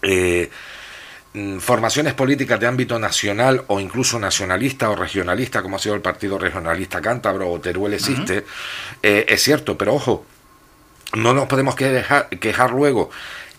eh, 0.00 0.48
mm, 1.34 1.58
formaciones 1.58 2.14
políticas 2.14 2.58
de 2.58 2.66
ámbito 2.66 2.98
nacional 2.98 3.62
o 3.66 3.78
incluso 3.78 4.18
nacionalista 4.18 4.88
o 4.88 4.96
regionalista, 4.96 5.60
como 5.60 5.76
ha 5.76 5.80
sido 5.80 5.94
el 5.94 6.00
Partido 6.00 6.38
Regionalista 6.38 7.02
Cántabro 7.02 7.50
o 7.50 7.60
Teruel 7.60 7.92
existe, 7.92 8.46
eh, 9.02 9.26
es 9.28 9.42
cierto, 9.42 9.76
pero 9.76 9.96
ojo, 9.96 10.24
no 11.12 11.34
nos 11.34 11.46
podemos 11.46 11.76
quejar 11.76 12.70
luego 12.70 13.10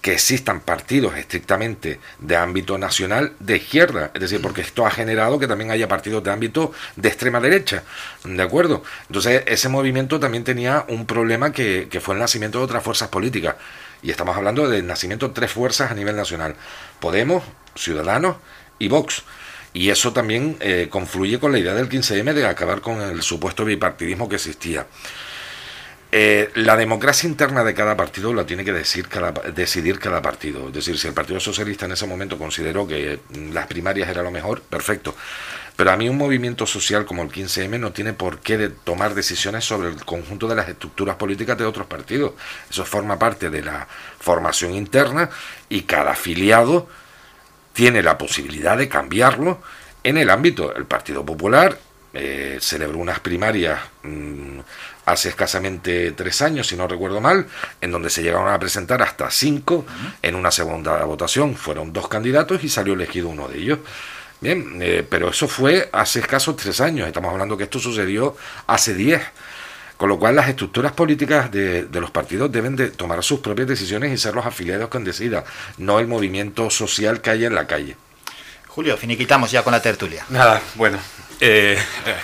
que 0.08 0.14
existan 0.14 0.62
partidos 0.62 1.18
estrictamente 1.18 2.00
de 2.20 2.38
ámbito 2.38 2.78
nacional 2.78 3.34
de 3.42 3.58
izquierda, 3.58 4.12
es 4.14 4.22
decir, 4.22 4.42
porque 4.42 4.62
esto 4.62 4.88
ha 4.88 4.90
generado 4.90 5.38
que 5.38 5.48
también 5.48 5.70
haya 5.70 5.90
partidos 5.90 6.24
de 6.24 6.32
ámbito 6.32 6.72
de 6.96 7.10
extrema 7.10 7.42
derecha, 7.42 7.84
¿de 8.24 8.42
acuerdo? 8.42 8.84
Entonces, 9.08 9.44
ese 9.48 9.68
movimiento 9.68 10.18
también 10.18 10.46
tenía 10.46 10.86
un 10.88 11.06
problema 11.06 11.52
que, 11.52 11.90
fue 12.02 12.14
el 12.14 12.22
nacimiento 12.22 12.60
de 12.60 12.64
otras 12.64 12.84
fuerzas 12.86 13.10
políticas, 13.10 13.58
y 14.02 14.10
estamos 14.10 14.38
hablando 14.38 14.70
del 14.70 14.88
nacimiento 14.88 15.28
de 15.28 15.34
tres 15.34 15.52
fuerzas 15.52 15.92
a 15.92 15.94
nivel 15.94 16.16
nacional, 16.16 16.56
Podemos, 17.02 17.44
Ciudadanos 17.76 18.38
y 18.80 18.88
Vox. 18.88 19.24
Y 19.74 19.90
eso 19.90 20.14
también 20.14 20.56
eh, 20.62 20.88
confluye 20.90 21.38
con 21.38 21.52
la 21.52 21.60
idea 21.60 21.74
del 21.74 21.90
15M 21.90 22.32
de 22.32 22.46
acabar 22.46 22.80
con 22.80 23.02
el 23.02 23.22
supuesto 23.24 23.66
bipartidismo 23.66 24.30
que 24.30 24.38
existía. 24.38 24.88
Eh, 26.10 26.52
la 26.56 26.78
democracia 26.78 27.28
interna 27.28 27.66
de 27.66 27.74
cada 27.74 27.98
partido 27.98 28.34
la 28.34 28.46
tiene 28.46 28.64
que 28.64 28.72
decir 28.72 29.10
decidir 29.54 30.00
cada 30.00 30.22
partido. 30.22 30.68
Es 30.68 30.74
decir, 30.74 30.98
si 30.98 31.08
el 31.08 31.14
Partido 31.14 31.40
Socialista 31.40 31.86
en 31.86 31.92
ese 31.92 32.08
momento 32.08 32.38
consideró 32.38 32.88
que 32.88 33.20
las 33.52 33.68
primarias 33.68 34.08
era 34.10 34.24
lo 34.24 34.32
mejor, 34.32 34.62
perfecto. 34.62 35.16
Pero 35.76 35.92
a 35.92 35.98
mí 35.98 36.10
un 36.10 36.18
movimiento 36.18 36.66
social 36.66 37.06
como 37.06 37.22
el 37.24 37.30
15M 37.30 37.80
no 37.80 37.92
tiene 37.92 38.14
por 38.14 38.40
qué 38.40 38.72
tomar 38.84 39.14
decisiones 39.14 39.66
sobre 39.66 39.90
el 39.90 40.04
conjunto 40.06 40.48
de 40.48 40.56
las 40.56 40.70
estructuras 40.70 41.18
políticas 41.18 41.58
de 41.58 41.66
otros 41.66 41.88
partidos. 41.88 42.34
Eso 42.70 42.86
forma 42.86 43.20
parte 43.20 43.50
de 43.50 43.62
la 43.62 43.88
formación 44.20 44.74
interna 44.74 45.30
y 45.70 45.82
cada 45.82 46.12
afiliado 46.12 46.88
tiene 47.74 48.02
la 48.02 48.18
posibilidad 48.18 48.78
de 48.78 48.90
cambiarlo 48.90 49.62
en 50.04 50.18
el 50.18 50.32
ámbito. 50.32 50.76
El 50.76 50.86
Partido 50.86 51.24
Popular 51.24 51.78
eh, 52.14 52.58
celebró 52.60 52.98
unas 52.98 53.20
primarias 53.20 53.80
mm, 54.02 54.60
hace 55.08 55.30
escasamente 55.30 56.12
tres 56.12 56.42
años, 56.42 56.68
si 56.68 56.76
no 56.76 56.86
recuerdo 56.86 57.22
mal, 57.22 57.48
en 57.80 57.92
donde 57.92 58.10
se 58.10 58.22
llegaron 58.22 58.54
a 58.54 58.60
presentar 58.60 59.02
hasta 59.02 59.32
cinco 59.32 59.86
en 60.22 60.36
una 60.36 60.52
segunda 60.52 61.04
votación. 61.06 61.56
Fueron 61.56 61.94
dos 61.94 62.10
candidatos 62.10 62.62
y 62.64 62.70
salió 62.70 62.94
elegido 62.94 63.30
uno 63.30 63.48
de 63.48 63.58
ellos. 63.58 63.80
Bien, 64.42 64.80
eh, 64.82 65.08
pero 65.10 65.30
eso 65.30 65.48
fue 65.48 65.90
hace 65.94 66.20
escasos 66.20 66.58
tres 66.58 66.82
años. 66.82 67.08
Estamos 67.08 67.32
hablando 67.32 67.56
que 67.58 67.64
esto 67.64 67.80
sucedió 67.80 68.36
hace 68.68 68.94
diez. 68.94 69.22
Con 69.96 70.10
lo 70.10 70.20
cual 70.20 70.36
las 70.36 70.50
estructuras 70.50 70.92
políticas 70.92 71.50
de, 71.52 71.86
de, 71.86 72.02
los 72.02 72.12
partidos 72.12 72.52
deben 72.52 72.76
de 72.76 72.92
tomar 72.92 73.24
sus 73.24 73.40
propias 73.40 73.68
decisiones 73.68 74.12
y 74.12 74.18
ser 74.18 74.36
los 74.36 74.46
afiliados 74.46 74.90
quien 74.90 75.04
decida, 75.04 75.44
no 75.80 76.00
el 76.00 76.06
movimiento 76.06 76.70
social 76.70 77.20
que 77.22 77.32
hay 77.32 77.46
en 77.46 77.56
la 77.56 77.66
calle. 77.66 77.96
Julio, 78.68 78.96
finiquitamos 78.96 79.50
ya 79.50 79.64
con 79.64 79.72
la 79.72 79.82
tertulia. 79.82 80.24
Nada, 80.30 80.62
bueno, 80.76 81.00
eh, 81.40 81.78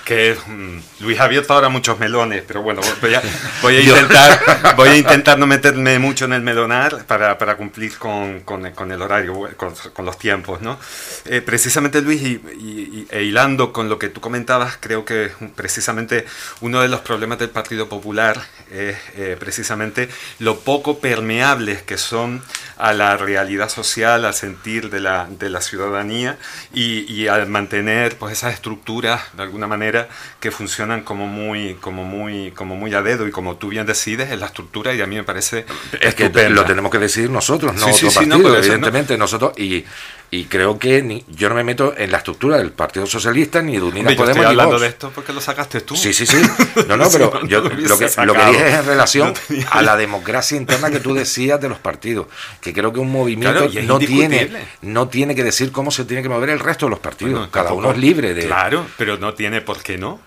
que 0.05 0.36
mm, 0.47 1.03
Luis 1.03 1.20
ha 1.20 1.26
abierto 1.26 1.53
ahora 1.53 1.70
muchos 1.70 1.99
melones, 1.99 2.43
pero 2.47 2.64
bueno, 2.64 2.82
voy 2.99 3.14
a, 3.14 3.22
voy 3.61 3.76
a 3.78 3.82
intentar, 3.82 4.76
voy 4.76 4.89
a 4.89 4.97
intentar 4.97 5.38
no 5.38 5.45
meterme 5.45 5.99
mucho 5.99 6.26
en 6.26 6.34
el 6.34 6.41
melonar 6.41 7.05
para, 7.05 7.38
para 7.38 7.55
cumplir 7.55 7.97
con, 7.97 8.39
con, 8.39 8.72
con, 8.72 8.91
el 8.91 9.01
horario, 9.01 9.49
con, 9.55 9.74
con, 9.93 10.05
los 10.05 10.18
tiempos, 10.18 10.61
¿no? 10.61 10.80
Eh, 11.26 11.41
precisamente 11.41 12.01
Luis, 12.01 12.24
y, 12.24 13.07
e 13.11 13.24
hilando 13.24 13.72
con 13.72 13.88
lo 13.88 13.99
que 13.99 14.09
tú 14.09 14.20
comentabas, 14.20 14.78
creo 14.80 15.05
que 15.05 15.32
precisamente 15.55 16.26
uno 16.61 16.82
de 16.82 16.88
los 16.88 17.01
problemas 17.01 17.38
del 17.38 17.49
Partido 17.49 17.88
Popular 17.88 18.41
es 18.72 18.97
eh, 19.16 19.38
precisamente 19.39 20.09
lo 20.39 20.59
poco 20.61 20.99
permeables 20.99 21.84
que 21.84 21.99
son 21.99 22.41
a 22.78 22.93
la 22.93 23.16
realidad 23.18 23.70
social, 23.70 24.26
al 24.26 24.34
sentir 24.34 24.89
de 24.89 24.99
la, 24.99 25.28
de 25.30 25.49
la 25.51 25.61
ciudadanía 25.61 26.39
y, 26.74 27.11
y 27.14 27.28
al 27.28 27.47
mantener 27.47 28.18
pues 28.18 28.34
esas 28.34 28.55
estructuras 28.55 29.02
de 29.07 29.43
alguna 29.43 29.67
manera, 29.67 30.07
que 30.39 30.51
funcionan 30.51 31.01
como 31.01 31.27
muy, 31.27 31.75
como 31.75 32.03
muy, 32.03 32.51
como 32.51 32.75
muy 32.75 32.93
a 32.93 33.01
dedo 33.01 33.27
y 33.27 33.31
como 33.31 33.57
tú 33.57 33.69
bien 33.69 33.85
decides, 33.85 34.31
es 34.31 34.39
la 34.39 34.47
estructura 34.47 34.93
y 34.93 35.01
a 35.01 35.07
mí 35.07 35.15
me 35.15 35.23
parece 35.23 35.65
es 35.99 36.15
que 36.15 36.29
lo 36.49 36.65
tenemos 36.65 36.91
que 36.91 36.99
decidir 36.99 37.29
nosotros, 37.29 37.75
no 37.75 37.87
otro 37.87 38.11
partido, 38.11 38.57
evidentemente, 38.57 39.17
nosotros 39.17 39.53
y 39.57 39.85
y 40.34 40.45
creo 40.45 40.79
que 40.79 41.03
ni, 41.03 41.23
yo 41.27 41.47
no 41.47 41.53
me 41.53 41.63
meto 41.63 41.93
en 41.95 42.11
la 42.11 42.17
estructura 42.17 42.57
del 42.57 42.71
Partido 42.71 43.05
Socialista 43.05 43.61
ni 43.61 43.73
de 43.73 43.84
Unidas 43.84 44.15
Podemos. 44.15 44.38
Estoy 44.38 44.45
hablando 44.45 44.79
de 44.79 44.88
esto 44.88 45.11
porque 45.13 45.31
lo 45.31 45.39
sacaste 45.39 45.81
tú. 45.81 45.95
Sí, 45.95 46.11
sí, 46.11 46.25
sí. 46.25 46.41
No, 46.88 46.97
no, 46.97 47.07
pero 47.11 47.45
yo, 47.45 47.61
lo, 47.61 47.69
que, 47.69 48.09
lo, 48.25 48.34
que, 48.34 48.45
dije 48.47 48.67
es 48.67 48.73
en 48.73 48.86
relación 48.86 49.34
a 49.69 49.84
la 49.84 49.95
democracia 49.95 50.57
interna 50.57 50.89
que 50.89 50.99
tú 50.99 51.13
decías 51.13 51.61
de 51.61 51.69
los 51.69 51.77
partidos. 51.77 52.25
Que 52.61 52.73
creo 52.73 52.91
que 52.91 52.99
un 52.99 53.11
movimiento 53.11 53.69
no, 53.84 53.99
tiene, 53.99 54.49
no 54.81 55.07
tiene 55.07 55.36
que 55.36 55.43
decir 55.43 55.71
cómo 55.71 55.91
se 55.91 56.03
tiene 56.03 56.23
que 56.23 56.29
mover 56.29 56.49
el 56.49 56.59
resto 56.59 56.88
de 56.88 56.89
los 56.89 56.99
partidos. 56.99 57.49
Cada 57.49 57.73
uno 57.73 57.91
es 57.91 57.97
libre 57.99 58.34
de. 58.34 58.47
Claro, 58.47 58.88
pero 58.97 59.17
no 59.19 59.36
tiene 59.36 59.61
por 59.61 59.84
qué 59.84 59.99
no 59.99 60.19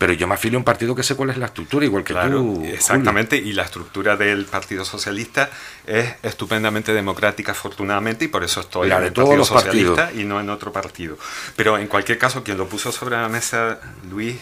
pero 0.00 0.14
yo 0.14 0.26
me 0.26 0.32
afilio 0.32 0.56
a 0.56 0.60
un 0.60 0.64
partido 0.64 0.94
que 0.94 1.02
sé 1.02 1.14
cuál 1.14 1.28
es 1.28 1.36
la 1.36 1.44
estructura, 1.44 1.84
igual 1.84 2.04
que 2.04 2.14
tú. 2.14 2.64
Exactamente, 2.64 3.36
y 3.36 3.52
la 3.52 3.64
estructura 3.64 4.16
del 4.16 4.46
Partido 4.46 4.82
Socialista 4.82 5.50
es 5.86 6.14
estupendamente 6.22 6.94
democrática, 6.94 7.52
afortunadamente, 7.52 8.24
y 8.24 8.28
por 8.28 8.42
eso 8.42 8.60
estoy 8.60 8.90
en 8.90 9.02
el 9.02 9.12
Partido 9.12 9.44
Socialista 9.44 10.10
y 10.14 10.24
no 10.24 10.40
en 10.40 10.48
otro 10.48 10.72
partido. 10.72 11.18
Pero 11.54 11.76
en 11.76 11.86
cualquier 11.86 12.16
caso, 12.16 12.42
quien 12.42 12.56
lo 12.56 12.66
puso 12.66 12.90
sobre 12.92 13.16
la 13.16 13.28
mesa, 13.28 13.78
Luis, 14.10 14.38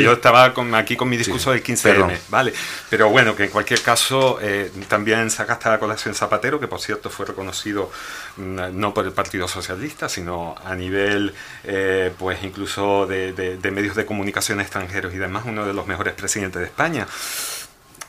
yo 0.00 0.14
estaba 0.14 0.52
aquí 0.74 0.96
con 0.96 1.08
mi 1.08 1.16
discurso 1.16 1.52
del 1.52 1.62
15M, 1.62 2.18
¿vale? 2.28 2.52
Pero 2.90 3.08
bueno, 3.08 3.36
que 3.36 3.44
en 3.44 3.50
cualquier 3.50 3.80
caso 3.82 4.40
eh, 4.42 4.72
también 4.88 5.30
sacaste 5.30 5.68
la 5.68 5.78
colación 5.78 6.16
Zapatero, 6.16 6.58
que 6.58 6.66
por 6.66 6.80
cierto 6.80 7.08
fue 7.08 7.24
reconocido 7.24 7.88
mm, 8.36 8.60
no 8.72 8.92
por 8.92 9.06
el 9.06 9.12
Partido 9.12 9.46
Socialista, 9.46 10.08
sino 10.08 10.56
a 10.64 10.74
nivel, 10.74 11.34
eh, 11.62 12.12
pues 12.18 12.42
incluso 12.42 13.06
de, 13.06 13.32
de 13.32 13.70
medios 13.70 13.94
de 13.94 14.04
comunicación 14.04 14.60
extranjeros 14.60 14.87
y 14.92 15.18
demás, 15.18 15.44
uno 15.46 15.66
de 15.66 15.74
los 15.74 15.86
mejores 15.86 16.14
presidentes 16.14 16.60
de 16.60 16.66
España. 16.66 17.06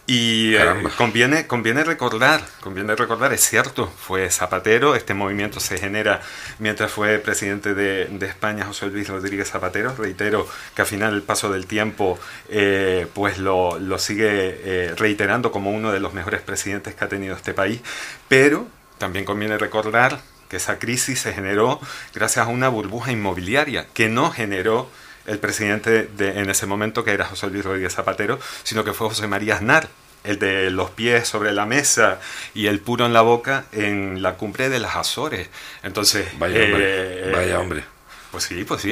Y 0.10 0.56
eh, 0.56 0.66
conviene, 0.98 1.46
conviene 1.46 1.84
recordar, 1.84 2.42
conviene 2.62 2.96
recordar, 2.96 3.32
es 3.32 3.48
cierto, 3.48 3.86
fue 3.86 4.32
Zapatero, 4.32 4.96
este 4.96 5.14
movimiento 5.14 5.60
se 5.60 5.78
genera 5.78 6.20
mientras 6.58 6.92
fue 6.92 7.20
presidente 7.20 7.76
de, 7.76 8.06
de 8.06 8.26
España 8.26 8.66
José 8.66 8.88
Luis 8.88 9.08
Rodríguez 9.08 9.52
Zapatero, 9.52 9.94
reitero 9.96 10.48
que 10.74 10.82
al 10.82 10.88
final 10.88 11.14
el 11.14 11.22
paso 11.22 11.52
del 11.52 11.68
tiempo 11.68 12.18
eh, 12.50 13.06
pues 13.14 13.38
lo, 13.38 13.78
lo 13.78 14.00
sigue 14.00 14.30
eh, 14.32 14.96
reiterando 14.98 15.52
como 15.52 15.70
uno 15.70 15.92
de 15.92 16.00
los 16.00 16.16
mejores 16.16 16.42
presidentes 16.42 16.96
que 16.96 17.06
ha 17.06 17.08
tenido 17.08 17.36
este 17.36 17.54
país, 17.54 17.80
pero 18.28 18.68
también 18.98 19.26
conviene 19.26 19.60
recordar 19.60 20.22
que 20.50 20.58
esa 20.58 20.80
crisis 20.80 21.20
se 21.20 21.34
generó 21.34 21.80
gracias 22.16 22.48
a 22.48 22.50
una 22.50 22.68
burbuja 22.68 23.12
inmobiliaria 23.12 23.86
que 23.94 24.10
no 24.10 24.32
generó 24.32 24.90
el 25.30 25.40
presidente 25.40 26.04
de, 26.04 26.40
en 26.40 26.50
ese 26.50 26.66
momento, 26.66 27.04
que 27.04 27.12
era 27.12 27.26
José 27.26 27.48
Luis 27.48 27.64
Rodríguez 27.64 27.94
Zapatero, 27.94 28.40
sino 28.64 28.84
que 28.84 28.94
fue 28.94 29.08
José 29.08 29.28
María 29.28 29.56
Aznar, 29.56 29.88
el 30.24 30.40
de 30.40 30.70
los 30.70 30.90
pies 30.90 31.28
sobre 31.28 31.54
la 31.54 31.66
mesa 31.66 32.20
y 32.54 32.68
el 32.68 32.80
puro 32.80 33.06
en 33.06 33.14
la 33.14 33.22
boca 33.22 33.66
en 33.72 34.22
la 34.22 34.34
cumbre 34.34 34.70
de 34.70 34.80
las 34.80 34.96
Azores. 34.96 35.50
Entonces, 35.84 36.28
vaya 36.38 36.64
hombre, 36.64 37.30
eh, 37.30 37.32
vaya 37.34 37.60
hombre. 37.60 37.84
Pues 38.32 38.44
sí, 38.44 38.64
pues 38.64 38.82
sí, 38.82 38.92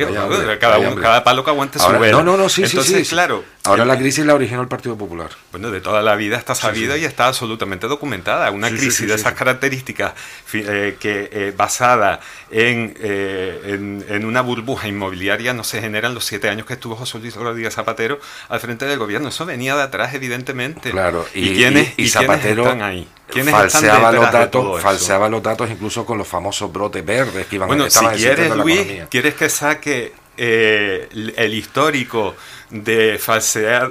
cada, 0.60 0.80
uno, 0.80 1.00
cada 1.00 1.24
palo 1.24 1.44
que 1.44 1.52
aguante 1.52 1.78
su 1.78 1.88
vela. 2.00 2.12
No, 2.12 2.24
no, 2.24 2.38
no, 2.38 2.50
sí, 2.50 2.64
Entonces, 2.64 3.08
sí, 3.08 3.14
claro, 3.14 3.44
Ahora 3.68 3.86
la 3.86 3.98
crisis 3.98 4.26
la 4.26 4.34
originó 4.34 4.62
el 4.62 4.68
Partido 4.68 4.98
Popular. 4.98 5.30
Bueno, 5.52 5.72
de 5.72 5.82
toda 5.82 6.02
la 6.02 6.16
vida 6.16 6.38
está 6.38 6.56
sabida 6.56 6.98
y 6.98 7.06
está 7.06 7.28
absolutamente 7.28 7.88
documentada. 7.88 8.50
Una 8.52 8.70
crisis 8.70 9.08
de 9.08 9.16
esas 9.16 9.34
características 9.34 10.14
eh, 10.54 10.98
que 11.00 11.30
eh, 11.32 11.54
basada 11.56 12.20
en, 12.50 12.96
en, 13.02 14.06
en, 14.08 14.26
una 14.26 14.42
burbuja 14.42 14.88
inmobiliaria 14.88 15.54
no 15.54 15.64
se 15.64 15.82
generan 15.82 16.14
los 16.14 16.26
siete 16.26 16.50
años 16.50 16.66
que 16.66 16.74
estuvo 16.74 16.96
José 16.96 17.20
Luis 17.20 17.36
Rodríguez 17.36 17.74
Zapatero 17.74 18.20
al 18.50 18.60
frente 18.60 18.86
del 18.86 19.00
gobierno. 19.00 19.30
Eso 19.30 19.46
venía 19.46 19.76
de 19.76 19.84
atrás, 19.84 20.14
evidentemente. 20.14 20.92
Claro, 20.92 21.26
y, 21.34 21.56
quiénes, 21.56 21.94
y, 21.98 22.10
Zapatero 22.10 22.64
están 22.64 22.82
ahí. 22.82 23.08
falseaba 23.50 24.12
los 24.12 24.32
datos, 24.32 24.82
falseaba 24.82 25.30
los 25.30 25.44
datos 25.44 25.70
incluso 25.70 26.06
con 26.06 26.18
los 26.18 26.28
famosos 26.28 26.72
brotes 26.72 27.06
verdes 27.06 27.48
que 27.48 27.56
iban 27.56 27.68
bueno, 27.68 27.86
a 27.86 27.90
si 27.90 28.06
quieres, 28.06 28.56
Luis, 28.56 29.04
quieres 29.10 29.36
que 29.36 29.50
saque 29.50 30.14
eh, 30.38 31.10
el 31.36 31.54
histórico 31.54 32.36
de, 32.70 33.20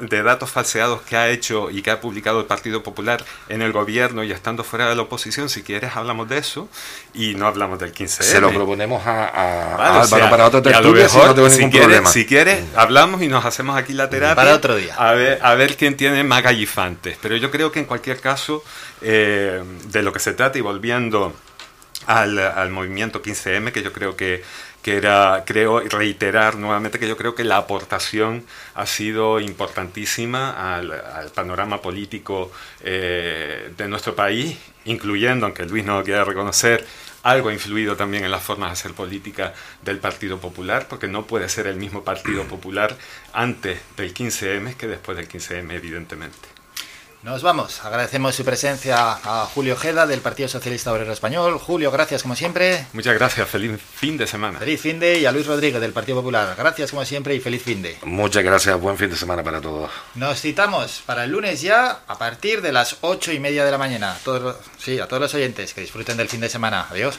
de 0.08 0.22
datos 0.22 0.50
falseados 0.50 1.00
que 1.02 1.16
ha 1.16 1.28
hecho 1.28 1.70
y 1.70 1.82
que 1.82 1.90
ha 1.90 2.00
publicado 2.00 2.40
el 2.40 2.46
Partido 2.46 2.82
Popular 2.82 3.24
en 3.48 3.62
el 3.62 3.72
gobierno 3.72 4.22
y 4.22 4.32
estando 4.32 4.64
fuera 4.64 4.88
de 4.88 4.94
la 4.94 5.02
oposición, 5.02 5.48
si 5.48 5.62
quieres 5.62 5.96
hablamos 5.96 6.28
de 6.28 6.38
eso 6.38 6.68
y 7.14 7.34
no 7.34 7.46
hablamos 7.46 7.78
del 7.78 7.92
15 7.92 8.22
Se 8.22 8.40
lo 8.40 8.50
proponemos 8.50 9.06
a, 9.06 10.02
Álvaro 10.02 10.30
para 10.30 10.46
otro 10.46 10.62
tertulia 10.62 11.08
si 11.08 11.18
no 11.18 11.34
tengo 11.34 11.48
si 11.48 11.56
ningún 11.56 11.70
quieres, 11.70 11.86
problema. 11.86 12.10
Si 12.10 12.26
quieres, 12.26 12.64
hablamos 12.74 13.22
y 13.22 13.28
nos 13.28 13.44
hacemos 13.44 13.76
aquí 13.76 13.92
la 13.92 14.10
terapia. 14.10 14.36
Para 14.36 14.54
otro 14.54 14.76
día. 14.76 14.94
A 14.96 15.12
ver, 15.12 15.38
a 15.42 15.54
ver 15.54 15.76
quién 15.76 15.96
tiene 15.96 16.22
más 16.24 16.42
gallifantes. 16.42 17.18
Pero 17.20 17.36
yo 17.36 17.50
creo 17.50 17.72
que 17.72 17.78
en 17.78 17.86
cualquier 17.86 18.20
caso, 18.20 18.62
eh, 19.00 19.62
de 19.84 20.02
lo 20.02 20.12
que 20.12 20.18
se 20.18 20.32
trata 20.32 20.58
y 20.58 20.60
volviendo 20.60 21.34
al, 22.06 22.38
al 22.38 22.70
movimiento 22.70 23.22
15M, 23.22 23.72
que 23.72 23.82
yo 23.82 23.92
creo 23.92 24.16
que 24.16 24.42
que 24.86 24.96
era, 24.96 25.42
creo, 25.44 25.80
reiterar 25.80 26.54
nuevamente 26.54 27.00
que 27.00 27.08
yo 27.08 27.16
creo 27.16 27.34
que 27.34 27.42
la 27.42 27.56
aportación 27.56 28.44
ha 28.76 28.86
sido 28.86 29.40
importantísima 29.40 30.76
al, 30.76 31.32
panorama 31.34 31.82
político 31.82 32.52
eh, 32.84 33.72
de 33.76 33.88
nuestro 33.88 34.14
país, 34.14 34.56
incluyendo, 34.84 35.46
aunque 35.46 35.64
Luis 35.64 35.84
no 35.84 35.98
lo 35.98 36.04
quiera 36.04 36.22
reconocer, 36.22 36.86
algo 37.24 37.48
ha 37.48 37.52
influido 37.52 37.96
también 37.96 38.22
en 38.22 38.30
las 38.30 38.44
formas 38.44 38.68
de 38.68 38.72
hacer 38.74 38.92
política 38.92 39.54
del 39.82 39.98
Partido 39.98 40.38
Popular, 40.38 40.86
porque 40.88 41.08
no 41.08 41.26
puede 41.26 41.48
ser 41.48 41.66
el 41.66 41.74
mismo 41.74 42.04
Partido 42.04 42.44
Popular 42.44 42.96
antes 43.32 43.80
del 43.96 44.14
15M 44.14 44.76
que 44.76 44.86
después 44.86 45.16
del 45.18 45.26
15M, 45.26 45.68
evidentemente. 45.72 46.55
Nos 47.26 47.42
vamos. 47.42 47.84
Agradecemos 47.84 48.36
su 48.36 48.44
presencia 48.44 49.18
a 49.24 49.46
Julio 49.52 49.74
Ojeda 49.74 50.06
del 50.06 50.20
Partido 50.20 50.48
Socialista 50.48 50.92
Obrero 50.92 51.12
Español. 51.12 51.58
Julio, 51.58 51.90
gracias 51.90 52.22
como 52.22 52.36
siempre. 52.36 52.86
Muchas 52.92 53.14
gracias. 53.14 53.48
Feliz 53.48 53.80
fin 53.82 54.16
de 54.16 54.28
semana. 54.28 54.60
Feliz 54.60 54.80
fin 54.80 55.00
de 55.00 55.18
y 55.18 55.26
a 55.26 55.32
Luis 55.32 55.44
Rodríguez 55.44 55.80
del 55.80 55.92
Partido 55.92 56.18
Popular. 56.18 56.54
Gracias 56.56 56.92
como 56.92 57.04
siempre 57.04 57.34
y 57.34 57.40
feliz 57.40 57.64
fin 57.64 57.82
de. 57.82 57.98
Muchas 58.04 58.44
gracias. 58.44 58.80
Buen 58.80 58.96
fin 58.96 59.10
de 59.10 59.16
semana 59.16 59.42
para 59.42 59.60
todos. 59.60 59.90
Nos 60.14 60.40
citamos 60.40 61.02
para 61.04 61.24
el 61.24 61.32
lunes 61.32 61.62
ya 61.62 62.02
a 62.06 62.16
partir 62.16 62.62
de 62.62 62.70
las 62.70 62.98
ocho 63.00 63.32
y 63.32 63.40
media 63.40 63.64
de 63.64 63.72
la 63.72 63.78
mañana. 63.78 64.16
Todos, 64.22 64.58
sí, 64.78 65.00
a 65.00 65.08
todos 65.08 65.20
los 65.20 65.34
oyentes 65.34 65.74
que 65.74 65.80
disfruten 65.80 66.16
del 66.16 66.28
fin 66.28 66.40
de 66.40 66.48
semana. 66.48 66.86
Adiós. 66.88 67.18